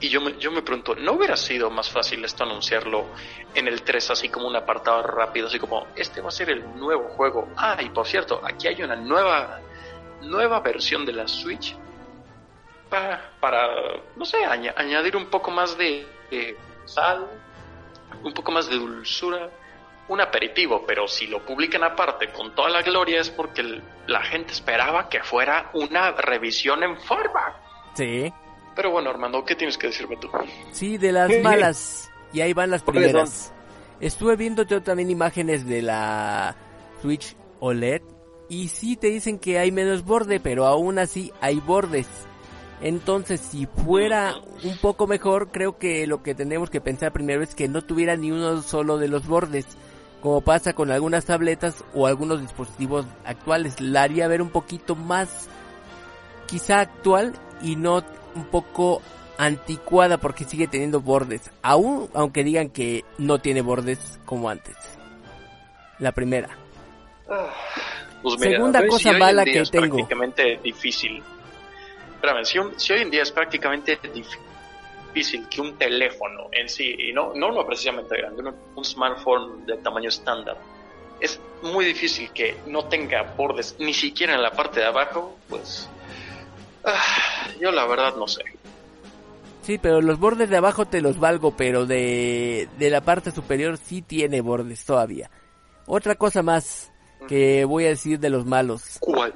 y 0.00 0.08
yo 0.08 0.20
me, 0.20 0.36
yo 0.38 0.50
me 0.50 0.62
pregunto, 0.62 0.96
¿no 0.96 1.12
hubiera 1.12 1.36
sido 1.36 1.70
más 1.70 1.88
fácil 1.88 2.24
esto 2.24 2.42
anunciarlo 2.42 3.06
en 3.54 3.68
el 3.68 3.82
3 3.82 4.10
así 4.10 4.28
como 4.28 4.48
un 4.48 4.56
apartado 4.56 5.02
rápido, 5.02 5.46
así 5.46 5.58
como, 5.58 5.86
este 5.94 6.20
va 6.20 6.28
a 6.28 6.32
ser 6.32 6.50
el 6.50 6.76
nuevo 6.76 7.08
juego? 7.10 7.48
Ah, 7.56 7.76
y 7.80 7.90
por 7.90 8.06
cierto, 8.06 8.40
aquí 8.44 8.66
hay 8.66 8.82
una 8.82 8.96
nueva, 8.96 9.60
nueva 10.22 10.60
versión 10.60 11.04
de 11.04 11.12
la 11.12 11.28
Switch 11.28 11.76
para, 12.88 13.30
para 13.40 13.68
no 14.16 14.24
sé, 14.24 14.44
aña- 14.44 14.74
añadir 14.76 15.16
un 15.16 15.26
poco 15.26 15.50
más 15.50 15.76
de, 15.78 16.06
de 16.30 16.56
sal, 16.84 17.26
un 18.22 18.32
poco 18.32 18.52
más 18.52 18.68
de 18.68 18.76
dulzura 18.76 19.50
un 20.08 20.20
aperitivo, 20.22 20.84
pero 20.86 21.06
si 21.06 21.26
lo 21.26 21.44
publican 21.44 21.84
aparte 21.84 22.28
con 22.32 22.54
toda 22.54 22.70
la 22.70 22.80
gloria 22.80 23.20
es 23.20 23.28
porque 23.28 23.82
la 24.06 24.22
gente 24.22 24.52
esperaba 24.54 25.10
que 25.10 25.22
fuera 25.22 25.70
una 25.74 26.12
revisión 26.12 26.82
en 26.82 26.96
forma. 26.96 27.60
Sí. 27.92 28.32
Pero 28.74 28.90
bueno, 28.90 29.10
Armando, 29.10 29.44
¿qué 29.44 29.54
tienes 29.54 29.76
que 29.76 29.88
decirme 29.88 30.16
tú? 30.16 30.30
Sí, 30.72 30.96
de 30.96 31.12
las 31.12 31.30
malas. 31.42 32.10
Y 32.32 32.40
ahí 32.40 32.54
van 32.54 32.70
las 32.70 32.82
¿Cuáles 32.82 33.10
primeras. 33.10 33.52
Estuve 34.00 34.36
viendo 34.36 34.62
yo 34.62 34.82
también 34.82 35.10
imágenes 35.10 35.66
de 35.66 35.82
la 35.82 36.56
Switch 37.02 37.36
OLED. 37.60 38.00
Y 38.48 38.68
sí 38.68 38.96
te 38.96 39.08
dicen 39.08 39.38
que 39.38 39.58
hay 39.58 39.70
menos 39.72 40.04
borde, 40.04 40.40
pero 40.40 40.64
aún 40.64 40.98
así 40.98 41.32
hay 41.42 41.56
bordes. 41.60 42.06
Entonces, 42.80 43.40
si 43.40 43.66
fuera 43.66 44.34
un 44.62 44.78
poco 44.78 45.06
mejor, 45.06 45.50
creo 45.50 45.78
que 45.78 46.06
lo 46.06 46.22
que 46.22 46.34
tenemos 46.34 46.70
que 46.70 46.80
pensar 46.80 47.12
primero 47.12 47.42
es 47.42 47.54
que 47.54 47.68
no 47.68 47.82
tuviera 47.82 48.16
ni 48.16 48.30
uno 48.30 48.62
solo 48.62 48.98
de 48.98 49.08
los 49.08 49.26
bordes. 49.26 49.66
Como 50.22 50.40
pasa 50.40 50.72
con 50.72 50.90
algunas 50.90 51.24
tabletas 51.24 51.84
o 51.94 52.06
algunos 52.06 52.40
dispositivos 52.40 53.06
actuales. 53.24 53.80
La 53.80 54.02
haría 54.02 54.28
ver 54.28 54.42
un 54.42 54.50
poquito 54.50 54.94
más 54.96 55.48
quizá 56.46 56.80
actual 56.80 57.34
y 57.62 57.76
no 57.76 58.02
un 58.34 58.44
poco 58.46 59.00
anticuada 59.38 60.18
porque 60.18 60.44
sigue 60.44 60.66
teniendo 60.66 61.00
bordes. 61.00 61.50
Aún 61.62 62.08
aunque 62.14 62.42
digan 62.44 62.70
que 62.70 63.04
no 63.18 63.38
tiene 63.38 63.60
bordes 63.60 64.18
como 64.24 64.48
antes. 64.50 64.76
La 65.98 66.12
primera. 66.12 66.48
Pues 68.22 68.40
Segunda 68.40 68.86
cosa 68.86 69.12
mala 69.12 69.44
que 69.44 69.60
es 69.60 69.70
tengo. 69.70 69.96
prácticamente 69.96 70.58
difícil. 70.62 71.22
Espérame, 72.20 72.44
si, 72.44 72.58
un- 72.58 72.78
si 72.78 72.92
hoy 72.92 73.02
en 73.02 73.10
día 73.10 73.22
es 73.22 73.30
prácticamente 73.30 73.96
difícil 74.12 75.48
que 75.48 75.60
un 75.60 75.76
teléfono 75.78 76.48
en 76.52 76.68
sí, 76.68 76.94
y 76.98 77.12
no, 77.12 77.32
no 77.34 77.48
uno 77.48 77.64
precisamente 77.64 78.16
grande, 78.16 78.42
un, 78.42 78.54
un 78.74 78.84
smartphone 78.84 79.64
de 79.66 79.76
tamaño 79.78 80.08
estándar, 80.08 80.56
es 81.20 81.40
muy 81.62 81.84
difícil 81.84 82.30
que 82.32 82.56
no 82.66 82.84
tenga 82.86 83.22
bordes 83.36 83.76
ni 83.78 83.94
siquiera 83.94 84.34
en 84.34 84.42
la 84.42 84.50
parte 84.52 84.80
de 84.80 84.86
abajo, 84.86 85.36
pues 85.48 85.88
ah, 86.84 87.48
yo 87.60 87.70
la 87.70 87.86
verdad 87.86 88.14
no 88.16 88.26
sé. 88.26 88.42
Sí, 89.62 89.78
pero 89.78 90.00
los 90.00 90.18
bordes 90.18 90.48
de 90.50 90.56
abajo 90.56 90.86
te 90.86 91.00
los 91.00 91.18
valgo, 91.20 91.56
pero 91.56 91.84
de, 91.86 92.68
de 92.78 92.90
la 92.90 93.00
parte 93.02 93.30
superior 93.32 93.76
sí 93.76 94.02
tiene 94.02 94.40
bordes 94.40 94.84
todavía. 94.84 95.30
Otra 95.86 96.14
cosa 96.16 96.42
más 96.42 96.90
que 97.28 97.64
voy 97.64 97.84
a 97.84 97.88
decir 97.88 98.18
de 98.18 98.30
los 98.30 98.46
malos. 98.46 98.96
¿Cuál? 99.00 99.34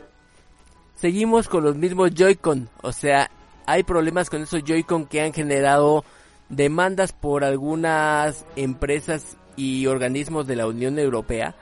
Seguimos 1.02 1.48
con 1.48 1.64
los 1.64 1.74
mismos 1.74 2.14
Joy-Con, 2.14 2.68
o 2.80 2.92
sea, 2.92 3.28
hay 3.66 3.82
problemas 3.82 4.30
con 4.30 4.40
esos 4.40 4.62
Joy-Con 4.62 5.06
que 5.06 5.20
han 5.20 5.32
generado 5.32 6.04
demandas 6.48 7.12
por 7.12 7.42
algunas 7.42 8.46
empresas 8.54 9.36
y 9.56 9.88
organismos 9.88 10.46
de 10.46 10.54
la 10.54 10.68
Unión 10.68 11.00
Europea 11.00 11.56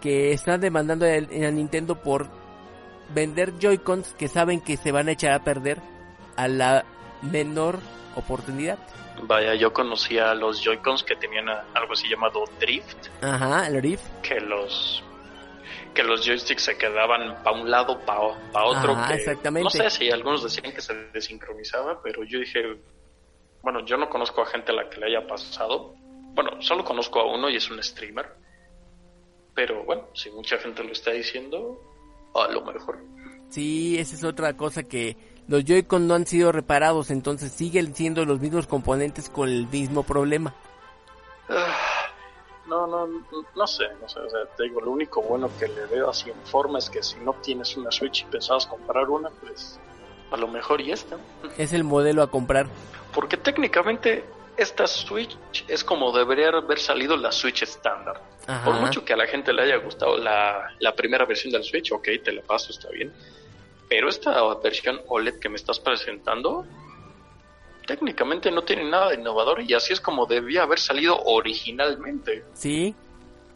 que 0.00 0.32
están 0.32 0.62
demandando 0.62 1.04
a 1.04 1.50
Nintendo 1.50 2.00
por 2.00 2.30
vender 3.14 3.58
Joy-Cons 3.58 4.14
que 4.18 4.26
saben 4.26 4.62
que 4.62 4.78
se 4.78 4.90
van 4.90 5.08
a 5.08 5.12
echar 5.12 5.32
a 5.32 5.44
perder 5.44 5.82
a 6.36 6.48
la 6.48 6.86
menor 7.20 7.80
oportunidad. 8.16 8.78
Vaya, 9.24 9.54
yo 9.54 9.70
conocía 9.70 10.32
los 10.34 10.64
Joy-Cons 10.64 11.04
que 11.04 11.14
tenían 11.14 11.46
algo 11.50 11.92
así 11.92 12.08
llamado 12.08 12.44
Drift, 12.58 13.08
Ajá, 13.20 13.66
el 13.66 13.82
Rift. 13.82 14.08
que 14.22 14.40
los 14.40 15.04
que 15.98 16.04
los 16.04 16.24
joysticks 16.24 16.62
se 16.62 16.78
quedaban 16.78 17.42
para 17.42 17.60
un 17.60 17.68
lado, 17.68 17.98
para 18.06 18.20
otro. 18.66 18.92
Ajá, 18.92 19.08
que, 19.08 19.14
exactamente. 19.14 19.64
No 19.64 19.70
sé 19.70 19.90
si 19.90 20.08
algunos 20.12 20.44
decían 20.44 20.72
que 20.72 20.80
se 20.80 20.94
desincronizaba, 21.12 22.00
pero 22.00 22.22
yo 22.22 22.38
dije, 22.38 22.60
bueno, 23.62 23.84
yo 23.84 23.96
no 23.96 24.08
conozco 24.08 24.42
a 24.42 24.46
gente 24.46 24.70
a 24.70 24.76
la 24.76 24.88
que 24.88 25.00
le 25.00 25.06
haya 25.06 25.26
pasado. 25.26 25.96
Bueno, 26.34 26.62
solo 26.62 26.84
conozco 26.84 27.18
a 27.18 27.26
uno 27.26 27.50
y 27.50 27.56
es 27.56 27.68
un 27.68 27.82
streamer. 27.82 28.26
Pero 29.56 29.82
bueno, 29.82 30.04
si 30.14 30.30
mucha 30.30 30.56
gente 30.58 30.84
lo 30.84 30.92
está 30.92 31.10
diciendo, 31.10 31.82
a 32.32 32.46
lo 32.46 32.64
mejor. 32.64 33.00
Sí, 33.48 33.98
esa 33.98 34.14
es 34.14 34.22
otra 34.22 34.56
cosa 34.56 34.84
que 34.84 35.16
los 35.48 35.64
Joy-Con 35.64 36.06
no 36.06 36.14
han 36.14 36.28
sido 36.28 36.52
reparados, 36.52 37.10
entonces 37.10 37.50
siguen 37.50 37.92
siendo 37.96 38.24
los 38.24 38.38
mismos 38.38 38.68
componentes 38.68 39.30
con 39.30 39.48
el 39.48 39.66
mismo 39.66 40.04
problema. 40.04 40.54
No, 42.68 42.86
no, 42.86 43.06
no 43.56 43.66
sé, 43.66 43.84
no 44.00 44.08
sé, 44.08 44.20
o 44.20 44.28
sea, 44.28 44.44
te 44.56 44.64
digo, 44.64 44.80
lo 44.80 44.90
único 44.90 45.22
bueno 45.22 45.50
que 45.58 45.68
le 45.68 45.86
veo 45.86 46.10
así 46.10 46.28
en 46.28 46.40
forma 46.44 46.78
es 46.78 46.90
que 46.90 47.02
si 47.02 47.16
no 47.20 47.32
tienes 47.34 47.76
una 47.76 47.90
Switch 47.90 48.22
y 48.22 48.24
pensabas 48.26 48.66
comprar 48.66 49.08
una, 49.08 49.30
pues 49.30 49.80
a 50.30 50.36
lo 50.36 50.48
mejor 50.48 50.80
y 50.80 50.92
esta. 50.92 51.16
Es 51.56 51.72
el 51.72 51.84
modelo 51.84 52.22
a 52.22 52.30
comprar. 52.30 52.66
Porque 53.14 53.36
técnicamente 53.36 54.24
esta 54.56 54.86
Switch 54.86 55.36
es 55.66 55.82
como 55.82 56.16
debería 56.16 56.48
haber 56.48 56.78
salido 56.78 57.16
la 57.16 57.32
Switch 57.32 57.62
estándar. 57.62 58.20
Ajá. 58.46 58.64
Por 58.64 58.74
mucho 58.74 59.04
que 59.04 59.12
a 59.12 59.16
la 59.16 59.26
gente 59.26 59.52
le 59.52 59.62
haya 59.62 59.76
gustado 59.76 60.18
la, 60.18 60.74
la 60.80 60.94
primera 60.94 61.24
versión 61.24 61.52
del 61.52 61.64
Switch, 61.64 61.92
ok, 61.92 62.08
te 62.22 62.32
la 62.32 62.42
paso, 62.42 62.70
está 62.70 62.90
bien. 62.90 63.12
Pero 63.88 64.08
esta 64.08 64.42
versión 64.56 65.00
OLED 65.06 65.38
que 65.38 65.48
me 65.48 65.56
estás 65.56 65.80
presentando, 65.80 66.66
técnicamente 67.88 68.50
no 68.50 68.62
tiene 68.62 68.84
nada 68.84 69.08
de 69.08 69.14
innovador 69.14 69.62
y 69.62 69.72
así 69.72 69.94
es 69.94 70.00
como 70.00 70.26
debía 70.26 70.64
haber 70.64 70.78
salido 70.78 71.18
originalmente. 71.24 72.44
Sí, 72.52 72.94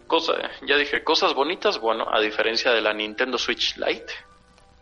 Cosa, 0.06 0.32
ya 0.66 0.76
dije, 0.76 1.04
cosas 1.04 1.34
bonitas, 1.34 1.78
bueno, 1.78 2.06
a 2.10 2.18
diferencia 2.18 2.70
de 2.72 2.80
la 2.80 2.92
Nintendo 2.94 3.36
Switch 3.38 3.76
Lite, 3.76 4.12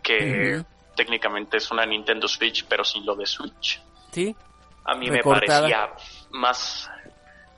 que 0.03 0.63
técnicamente 0.97 1.57
es 1.57 1.71
una 1.73 1.85
Nintendo 1.85 2.27
Switch, 2.29 2.65
pero 2.69 2.85
sin 2.85 3.05
lo 3.05 3.15
de 3.17 3.27
Switch. 3.27 3.83
sí. 4.13 4.35
A 4.83 4.95
mí 4.97 5.09
Recortada. 5.11 5.69
me 5.69 5.73
parecía 5.75 5.91
más, 6.31 6.89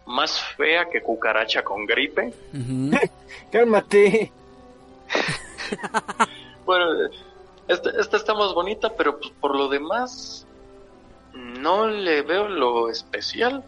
más 0.06 0.40
fea 0.56 0.86
que 0.90 1.00
cucaracha 1.02 1.62
con 1.62 1.86
gripe. 1.86 2.32
Cálmate. 3.52 4.32
Bueno, 6.64 6.84
esta, 7.66 7.90
esta 7.98 8.16
está 8.16 8.34
más 8.34 8.54
bonita, 8.54 8.90
pero 8.96 9.18
pues, 9.18 9.32
por 9.40 9.56
lo 9.56 9.68
demás 9.68 10.46
no 11.34 11.86
le 11.88 12.22
veo 12.22 12.48
lo 12.48 12.88
especial. 12.88 13.64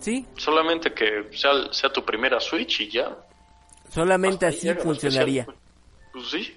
Sí, 0.00 0.26
Solamente 0.36 0.92
que 0.94 1.28
sea, 1.36 1.52
sea 1.72 1.92
tu 1.92 2.04
primera 2.04 2.40
Switch 2.40 2.80
y 2.80 2.88
ya. 2.90 3.16
solamente 3.90 4.46
Hasta 4.46 4.70
así 4.72 4.80
funcionaría. 4.80 5.42
especial. 5.42 5.62
Pues, 6.12 6.24
pues 6.30 6.44
sí, 6.44 6.56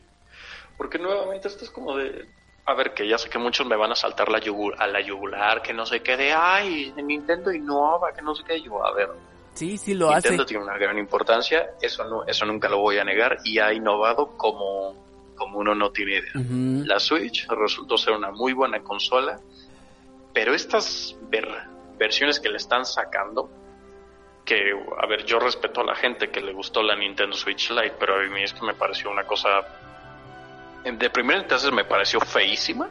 porque 0.77 0.97
nuevamente 0.99 1.47
esto 1.47 1.65
es 1.65 1.69
como 1.71 1.95
de... 1.97 2.27
A 2.65 2.73
ver, 2.75 2.93
que 2.93 3.05
ya 3.05 3.17
sé 3.17 3.29
que 3.29 3.37
muchos 3.37 3.67
me 3.67 3.75
van 3.75 3.91
a 3.91 3.95
saltar 3.95 4.29
la 4.29 4.39
yugu- 4.39 4.73
a 4.79 4.87
la 4.87 5.01
yugular, 5.01 5.61
que 5.61 5.73
no 5.73 5.85
sé 5.85 6.01
qué 6.01 6.15
de, 6.15 6.31
ay, 6.31 6.93
Nintendo 6.95 7.51
innova, 7.51 8.13
que 8.13 8.21
no 8.21 8.33
sé 8.33 8.43
qué. 8.45 8.61
Yo, 8.61 8.85
a 8.85 8.93
ver, 8.93 9.09
Sí, 9.53 9.77
sí 9.77 9.93
lo 9.93 10.09
hace. 10.09 10.29
Nintendo 10.29 10.45
tiene 10.45 10.63
una 10.63 10.77
gran 10.77 10.97
importancia, 10.97 11.71
eso 11.81 12.05
no, 12.05 12.23
eso 12.25 12.45
nunca 12.45 12.69
lo 12.69 12.79
voy 12.79 12.97
a 12.99 13.03
negar, 13.03 13.37
y 13.43 13.59
ha 13.59 13.73
innovado 13.73 14.37
como, 14.37 14.95
como 15.35 15.59
uno 15.59 15.75
no 15.75 15.91
tiene 15.91 16.19
idea. 16.19 16.31
La 16.85 16.99
Switch 17.01 17.45
resultó 17.49 17.97
ser 17.97 18.13
una 18.13 18.31
muy 18.31 18.53
buena 18.53 18.81
consola, 18.81 19.37
pero 20.33 20.53
estas 20.53 21.15
ver- 21.29 21.67
versiones 21.97 22.39
que 22.39 22.49
le 22.49 22.57
están 22.57 22.85
sacando, 22.85 23.49
que, 24.45 24.71
a 25.01 25.07
ver, 25.07 25.23
yo 25.25 25.39
respeto 25.39 25.81
a 25.81 25.83
la 25.85 25.95
gente 25.95 26.29
que 26.29 26.41
le 26.41 26.51
gustó 26.53 26.81
la 26.83 26.95
Nintendo 26.95 27.35
Switch 27.35 27.69
Lite, 27.69 27.95
pero 27.99 28.15
a 28.15 28.23
mí 28.23 28.43
es 28.43 28.53
que 28.53 28.65
me 28.65 28.73
pareció 28.73 29.09
una 29.09 29.23
cosa, 29.23 29.49
de 30.83 31.09
primera 31.09 31.39
entonces 31.39 31.71
me 31.71 31.85
pareció 31.85 32.19
feísima, 32.19 32.89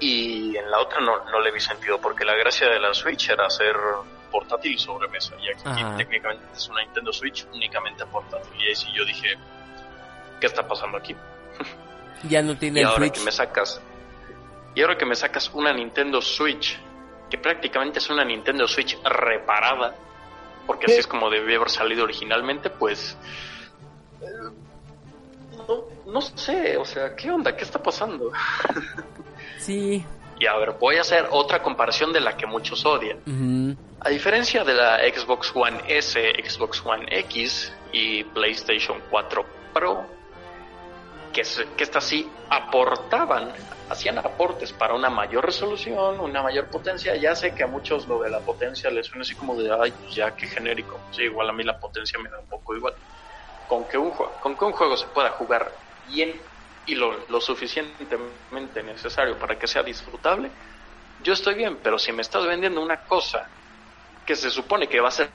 y 0.00 0.56
en 0.56 0.70
la 0.70 0.78
otra 0.80 1.00
no, 1.00 1.24
no 1.24 1.40
le 1.40 1.50
vi 1.50 1.60
sentido, 1.60 2.00
porque 2.00 2.24
la 2.24 2.34
gracia 2.36 2.68
de 2.68 2.78
la 2.78 2.94
Switch 2.94 3.28
era 3.30 3.46
hacer 3.46 3.74
portátil 4.30 4.72
y 4.74 4.78
sobremesa, 4.78 5.34
y 5.40 5.48
aquí 5.50 5.62
Ajá. 5.82 5.96
técnicamente 5.96 6.44
es 6.54 6.68
una 6.68 6.82
Nintendo 6.82 7.12
Switch 7.12 7.46
únicamente 7.52 8.06
portátil, 8.06 8.52
y 8.60 8.66
ahí 8.68 8.74
sí 8.76 8.86
yo 8.94 9.04
dije, 9.04 9.34
¿qué 10.40 10.46
está 10.46 10.66
pasando 10.66 10.98
aquí? 10.98 11.14
Ya 12.28 12.40
no 12.42 12.54
tiene 12.58 12.80
y 12.80 12.82
el 12.82 12.88
ahora 12.88 13.00
Switch. 13.00 13.14
que 13.18 13.24
me 13.24 13.32
sacas 13.32 13.82
y 14.78 14.80
ahora 14.82 14.96
que 14.96 15.04
me 15.04 15.16
sacas 15.16 15.50
una 15.54 15.72
Nintendo 15.72 16.22
Switch 16.22 16.78
que 17.28 17.36
prácticamente 17.36 17.98
es 17.98 18.08
una 18.10 18.24
Nintendo 18.24 18.68
Switch 18.68 18.96
reparada 19.02 19.96
porque 20.68 20.86
así 20.86 21.00
es 21.00 21.06
como 21.08 21.28
debió 21.28 21.56
haber 21.56 21.68
salido 21.68 22.04
originalmente 22.04 22.70
pues 22.70 23.16
eh, 24.22 24.26
no, 25.56 25.84
no 26.06 26.20
sé 26.20 26.76
o 26.76 26.84
sea 26.84 27.16
qué 27.16 27.28
onda 27.28 27.56
qué 27.56 27.64
está 27.64 27.82
pasando 27.82 28.30
Sí. 29.58 30.04
y 30.38 30.46
a 30.46 30.56
ver 30.56 30.76
voy 30.78 30.98
a 30.98 31.00
hacer 31.00 31.26
otra 31.32 31.60
comparación 31.60 32.12
de 32.12 32.20
la 32.20 32.36
que 32.36 32.46
muchos 32.46 32.86
odian. 32.86 33.76
A 33.98 34.10
diferencia 34.10 34.62
de 34.62 34.74
la 34.74 34.98
Xbox 34.98 35.50
One 35.56 35.82
S, 35.88 36.16
Xbox 36.48 36.86
One 36.86 37.04
X 37.10 37.72
y 37.90 38.22
PlayStation 38.22 39.02
4 39.10 39.44
Pro, 39.74 40.06
que, 41.38 41.66
que 41.76 41.84
estas 41.84 42.04
sí 42.04 42.28
aportaban, 42.50 43.52
hacían 43.88 44.18
aportes 44.18 44.72
para 44.72 44.94
una 44.94 45.08
mayor 45.08 45.44
resolución, 45.44 46.18
una 46.18 46.42
mayor 46.42 46.66
potencia. 46.66 47.14
Ya 47.16 47.34
sé 47.36 47.54
que 47.54 47.62
a 47.62 47.66
muchos 47.68 48.08
lo 48.08 48.20
de 48.20 48.30
la 48.30 48.40
potencia 48.40 48.90
les 48.90 49.06
suena 49.06 49.22
así 49.22 49.34
como 49.36 49.54
de, 49.54 49.70
ay, 49.72 49.92
pues 49.92 50.14
ya 50.14 50.34
qué 50.34 50.46
genérico. 50.46 50.98
Sí, 51.12 51.22
igual 51.22 51.48
a 51.48 51.52
mí 51.52 51.62
la 51.62 51.78
potencia 51.78 52.18
me 52.18 52.28
da 52.28 52.40
un 52.40 52.46
poco 52.46 52.74
igual. 52.74 52.94
Con 53.68 53.84
que 53.84 53.98
un, 53.98 54.10
juego, 54.10 54.32
con 54.42 54.56
que 54.56 54.64
un 54.64 54.72
juego 54.72 54.96
se 54.96 55.06
pueda 55.08 55.30
jugar 55.30 55.70
bien 56.08 56.34
y 56.86 56.94
lo, 56.94 57.28
lo 57.28 57.40
suficientemente 57.40 58.82
necesario 58.82 59.38
para 59.38 59.58
que 59.58 59.66
sea 59.66 59.82
disfrutable, 59.82 60.50
yo 61.22 61.34
estoy 61.34 61.54
bien, 61.54 61.78
pero 61.82 61.98
si 61.98 62.12
me 62.12 62.22
estás 62.22 62.46
vendiendo 62.46 62.80
una 62.80 62.96
cosa 63.04 63.46
que 64.26 64.34
se 64.34 64.50
supone 64.50 64.88
que 64.88 65.00
va 65.00 65.08
a 65.08 65.12
ser 65.12 65.30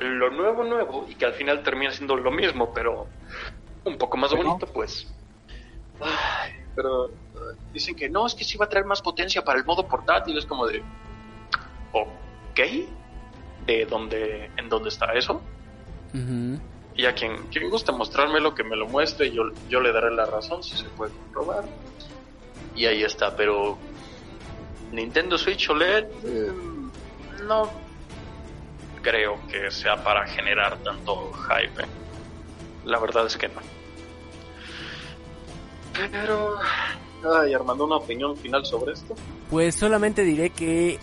lo 0.00 0.30
nuevo 0.30 0.64
nuevo 0.64 1.06
y 1.08 1.14
que 1.14 1.24
al 1.24 1.32
final 1.32 1.62
termina 1.62 1.92
siendo 1.92 2.16
lo 2.16 2.30
mismo, 2.30 2.72
pero 2.74 3.06
un 3.84 3.96
poco 3.96 4.16
más 4.16 4.34
bonito, 4.34 4.66
pues. 4.66 5.06
Ay, 6.00 6.52
pero 6.74 7.08
eh, 7.08 7.56
dicen 7.72 7.94
que 7.94 8.08
no, 8.08 8.26
es 8.26 8.34
que 8.34 8.44
sí 8.44 8.56
va 8.56 8.66
a 8.66 8.68
traer 8.68 8.86
más 8.86 9.02
potencia 9.02 9.42
para 9.42 9.58
el 9.58 9.64
modo 9.64 9.86
portátil, 9.86 10.36
es 10.38 10.46
como 10.46 10.66
de... 10.66 10.82
¿Ok? 11.92 12.60
¿De 13.66 13.86
dónde, 13.86 14.50
en 14.56 14.68
dónde 14.68 14.88
está 14.88 15.12
eso? 15.12 15.42
Y 16.94 17.06
a 17.06 17.14
quien, 17.14 17.46
quien 17.48 17.70
guste 17.70 17.92
mostrármelo, 17.92 18.54
que 18.54 18.64
me 18.64 18.76
lo 18.76 18.86
muestre, 18.86 19.30
yo, 19.30 19.44
yo 19.68 19.80
le 19.80 19.92
daré 19.92 20.10
la 20.10 20.26
razón 20.26 20.62
si 20.62 20.76
se 20.76 20.84
puede 20.84 21.12
comprobar. 21.12 21.64
Y 22.74 22.86
ahí 22.86 23.02
está, 23.02 23.36
pero 23.36 23.78
Nintendo 24.92 25.38
Switch 25.38 25.68
OLED 25.70 26.04
eh, 26.24 26.52
no 27.46 27.70
creo 29.02 29.38
que 29.48 29.70
sea 29.70 30.02
para 30.02 30.26
generar 30.26 30.76
tanto 30.78 31.32
hype. 31.32 31.84
La 32.84 32.98
verdad 32.98 33.26
es 33.26 33.36
que 33.36 33.48
no. 33.48 33.60
Pero... 36.10 36.56
Ay, 37.22 37.52
Armando, 37.52 37.84
una 37.84 37.96
opinión 37.96 38.36
final 38.36 38.64
sobre 38.64 38.92
esto. 38.92 39.14
Pues 39.50 39.74
solamente 39.74 40.24
diré 40.24 40.50
que 40.50 40.98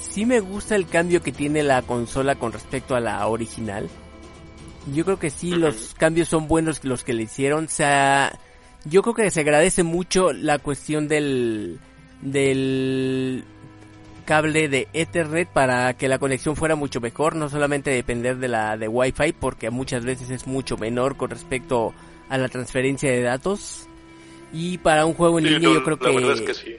sí 0.00 0.24
me 0.24 0.40
gusta 0.40 0.76
el 0.76 0.86
cambio 0.86 1.22
que 1.22 1.32
tiene 1.32 1.62
la 1.62 1.82
consola 1.82 2.36
con 2.36 2.52
respecto 2.52 2.94
a 2.94 3.00
la 3.00 3.26
original. 3.26 3.88
Yo 4.94 5.04
creo 5.04 5.18
que 5.18 5.30
sí, 5.30 5.50
los 5.50 5.94
cambios 5.94 6.28
son 6.28 6.48
buenos 6.48 6.84
los 6.84 7.04
que 7.04 7.12
le 7.12 7.24
hicieron. 7.24 7.66
O 7.66 7.68
sea, 7.68 8.38
yo 8.84 9.02
creo 9.02 9.14
que 9.14 9.30
se 9.30 9.40
agradece 9.40 9.82
mucho 9.82 10.32
la 10.32 10.58
cuestión 10.58 11.08
del, 11.08 11.78
del 12.22 13.44
cable 14.24 14.68
de 14.68 14.88
Ethernet 14.92 15.48
para 15.48 15.94
que 15.94 16.08
la 16.08 16.18
conexión 16.18 16.56
fuera 16.56 16.76
mucho 16.76 17.00
mejor, 17.00 17.36
no 17.36 17.48
solamente 17.48 17.90
depender 17.90 18.38
de 18.38 18.48
la 18.48 18.76
de 18.76 18.88
Wi-Fi, 18.88 19.32
porque 19.32 19.70
muchas 19.70 20.04
veces 20.04 20.30
es 20.30 20.46
mucho 20.46 20.76
menor 20.76 21.16
con 21.16 21.30
respecto 21.30 21.92
a 22.28 22.38
la 22.38 22.48
transferencia 22.48 23.10
de 23.10 23.22
datos. 23.22 23.87
Y 24.52 24.78
para 24.78 25.04
un 25.06 25.14
juego 25.14 25.38
en 25.38 25.44
Sí, 25.46 25.50
línea 25.50 25.72
yo 25.74 25.84
creo 25.84 25.98
la 26.00 26.10
que 26.10 26.16
verdad 26.16 26.32
es 26.34 26.40
que 26.42 26.54
sí. 26.54 26.76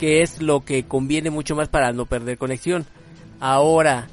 que 0.00 0.22
es 0.22 0.42
lo 0.42 0.64
que 0.64 0.84
conviene 0.84 1.30
mucho 1.30 1.54
más 1.54 1.68
para 1.68 1.92
no 1.92 2.06
perder 2.06 2.38
conexión. 2.38 2.86
Ahora, 3.40 4.08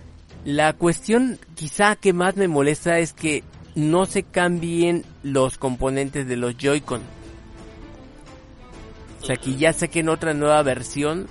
la 0.46 0.74
cuestión 0.74 1.40
quizá 1.56 1.96
que 1.96 2.14
más 2.14 2.36
me 2.36 2.48
molesta 2.48 3.00
es 3.00 3.14
que 3.14 3.44
no 3.76 4.06
se 4.06 4.24
cambien 4.24 5.06
los 5.24 5.58
componentes 5.58 6.28
de 6.28 6.36
los 6.38 6.56
Joy-Con. 6.58 7.02
O 9.22 9.26
sea, 9.26 9.36
que 9.36 9.56
ya 9.56 9.74
saquen 9.74 10.10
otra 10.10 10.34
nueva 10.34 10.62
versión 10.64 11.28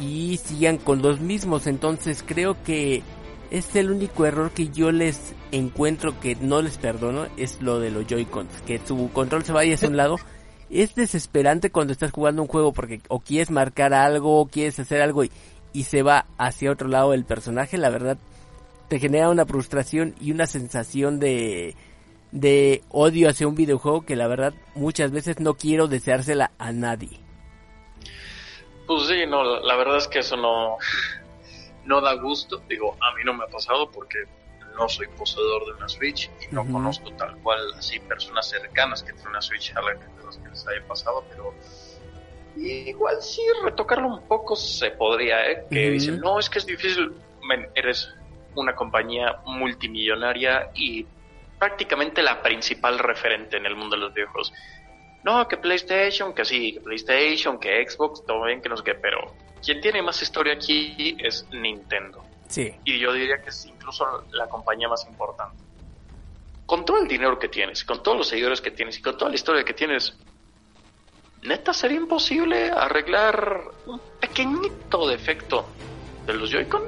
y 0.00 0.38
sigan 0.38 0.76
con 0.78 1.02
los 1.02 1.20
mismos. 1.20 1.66
Entonces 1.66 2.24
creo 2.26 2.62
que 2.64 3.02
es 3.50 3.76
el 3.76 3.90
único 3.90 4.26
error 4.26 4.50
que 4.50 4.68
yo 4.68 4.90
les 4.90 5.34
encuentro 5.52 6.18
que 6.20 6.34
no 6.36 6.62
les 6.62 6.78
perdono, 6.78 7.26
es 7.36 7.60
lo 7.60 7.78
de 7.78 7.90
los 7.90 8.06
Joy-Cons. 8.06 8.50
Que 8.66 8.80
su 8.84 9.10
control 9.12 9.44
se 9.44 9.52
vaya 9.52 9.74
hacia 9.74 9.88
un 9.88 9.96
lado. 9.96 10.16
Es 10.72 10.94
desesperante 10.94 11.70
cuando 11.70 11.92
estás 11.92 12.10
jugando 12.10 12.42
un 12.42 12.48
juego 12.48 12.72
porque 12.72 13.00
o 13.08 13.20
quieres 13.20 13.50
marcar 13.50 13.92
algo 13.94 14.40
o 14.40 14.46
quieres 14.46 14.78
hacer 14.80 15.02
algo 15.02 15.22
y, 15.22 15.30
y 15.72 15.84
se 15.84 16.02
va 16.02 16.26
hacia 16.38 16.72
otro 16.72 16.88
lado 16.88 17.14
el 17.14 17.24
personaje. 17.24 17.76
La 17.76 17.90
verdad, 17.90 18.16
te 18.88 18.98
genera 18.98 19.30
una 19.30 19.46
frustración 19.46 20.14
y 20.20 20.32
una 20.32 20.46
sensación 20.46 21.20
de, 21.20 21.76
de 22.32 22.82
odio 22.88 23.28
hacia 23.28 23.46
un 23.46 23.54
videojuego 23.54 24.04
que 24.04 24.16
la 24.16 24.26
verdad 24.26 24.54
muchas 24.74 25.12
veces 25.12 25.38
no 25.38 25.54
quiero 25.54 25.86
deseársela 25.86 26.50
a 26.58 26.72
nadie. 26.72 27.20
Pues 28.86 29.06
sí, 29.06 29.24
no, 29.28 29.44
la, 29.60 29.76
verdad 29.76 29.98
es 29.98 30.08
que 30.08 30.18
eso 30.20 30.36
no, 30.36 30.76
no 31.84 32.00
da 32.00 32.14
gusto. 32.14 32.62
Digo, 32.68 32.96
a 33.00 33.14
mí 33.14 33.22
no 33.24 33.34
me 33.34 33.44
ha 33.44 33.46
pasado 33.46 33.90
porque 33.90 34.18
no 34.76 34.88
soy 34.88 35.06
poseedor 35.08 35.66
de 35.66 35.72
una 35.72 35.88
Switch 35.88 36.30
y 36.40 36.54
no 36.54 36.64
conozco 36.64 37.10
tal 37.12 37.36
cual 37.38 37.72
así 37.78 37.98
personas 38.00 38.48
cercanas 38.48 39.02
que 39.02 39.12
tienen 39.12 39.28
una 39.28 39.42
Switch 39.42 39.74
a 39.76 39.80
la 39.80 39.94
que, 39.94 40.24
las 40.24 40.36
que 40.36 40.48
les 40.48 40.66
haya 40.66 40.86
pasado, 40.86 41.24
pero 41.30 41.54
igual 42.56 43.22
sí 43.22 43.42
retocarlo 43.62 44.08
un 44.08 44.28
poco 44.28 44.56
se 44.56 44.90
podría, 44.90 45.50
¿eh? 45.50 45.64
Que 45.70 45.90
dicen, 45.90 46.20
no, 46.20 46.38
es 46.38 46.50
que 46.50 46.58
es 46.58 46.66
difícil. 46.66 47.12
Men, 47.42 47.68
eres 47.74 48.14
una 48.54 48.74
compañía 48.74 49.40
multimillonaria 49.44 50.70
y 50.74 51.06
prácticamente 51.58 52.22
la 52.22 52.42
principal 52.42 52.98
referente 52.98 53.56
en 53.56 53.66
el 53.66 53.74
mundo 53.74 53.96
de 53.96 54.02
los 54.02 54.14
videojuegos. 54.14 54.52
No, 55.24 55.46
que 55.46 55.56
PlayStation, 55.56 56.34
que 56.34 56.44
sí, 56.44 56.72
que 56.72 56.80
PlayStation, 56.80 57.58
que 57.58 57.88
Xbox, 57.88 58.24
todo 58.26 58.44
bien, 58.44 58.60
que 58.60 58.68
no 58.68 58.76
sé 58.76 58.82
qué, 58.84 58.94
pero 58.94 59.34
quien 59.64 59.80
tiene 59.80 60.02
más 60.02 60.20
historia 60.20 60.54
aquí 60.54 61.16
es 61.18 61.46
Nintendo. 61.52 62.24
Sí. 62.52 62.70
Y 62.84 62.98
yo 62.98 63.14
diría 63.14 63.40
que 63.42 63.48
es 63.48 63.64
incluso 63.64 64.04
la 64.32 64.46
compañía 64.46 64.86
más 64.86 65.06
importante. 65.08 65.56
Con 66.66 66.84
todo 66.84 66.98
el 66.98 67.08
dinero 67.08 67.38
que 67.38 67.48
tienes, 67.48 67.82
con 67.82 68.02
todos 68.02 68.18
los 68.18 68.28
seguidores 68.28 68.60
que 68.60 68.70
tienes 68.70 68.98
y 68.98 69.02
con 69.02 69.16
toda 69.16 69.30
la 69.30 69.36
historia 69.36 69.64
que 69.64 69.72
tienes, 69.72 70.14
neta 71.42 71.72
sería 71.72 71.96
imposible 71.96 72.70
arreglar 72.70 73.62
un 73.86 73.98
pequeñito 74.20 75.08
defecto 75.08 75.66
de 76.26 76.34
los 76.34 76.50
Joy-Con. 76.50 76.82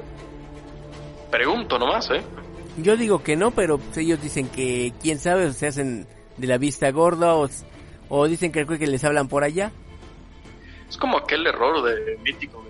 Pregunto 1.31 1.79
nomás, 1.79 2.11
¿eh? 2.11 2.21
Yo 2.77 2.95
digo 2.95 3.23
que 3.23 3.35
no, 3.35 3.49
pero 3.49 3.79
ellos 3.95 4.21
dicen 4.21 4.49
que 4.49 4.93
quién 5.01 5.17
sabe, 5.17 5.47
o 5.47 5.51
se 5.51 5.65
hacen 5.65 6.07
de 6.37 6.45
la 6.45 6.59
vista 6.59 6.91
gorda 6.91 7.33
o, 7.33 7.49
o 8.09 8.27
dicen 8.27 8.51
que, 8.51 8.67
que 8.67 8.85
les 8.85 9.03
hablan 9.03 9.27
por 9.27 9.43
allá. 9.43 9.71
Es 10.87 10.97
como 10.97 11.17
aquel 11.17 11.47
error 11.47 11.81
de 11.81 12.17
mítico 12.17 12.64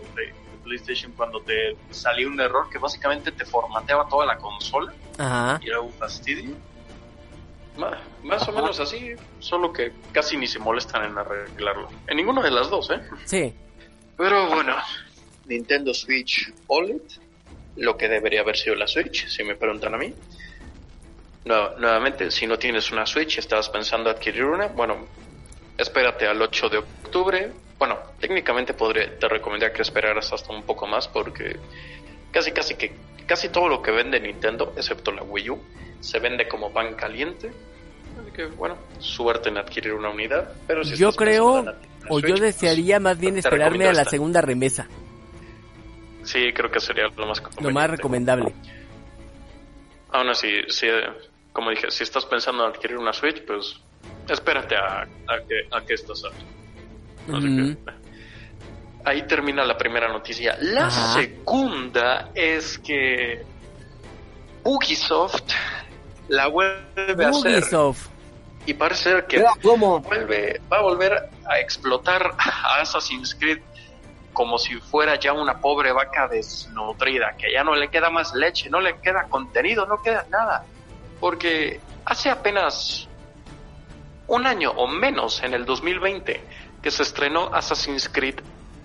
PlayStation 0.65 1.13
cuando 1.13 1.39
te 1.41 1.77
salió 1.91 2.27
un 2.27 2.39
error 2.41 2.69
que 2.69 2.77
básicamente 2.79 3.31
te 3.31 3.45
formateaba 3.45 4.09
toda 4.09 4.25
la 4.25 4.37
consola 4.37 4.91
Ajá. 5.17 5.59
y 5.63 5.69
era 5.69 5.79
un 5.79 5.93
fastidio. 5.93 6.55
Ma- 7.77 7.97
Más 8.23 8.47
o 8.47 8.51
menos 8.51 8.79
así, 8.79 9.11
solo 9.39 9.71
que 9.71 9.93
casi 10.11 10.35
ni 10.37 10.47
se 10.47 10.59
molestan 10.59 11.05
en 11.05 11.17
arreglarlo. 11.17 11.87
En 12.07 12.17
ninguna 12.17 12.41
de 12.41 12.51
las 12.51 12.69
dos, 12.69 12.89
¿eh? 12.89 12.99
Sí. 13.25 13.53
Pero 14.17 14.47
bueno, 14.49 14.75
Nintendo 15.45 15.93
Switch 15.93 16.51
OLED, 16.67 17.01
lo 17.77 17.95
que 17.97 18.07
debería 18.07 18.41
haber 18.41 18.57
sido 18.57 18.75
la 18.75 18.87
Switch, 18.87 19.27
si 19.27 19.43
me 19.43 19.55
preguntan 19.55 19.93
a 19.93 19.97
mí. 19.97 20.13
No, 21.45 21.77
nuevamente, 21.77 22.31
si 22.31 22.47
no 22.47 22.57
tienes 22.57 22.91
una 22.91 23.05
Switch, 23.05 23.37
estabas 23.37 23.69
pensando 23.69 24.09
adquirir 24.09 24.45
una, 24.45 24.67
bueno, 24.67 25.05
espérate 25.77 26.27
al 26.27 26.41
8 26.41 26.69
de 26.69 26.77
octubre. 26.77 27.51
Bueno, 27.77 27.97
técnicamente 28.19 28.73
podré, 28.73 29.07
te 29.19 29.27
recomendaría 29.27 29.73
que 29.73 29.81
esperaras 29.81 30.31
hasta 30.31 30.53
un 30.53 30.63
poco 30.63 30.87
más 30.87 31.07
porque 31.07 31.57
casi 32.31 32.51
casi 32.51 32.75
que 32.75 32.93
casi 33.25 33.49
todo 33.49 33.67
lo 33.67 33.81
que 33.81 33.91
vende 33.91 34.19
Nintendo, 34.19 34.73
excepto 34.77 35.11
la 35.11 35.23
Wii 35.23 35.49
U, 35.49 35.61
se 35.99 36.19
vende 36.19 36.47
como 36.47 36.71
pan 36.71 36.95
caliente. 36.95 37.51
Así 38.21 38.31
que 38.31 38.45
bueno, 38.45 38.77
suerte 38.99 39.49
en 39.49 39.57
adquirir 39.57 39.93
una 39.93 40.09
unidad. 40.09 40.53
Pero 40.67 40.83
si 40.83 40.95
yo 40.95 41.11
creo, 41.11 41.59
en 41.59 41.69
o 42.09 42.19
yo 42.19 42.29
Switch, 42.29 42.39
desearía 42.39 42.99
más 42.99 43.19
bien 43.19 43.37
esperarme 43.37 43.85
a 43.87 43.93
la 43.93 44.01
esta. 44.01 44.11
segunda 44.11 44.41
remesa. 44.41 44.87
Sí, 46.23 46.51
creo 46.53 46.71
que 46.71 46.79
sería 46.79 47.07
lo 47.15 47.27
más 47.27 47.41
Lo 47.59 47.71
más 47.71 47.89
recomendable. 47.89 48.53
Aún 50.11 50.29
así, 50.29 50.49
si, 50.69 50.87
como 51.51 51.71
dije, 51.71 51.91
si 51.91 52.03
estás 52.03 52.25
pensando 52.25 52.63
en 52.63 52.71
adquirir 52.71 52.97
una 52.97 53.11
Switch, 53.11 53.43
pues 53.45 53.79
espérate 54.33 54.75
a, 54.75 55.01
a 55.03 55.39
que, 55.47 55.67
a 55.71 55.81
que 55.81 55.93
esto 55.93 56.15
salga. 56.15 56.37
Ahí 59.03 59.21
termina 59.27 59.63
la 59.63 59.77
primera 59.77 60.07
noticia. 60.07 60.57
La 60.61 60.87
Ajá. 60.87 61.13
segunda 61.13 62.29
es 62.33 62.79
que 62.79 63.43
Ubisoft 64.63 65.43
la 66.27 66.47
vuelve 66.47 67.25
a 67.25 67.29
hacer 67.29 67.55
Ubisoft. 67.59 68.07
y 68.65 68.73
parece 68.73 69.03
ser 69.03 69.27
que 69.27 69.43
¿Cómo? 69.61 69.99
vuelve, 69.99 70.59
va 70.71 70.77
a 70.77 70.81
volver 70.81 71.29
a 71.47 71.59
explotar 71.59 72.33
a 72.37 72.81
Assassin's 72.81 73.35
Creed 73.35 73.59
como 74.33 74.57
si 74.57 74.75
fuera 74.75 75.17
ya 75.19 75.33
una 75.33 75.61
pobre 75.61 75.91
vaca 75.93 76.27
desnutrida, 76.27 77.35
que 77.37 77.53
ya 77.53 77.63
no 77.63 77.73
le 77.75 77.89
queda 77.89 78.09
más 78.09 78.33
leche, 78.33 78.69
no 78.69 78.81
le 78.81 78.99
queda 78.99 79.27
contenido, 79.29 79.85
no 79.85 80.01
queda 80.01 80.25
nada. 80.29 80.65
Porque 81.21 81.79
hace 82.05 82.29
apenas 82.29 83.07
un 84.27 84.47
año 84.47 84.71
o 84.71 84.87
menos, 84.87 85.41
en 85.43 85.53
el 85.53 85.65
2020, 85.65 86.41
que 86.81 86.91
se 86.91 87.03
estrenó 87.03 87.53
Assassin's 87.53 88.09
Creed 88.09 88.35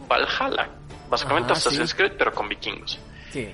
Valhalla. 0.09 0.68
Básicamente 1.09 1.53
Ajá, 1.53 1.59
Assassin's 1.59 1.91
sí. 1.91 1.97
Creed, 1.97 2.12
pero 2.18 2.32
con 2.32 2.49
vikingos. 2.49 2.99
Sí. 3.32 3.53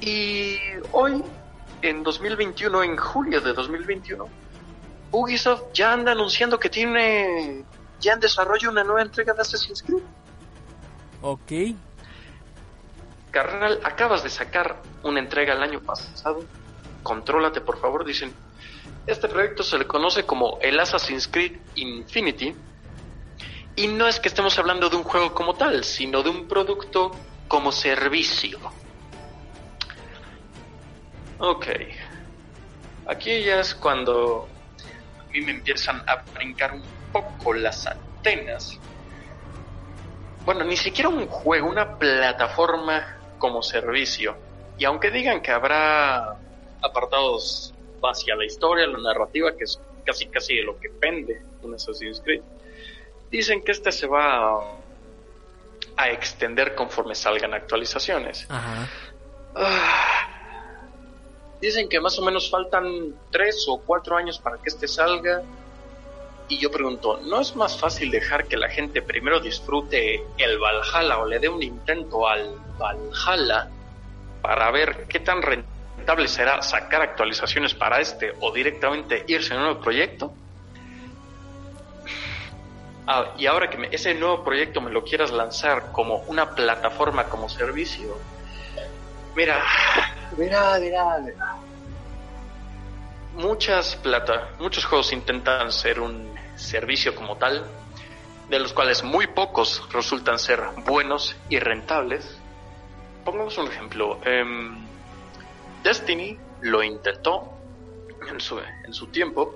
Y 0.00 0.58
hoy, 0.92 1.22
en 1.82 2.02
2021, 2.02 2.82
en 2.82 2.96
julio 2.96 3.40
de 3.40 3.52
2021, 3.52 4.28
Ubisoft 5.12 5.72
ya 5.72 5.92
anda 5.92 6.12
anunciando 6.12 6.58
que 6.58 6.68
tiene 6.68 7.64
ya 8.00 8.12
en 8.14 8.20
desarrollo 8.20 8.70
una 8.70 8.84
nueva 8.84 9.02
entrega 9.02 9.32
de 9.32 9.42
Assassin's 9.42 9.82
Creed. 9.82 10.02
Ok. 11.22 11.52
Carnal, 13.30 13.80
acabas 13.82 14.22
de 14.22 14.30
sacar 14.30 14.80
una 15.02 15.20
entrega 15.20 15.54
el 15.54 15.62
año 15.62 15.80
pasado. 15.80 16.44
Contrólate, 17.02 17.60
por 17.60 17.80
favor. 17.80 18.04
Dicen, 18.04 18.32
este 19.06 19.28
proyecto 19.28 19.62
se 19.62 19.78
le 19.78 19.86
conoce 19.86 20.24
como 20.24 20.58
el 20.60 20.78
Assassin's 20.80 21.28
Creed 21.28 21.58
Infinity. 21.74 22.54
Y 23.76 23.88
no 23.88 24.06
es 24.06 24.20
que 24.20 24.28
estemos 24.28 24.58
hablando 24.58 24.88
de 24.88 24.96
un 24.96 25.02
juego 25.02 25.34
como 25.34 25.54
tal, 25.54 25.84
sino 25.84 26.22
de 26.22 26.30
un 26.30 26.46
producto 26.46 27.10
como 27.48 27.72
servicio. 27.72 28.58
Ok. 31.38 31.66
Aquí 33.06 33.42
ya 33.42 33.60
es 33.60 33.74
cuando 33.74 34.48
a 35.20 35.30
mí 35.32 35.40
me 35.40 35.50
empiezan 35.50 36.02
a 36.08 36.22
brincar 36.32 36.72
un 36.72 36.84
poco 37.12 37.52
las 37.52 37.86
antenas. 37.86 38.78
Bueno, 40.44 40.64
ni 40.64 40.76
siquiera 40.76 41.08
un 41.08 41.26
juego, 41.26 41.68
una 41.68 41.98
plataforma 41.98 43.18
como 43.38 43.62
servicio. 43.62 44.36
Y 44.78 44.84
aunque 44.84 45.10
digan 45.10 45.42
que 45.42 45.50
habrá 45.50 46.36
apartados 46.80 47.73
hacia 48.10 48.34
la 48.36 48.44
historia, 48.44 48.86
la 48.86 48.98
narrativa, 48.98 49.56
que 49.56 49.64
es 49.64 49.80
casi 50.04 50.26
casi 50.26 50.56
de 50.56 50.62
lo 50.62 50.78
que 50.78 50.90
pende 50.90 51.42
un 51.62 51.74
Assassin's 51.74 52.20
Creed, 52.20 52.42
dicen 53.30 53.62
que 53.62 53.72
este 53.72 53.90
se 53.90 54.06
va 54.06 54.58
a, 54.58 54.60
a 55.96 56.10
extender 56.10 56.74
conforme 56.74 57.14
salgan 57.14 57.54
actualizaciones. 57.54 58.46
Ajá. 58.48 58.88
Ah, 59.54 60.88
dicen 61.60 61.88
que 61.88 62.00
más 62.00 62.18
o 62.18 62.22
menos 62.22 62.50
faltan 62.50 63.14
tres 63.30 63.66
o 63.68 63.80
cuatro 63.80 64.16
años 64.16 64.38
para 64.38 64.58
que 64.58 64.68
este 64.68 64.88
salga. 64.88 65.42
Y 66.46 66.58
yo 66.58 66.70
pregunto, 66.70 67.20
¿no 67.24 67.40
es 67.40 67.56
más 67.56 67.78
fácil 67.78 68.10
dejar 68.10 68.46
que 68.46 68.58
la 68.58 68.68
gente 68.68 69.00
primero 69.00 69.40
disfrute 69.40 70.22
el 70.36 70.58
Valhalla 70.58 71.18
o 71.18 71.26
le 71.26 71.38
dé 71.38 71.48
un 71.48 71.62
intento 71.62 72.28
al 72.28 72.54
Valhalla 72.78 73.70
para 74.42 74.70
ver 74.70 75.06
qué 75.08 75.20
tan 75.20 75.40
rentable 75.40 75.73
será 76.28 76.62
sacar 76.62 77.02
actualizaciones 77.02 77.74
para 77.74 78.00
este 78.00 78.34
o 78.40 78.52
directamente 78.52 79.24
irse 79.26 79.54
a 79.54 79.56
un 79.56 79.62
nuevo 79.64 79.80
proyecto? 79.80 80.32
Ah, 83.06 83.34
y 83.36 83.46
ahora 83.46 83.68
que 83.68 83.76
me- 83.76 83.88
ese 83.90 84.14
nuevo 84.14 84.42
proyecto 84.44 84.80
me 84.80 84.90
lo 84.90 85.04
quieras 85.04 85.30
lanzar 85.30 85.92
como 85.92 86.18
una 86.26 86.54
plataforma 86.54 87.24
como 87.24 87.48
servicio, 87.48 88.16
mira, 89.36 89.62
mira, 90.38 90.78
mira, 90.78 91.18
mira. 91.18 91.56
Muchas 93.34 93.96
plata, 93.96 94.50
muchos 94.58 94.84
juegos 94.84 95.12
intentan 95.12 95.70
ser 95.72 96.00
un 96.00 96.32
servicio 96.56 97.14
como 97.14 97.36
tal, 97.36 97.66
de 98.48 98.58
los 98.58 98.72
cuales 98.72 99.02
muy 99.02 99.26
pocos 99.26 99.82
resultan 99.92 100.38
ser 100.38 100.62
buenos 100.86 101.36
y 101.48 101.58
rentables. 101.58 102.38
Pongamos 103.24 103.58
un 103.58 103.66
ejemplo. 103.66 104.20
em, 104.24 104.83
Destiny 105.84 106.38
lo 106.62 106.82
intentó 106.82 107.52
en 108.26 108.40
su, 108.40 108.58
en 108.58 108.94
su 108.94 109.08
tiempo. 109.08 109.54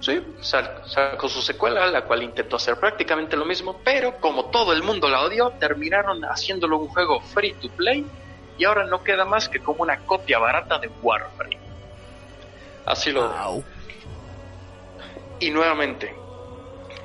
Sí, 0.00 0.22
sacó 0.42 1.28
su 1.30 1.40
secuela, 1.40 1.86
la 1.86 2.04
cual 2.04 2.22
intentó 2.22 2.56
hacer 2.56 2.78
prácticamente 2.78 3.38
lo 3.38 3.46
mismo, 3.46 3.80
pero 3.82 4.20
como 4.20 4.50
todo 4.50 4.74
el 4.74 4.82
mundo 4.82 5.08
la 5.08 5.22
odió, 5.22 5.52
terminaron 5.52 6.22
haciéndolo 6.26 6.76
un 6.76 6.88
juego 6.88 7.20
free 7.22 7.54
to 7.54 7.70
play 7.70 8.04
y 8.58 8.64
ahora 8.64 8.84
no 8.84 9.02
queda 9.02 9.24
más 9.24 9.48
que 9.48 9.60
como 9.60 9.82
una 9.82 10.00
copia 10.00 10.38
barata 10.38 10.78
de 10.78 10.88
Warframe. 10.88 11.58
Así 12.84 13.12
lo. 13.12 13.24
Au. 13.24 13.64
Y 15.40 15.50
nuevamente, 15.50 16.14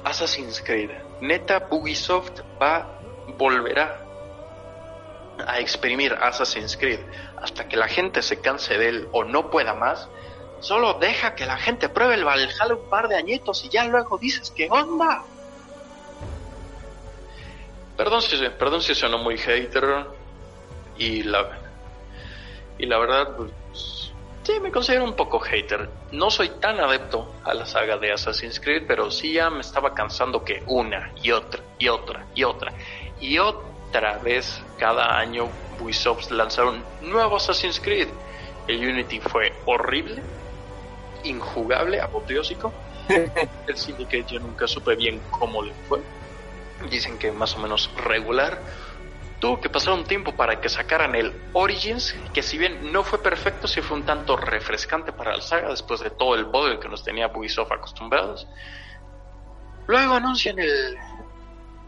Assassin's 0.04 0.62
Creed. 0.62 0.92
Neta, 1.22 1.68
Ubisoft 1.72 2.42
va, 2.62 3.00
volverá 3.38 4.09
a 5.48 5.60
exprimir 5.60 6.14
Assassin's 6.14 6.78
Creed 6.78 7.00
hasta 7.42 7.68
que 7.68 7.78
la 7.78 7.88
gente 7.88 8.22
se 8.22 8.42
canse 8.42 8.78
de 8.78 8.90
él 8.90 9.08
o 9.12 9.24
no 9.24 9.50
pueda 9.50 9.74
más. 9.74 10.08
Solo 10.60 10.96
deja 10.96 11.36
que 11.36 11.46
la 11.46 11.58
gente 11.58 11.90
pruebe 11.90 12.16
el 12.16 12.26
Valhalla 12.26 12.76
un 12.76 12.90
par 12.90 13.08
de 13.08 13.16
añitos 13.16 13.64
y 13.64 13.70
ya 13.70 13.86
luego 13.86 14.18
dices 14.18 14.52
que 14.52 14.68
onda. 14.70 15.24
Perdón 17.96 18.22
si, 18.22 18.38
perdón 18.58 18.82
si 18.82 18.96
sonó 18.96 19.18
muy 19.18 19.38
hater 19.38 20.06
y 20.98 21.24
la 21.24 21.60
y 22.78 22.86
la 22.86 22.98
verdad 22.98 23.36
pues, 23.36 24.14
sí 24.44 24.60
me 24.62 24.72
considero 24.72 25.04
un 25.04 25.16
poco 25.16 25.40
hater. 25.40 25.90
No 26.12 26.30
soy 26.32 26.50
tan 26.62 26.80
adepto 26.80 27.34
a 27.44 27.54
la 27.54 27.66
saga 27.66 27.98
de 27.98 28.12
Assassin's 28.12 28.60
Creed, 28.60 28.84
pero 28.88 29.12
sí 29.12 29.34
ya 29.34 29.50
me 29.50 29.62
estaba 29.62 29.94
cansando 29.94 30.44
que 30.44 30.64
una 30.68 31.12
y 31.22 31.32
otra 31.32 31.62
y 31.78 31.88
otra 31.88 32.26
y 32.34 32.44
otra 32.44 32.74
y 33.20 33.38
otra 33.38 34.18
vez 34.20 34.62
cada 34.80 35.20
año 35.20 35.50
Ubisoft 35.80 36.32
lanzaron 36.32 36.84
nuevo 37.02 37.36
Assassin's 37.36 37.80
Creed. 37.80 38.08
El 38.68 38.88
Unity 38.88 39.20
fue 39.20 39.54
horrible, 39.66 40.24
injugable, 41.24 42.02
apoteósico. 42.02 42.74
El 43.68 43.78
Syndicate 43.78 44.26
yo 44.28 44.40
nunca 44.40 44.68
supe 44.68 44.96
bien 44.96 45.22
cómo 45.30 45.62
le 45.62 45.74
fue. 45.88 46.02
Dicen 46.90 47.18
que 47.18 47.32
más 47.32 47.56
o 47.56 47.60
menos 47.60 47.92
regular. 48.06 48.62
Tuvo 49.40 49.62
que 49.62 49.70
pasar 49.70 49.94
un 49.94 50.04
tiempo 50.04 50.34
para 50.34 50.60
que 50.60 50.68
sacaran 50.68 51.16
el 51.16 51.34
Origins, 51.54 52.14
que 52.34 52.44
si 52.44 52.58
bien 52.58 52.92
no 52.92 53.06
fue 53.06 53.24
perfecto, 53.24 53.70
sí 53.70 53.82
fue 53.82 53.96
un 53.96 54.04
tanto 54.04 54.36
refrescante 54.36 55.14
para 55.14 55.34
la 55.34 55.42
saga 55.42 55.70
después 55.70 56.02
de 56.02 56.10
todo 56.10 56.36
el 56.36 56.44
bodrio 56.44 56.78
que 56.82 56.90
nos 56.90 57.06
tenía 57.06 57.28
Ubisoft 57.28 57.72
acostumbrados. 57.72 58.48
Luego 59.88 60.16
anuncian 60.16 60.60
el 60.60 60.98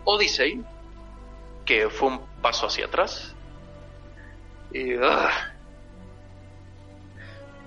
Odyssey, 0.06 0.64
que 1.72 1.89
fue 1.89 2.09
un 2.09 2.19
paso 2.41 2.67
hacia 2.67 2.86
atrás. 2.86 3.34
Y, 4.74 4.93
ah. 5.01 5.53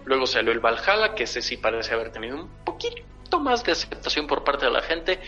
Luego 0.04 0.26
salió 0.26 0.52
el 0.52 0.60
Valhalla, 0.60 1.14
que 1.14 1.22
ese 1.22 1.40
sí 1.40 1.56
parece 1.56 1.94
haber 1.94 2.12
tenido 2.12 2.36
un 2.36 2.48
poquito 2.66 3.40
más 3.40 3.64
de 3.64 3.72
aceptación 3.72 4.26
por 4.26 4.44
parte 4.44 4.66
de 4.66 4.72
la 4.72 4.82
gente. 4.82 5.20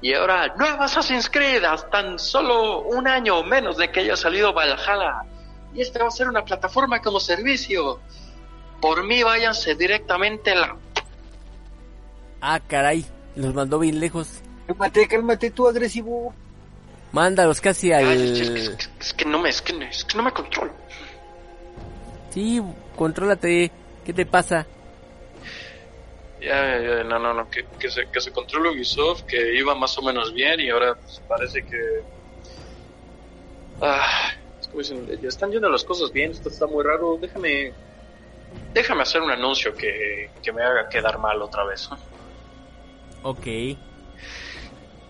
Y 0.00 0.14
ahora, 0.14 0.54
nueva 0.56 0.86
Assassin's 0.86 1.28
Creed, 1.28 1.62
tan 1.90 2.18
solo 2.18 2.80
un 2.80 3.06
año 3.06 3.40
o 3.40 3.44
menos 3.44 3.76
de 3.76 3.90
que 3.90 4.00
haya 4.00 4.16
salido 4.16 4.54
Valhalla. 4.54 5.24
Y 5.74 5.82
este 5.82 5.98
va 5.98 6.08
a 6.08 6.10
ser 6.10 6.26
una 6.26 6.42
plataforma 6.42 7.02
como 7.02 7.20
servicio. 7.20 8.00
Por 8.80 9.04
mí, 9.04 9.22
váyanse 9.22 9.74
directamente 9.74 10.52
a 10.52 10.54
la. 10.54 10.76
Ah, 12.40 12.60
caray. 12.66 13.04
Los 13.36 13.52
mandó 13.52 13.78
bien 13.78 14.00
lejos. 14.00 14.40
Cálmate, 14.66 15.06
cálmate 15.06 15.50
tú, 15.50 15.68
agresivo. 15.68 16.34
Mándalos 17.12 17.60
casi 17.60 17.92
Ay, 17.92 18.04
al... 18.04 18.40
es, 18.40 18.50
que, 18.70 18.86
es 19.00 19.12
que 19.12 19.24
no 19.26 19.38
me, 19.38 19.50
es 19.50 19.60
que, 19.62 19.72
es 19.84 20.04
que 20.04 20.16
no 20.16 20.22
me 20.22 20.32
controlo. 20.32 20.72
Sí, 22.30 22.60
contrólate. 22.96 23.70
¿Qué 24.04 24.12
te 24.12 24.26
pasa? 24.26 24.66
Ya, 26.40 26.80
ya, 26.80 27.04
no, 27.04 27.18
no, 27.20 27.32
no, 27.34 27.48
que, 27.48 27.64
que, 27.78 27.88
se, 27.88 28.08
que 28.08 28.20
se 28.20 28.32
controle 28.32 28.70
Ubisoft, 28.70 29.22
que 29.22 29.54
iba 29.54 29.74
más 29.76 29.96
o 29.98 30.02
menos 30.02 30.32
bien 30.32 30.58
y 30.58 30.70
ahora 30.70 30.94
pues, 30.96 31.22
parece 31.28 31.62
que... 31.62 32.02
Ah, 33.80 34.32
es 34.60 34.66
como 34.66 34.80
dicen, 34.80 35.06
ya 35.20 35.28
están 35.28 35.52
yendo 35.52 35.68
las 35.68 35.84
cosas 35.84 36.10
bien, 36.10 36.32
esto 36.32 36.48
está 36.48 36.66
muy 36.66 36.82
raro, 36.82 37.18
déjame... 37.20 37.72
Déjame 38.74 39.02
hacer 39.02 39.22
un 39.22 39.30
anuncio 39.30 39.74
que, 39.74 40.30
que 40.42 40.52
me 40.52 40.62
haga 40.62 40.88
quedar 40.88 41.18
mal 41.18 41.40
otra 41.40 41.64
vez. 41.64 41.88
¿no? 41.90 41.98
Ok. 43.22 43.46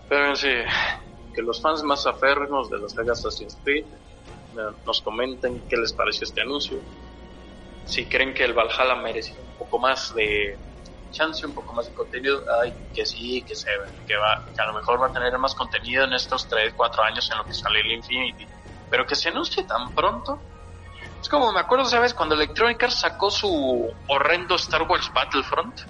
Pero 0.07 0.35
sí, 0.35 0.53
que 1.33 1.41
los 1.41 1.61
fans 1.61 1.83
más 1.83 2.05
aférrimos 2.05 2.69
de 2.69 2.79
la 2.79 2.89
saga 2.89 3.13
Assassin's 3.13 3.57
Creed 3.63 3.85
eh, 3.85 4.75
nos 4.85 5.01
comenten 5.01 5.61
qué 5.67 5.77
les 5.77 5.93
pareció 5.93 6.25
este 6.25 6.41
anuncio. 6.41 6.79
Si 7.85 8.05
creen 8.05 8.33
que 8.33 8.45
el 8.45 8.53
Valhalla 8.53 8.95
merece 8.95 9.31
un 9.31 9.57
poco 9.57 9.79
más 9.79 10.13
de 10.15 10.57
chance, 11.11 11.45
un 11.45 11.53
poco 11.53 11.73
más 11.73 11.87
de 11.87 11.93
contenido, 11.93 12.43
ay, 12.61 12.73
que 12.93 13.05
sí, 13.05 13.41
que 13.43 13.55
se 13.55 13.69
que 14.07 14.15
va, 14.15 14.45
que 14.53 14.61
a 14.61 14.65
lo 14.65 14.73
mejor 14.73 15.01
va 15.01 15.07
a 15.07 15.13
tener 15.13 15.37
más 15.37 15.53
contenido 15.55 16.03
en 16.05 16.13
estos 16.13 16.47
3, 16.47 16.73
4 16.75 17.03
años 17.03 17.29
en 17.31 17.37
lo 17.37 17.45
que 17.45 17.53
sale 17.53 17.81
el 17.81 17.91
Infinity. 17.91 18.47
Pero 18.89 19.05
que 19.05 19.15
se 19.15 19.29
anuncie 19.29 19.63
tan 19.63 19.93
pronto. 19.93 20.39
Es 21.21 21.29
como 21.29 21.51
me 21.51 21.59
acuerdo, 21.59 21.85
¿sabes? 21.85 22.13
Cuando 22.13 22.35
Electronic 22.35 22.83
Arts 22.83 22.99
sacó 22.99 23.31
su 23.31 23.91
horrendo 24.07 24.55
Star 24.55 24.83
Wars 24.83 25.09
Battlefront 25.13 25.81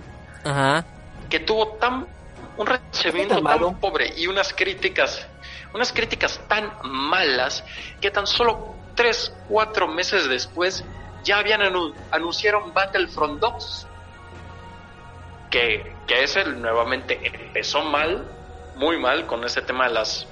Ajá. 0.44 0.86
que 1.30 1.40
tuvo 1.40 1.70
tan 1.80 2.08
un 2.56 2.68
recibimiento 2.68 3.36
tan 3.36 3.44
tan 3.44 3.60
malo. 3.62 3.76
pobre 3.80 4.14
y 4.16 4.28
unas 4.28 4.54
críticas 4.54 5.28
unas 5.74 5.92
críticas 5.92 6.40
tan 6.48 6.72
malas 6.84 7.64
que 8.00 8.12
tan 8.12 8.28
solo 8.28 8.76
3, 8.96 9.34
4 9.48 9.88
meses 9.88 10.28
después 10.30 10.86
ya 11.24 11.40
habían 11.40 11.62
anu- 11.62 11.96
anunciaron 12.12 12.74
Battlefront 12.74 13.40
2 13.42 13.88
que, 15.50 15.96
que 16.08 16.24
ese 16.24 16.44
nuevamente 16.46 17.20
empezó 17.48 17.82
mal 17.84 18.28
muy 18.76 18.98
mal 19.00 19.28
con 19.28 19.44
ese 19.44 19.62
tema 19.62 19.88
de 19.88 19.94
las 19.94 20.28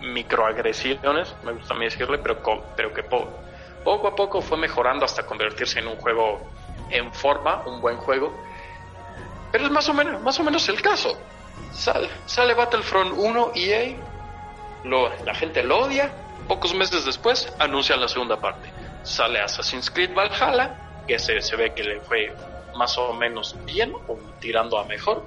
microagresiones 0.00 1.34
me 1.44 1.52
gusta 1.52 1.74
a 1.74 1.76
mí 1.76 1.84
decirle 1.84 2.18
pero, 2.18 2.40
pero 2.76 2.92
que 2.92 3.02
po- 3.04 3.40
poco 3.84 4.08
a 4.08 4.14
poco 4.16 4.40
fue 4.40 4.58
mejorando 4.58 5.04
hasta 5.04 5.24
convertirse 5.24 5.78
en 5.80 5.88
un 5.88 5.96
juego 5.96 6.50
en 6.90 7.12
forma 7.12 7.62
un 7.66 7.80
buen 7.80 7.96
juego 7.98 8.32
pero 9.52 9.66
es 9.66 9.70
más 9.70 9.88
o 9.88 9.94
menos, 9.94 10.20
más 10.20 10.36
o 10.40 10.42
menos 10.42 10.68
el 10.68 10.82
caso. 10.82 11.16
Sale, 12.26 12.54
Battlefront 12.54 13.12
1 13.16 13.52
EA, 13.54 13.96
lo, 14.84 15.08
la 15.24 15.34
gente 15.34 15.62
lo 15.62 15.80
odia, 15.80 16.12
pocos 16.48 16.74
meses 16.74 17.04
después 17.04 17.52
anuncian 17.58 18.00
la 18.00 18.08
segunda 18.08 18.40
parte. 18.40 18.70
Sale 19.02 19.40
Assassin's 19.40 19.90
Creed 19.90 20.14
Valhalla, 20.14 21.02
que 21.06 21.18
se, 21.18 21.40
se 21.40 21.56
ve 21.56 21.74
que 21.74 21.82
le 21.82 22.00
fue 22.00 22.34
más 22.76 22.96
o 22.98 23.12
menos 23.12 23.56
bien, 23.64 23.94
o 24.08 24.18
tirando 24.40 24.78
a 24.78 24.84
mejor. 24.84 25.24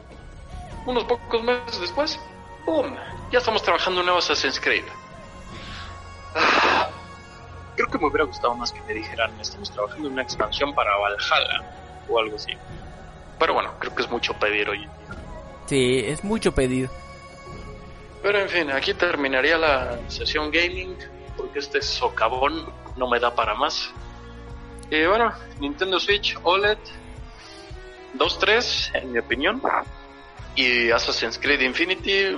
Unos 0.85 1.03
pocos 1.03 1.43
meses 1.43 1.79
después, 1.81 2.19
¡boom! 2.65 2.95
Ya 3.31 3.39
estamos 3.39 3.61
trabajando 3.61 3.99
un 3.99 4.05
nuevo 4.05 4.19
Assassin's 4.19 4.59
Creed. 4.59 4.85
Ah, 6.35 6.89
creo 7.75 7.87
que 7.89 7.97
me 7.97 8.07
hubiera 8.07 8.25
gustado 8.25 8.55
más 8.55 8.71
que 8.71 8.81
me 8.81 8.93
dijeran, 8.93 9.31
estamos 9.39 9.71
trabajando 9.71 10.07
en 10.07 10.13
una 10.13 10.23
expansión 10.23 10.73
para 10.73 10.95
Valhalla. 10.97 11.63
o 12.09 12.19
algo 12.19 12.35
así. 12.35 12.53
Pero 13.39 13.53
bueno, 13.53 13.73
creo 13.79 13.93
que 13.93 14.01
es 14.01 14.09
mucho 14.09 14.33
pedir 14.33 14.69
hoy. 14.69 14.87
Sí, 15.67 15.99
es 16.05 16.23
mucho 16.23 16.53
pedir. 16.53 16.89
Pero 18.27 18.41
en 18.41 18.49
fin, 18.49 18.69
aquí 18.71 18.93
terminaría 18.93 19.57
la 19.57 19.97
sesión 20.09 20.51
gaming 20.51 20.97
porque 21.37 21.59
este 21.59 21.81
socavón 21.81 22.65
no 22.97 23.07
me 23.07 23.21
da 23.21 23.33
para 23.33 23.55
más. 23.55 23.89
Y 24.91 25.05
bueno, 25.05 25.31
Nintendo 25.61 25.97
Switch 25.97 26.37
OLED 26.43 26.77
2.3 28.17 28.95
en 28.95 29.13
mi 29.13 29.19
opinión. 29.19 29.61
Y 30.57 30.91
Assassin's 30.91 31.39
Creed 31.39 31.61
Infinity. 31.61 32.37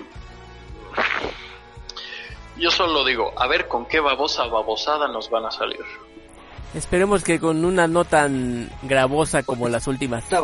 Yo 2.57 2.69
solo 2.69 3.03
digo, 3.03 3.33
a 3.35 3.47
ver 3.47 3.67
con 3.67 3.87
qué 3.87 3.99
babosa 3.99 4.45
babosada 4.45 5.07
nos 5.07 5.27
van 5.31 5.47
a 5.47 5.51
salir. 5.51 5.81
Esperemos 6.75 7.23
que 7.23 7.39
con 7.39 7.65
una 7.65 7.87
no 7.87 8.05
tan 8.05 8.69
gravosa 8.83 9.41
como 9.41 9.67
las 9.67 9.87
últimas. 9.87 10.23
Esta 10.25 10.43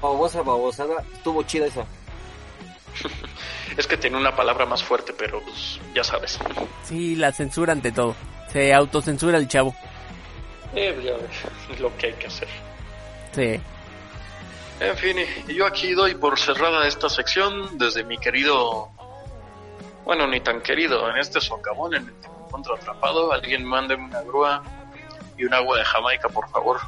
babosa 0.00 0.40
babosada 0.40 1.04
estuvo 1.12 1.42
chida 1.42 1.66
esa. 1.66 1.84
Es 3.76 3.86
que 3.86 3.96
tiene 3.96 4.16
una 4.16 4.34
palabra 4.34 4.66
más 4.66 4.82
fuerte, 4.82 5.12
pero 5.12 5.40
pues, 5.42 5.80
ya 5.94 6.04
sabes. 6.04 6.38
Sí, 6.84 7.16
la 7.16 7.32
censura 7.32 7.72
ante 7.72 7.92
todo. 7.92 8.14
Se 8.52 8.72
autocensura 8.72 9.38
el 9.38 9.48
chavo. 9.48 9.74
Eh, 10.74 10.92
pues, 10.94 11.04
ya 11.06 11.12
ves, 11.16 11.80
lo 11.80 11.96
que 11.96 12.06
hay 12.06 12.12
que 12.14 12.26
hacer. 12.26 12.48
Sí. 13.32 13.60
En 14.78 14.96
fin, 14.96 15.16
y 15.48 15.54
yo 15.54 15.66
aquí 15.66 15.92
doy 15.94 16.14
por 16.14 16.38
cerrada 16.38 16.86
esta 16.86 17.08
sección 17.08 17.78
desde 17.78 18.04
mi 18.04 18.18
querido, 18.18 18.90
bueno, 20.04 20.26
ni 20.26 20.40
tan 20.40 20.60
querido, 20.60 21.08
en 21.10 21.16
este 21.16 21.40
socavón 21.40 21.94
en 21.94 22.02
el 22.08 22.14
que 22.20 22.28
me 22.28 22.44
encuentro 22.44 22.74
atrapado. 22.76 23.32
Alguien 23.32 23.64
mándeme 23.64 24.04
una 24.04 24.20
grúa 24.22 24.62
y 25.38 25.44
un 25.44 25.54
agua 25.54 25.78
de 25.78 25.84
Jamaica, 25.84 26.28
por 26.28 26.48
favor. 26.50 26.78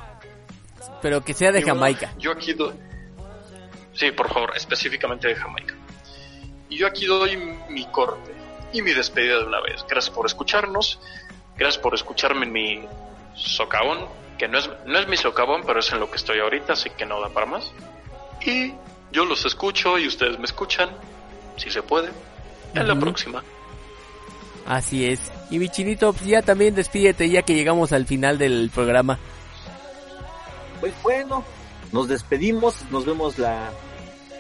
Pero 1.01 1.25
que 1.25 1.33
sea 1.33 1.51
de 1.51 1.61
Y 1.61 1.63
bueno, 1.63 1.77
Jamaica. 1.77 2.13
yo 2.19 2.33
aquí 2.33 2.53
doy, 2.53 2.75
sí, 3.95 4.11
por 4.13 4.29
favor, 4.33 4.53
específicamente 4.57 5.29
de 5.29 5.37
Jamaica. 5.37 5.75
Y 6.69 6.77
yo 6.77 6.87
aquí 6.87 7.07
doy 7.07 7.37
mi 7.69 7.85
corte 7.87 8.39
y 8.73 8.83
mi 8.83 8.93
despedida 8.93 9.39
de 9.39 9.45
una 9.45 9.61
vez. 9.61 9.85
Gracias 9.89 10.15
por 10.15 10.27
escucharnos, 10.27 11.01
gracias 11.57 11.83
por 11.83 11.95
escucharme 11.95 12.47
en 12.47 12.53
mi 12.53 12.81
socavón, 13.35 14.07
que 14.39 14.49
no 14.49 14.59
es, 14.59 14.71
no 14.87 14.99
es 14.99 15.09
mi 15.09 15.17
socavón, 15.17 15.63
pero 15.67 15.81
es 15.81 15.93
en 15.93 16.01
lo 16.01 16.11
que 16.11 16.17
estoy 16.17 16.41
ahorita, 16.41 16.75
así 16.75 16.91
que 16.91 17.07
no 17.07 17.21
da 17.21 17.29
para 17.31 17.47
más. 17.47 17.73
Y 18.45 18.73
yo 19.13 19.25
los 19.25 19.45
escucho 19.45 19.99
y 19.99 20.07
ustedes 20.07 20.39
me 20.39 20.45
escuchan, 20.45 20.91
si 21.57 21.71
se 21.71 21.83
puede, 21.83 22.11
en 22.75 22.87
la 22.87 22.95
próxima. 22.97 23.43
Así 24.67 25.07
es. 25.07 25.33
Y 25.51 25.59
mi 25.59 25.71
chinito, 25.71 26.13
pues 26.13 26.27
ya 26.27 26.43
también 26.43 26.75
despídete 26.75 27.29
ya 27.31 27.43
que 27.43 27.55
llegamos 27.55 27.93
al 27.93 28.07
final 28.07 28.37
del 28.37 28.71
programa. 28.73 29.19
Pues 30.79 30.93
bueno, 31.03 31.43
nos 31.91 32.07
despedimos, 32.07 32.85
nos 32.91 33.07
vemos 33.07 33.39
la, 33.39 33.71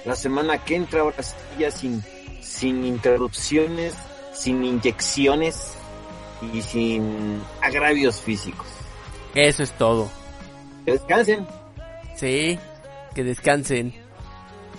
la 0.04 0.14
semana 0.14 0.62
que 0.62 0.76
entra, 0.76 1.00
ahora 1.00 1.22
sí 1.22 1.34
ya 1.58 1.70
sin, 1.70 2.04
sin 2.49 2.84
interrupciones, 2.84 3.94
sin 4.32 4.64
inyecciones 4.64 5.74
y 6.53 6.62
sin 6.62 7.40
agravios 7.61 8.20
físicos. 8.20 8.66
Eso 9.34 9.62
es 9.62 9.72
todo. 9.72 10.09
Que 10.84 10.92
descansen. 10.92 11.46
Sí, 12.16 12.59
que 13.14 13.24
descansen. 13.24 13.92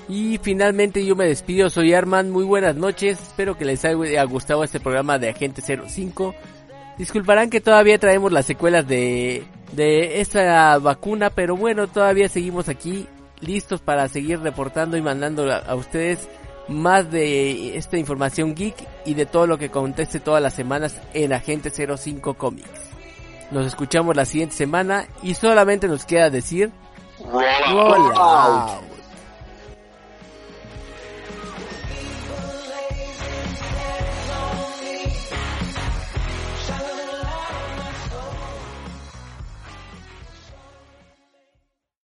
Y 0.07 0.39
finalmente 0.41 1.05
yo 1.05 1.15
me 1.15 1.27
despido, 1.27 1.69
soy 1.69 1.93
Arman, 1.93 2.31
muy 2.31 2.43
buenas 2.43 2.75
noches, 2.75 3.21
espero 3.21 3.55
que 3.55 3.65
les 3.65 3.85
haya 3.85 4.23
gustado 4.23 4.63
este 4.63 4.79
programa 4.79 5.19
de 5.19 5.29
Agente 5.29 5.61
05. 5.61 6.33
Disculparán 6.97 7.51
que 7.51 7.61
todavía 7.61 7.99
traemos 7.99 8.31
las 8.31 8.47
secuelas 8.47 8.87
de, 8.87 9.43
de 9.73 10.19
esta 10.19 10.79
vacuna, 10.79 11.29
pero 11.29 11.55
bueno, 11.55 11.87
todavía 11.87 12.27
seguimos 12.27 12.69
aquí 12.69 13.07
listos 13.39 13.81
para 13.81 14.07
seguir 14.07 14.39
reportando 14.39 14.97
y 14.97 15.01
mandando 15.01 15.49
a, 15.51 15.59
a 15.59 15.75
ustedes 15.75 16.27
más 16.69 17.11
de 17.11 17.77
esta 17.77 17.97
información 17.97 18.55
geek 18.55 18.75
y 19.05 19.13
de 19.13 19.25
todo 19.25 19.47
lo 19.47 19.57
que 19.57 19.69
conteste 19.69 20.19
todas 20.19 20.41
las 20.41 20.53
semanas 20.53 20.95
en 21.13 21.33
Agente 21.33 21.71
05 21.71 22.35
Comics. 22.35 22.89
Nos 23.51 23.65
escuchamos 23.65 24.15
la 24.15 24.25
siguiente 24.25 24.55
semana 24.55 25.07
y 25.23 25.33
solamente 25.33 25.87
nos 25.87 26.05
queda 26.05 26.29
decir... 26.29 26.71
Roll 27.19 28.11
out. 28.15 28.88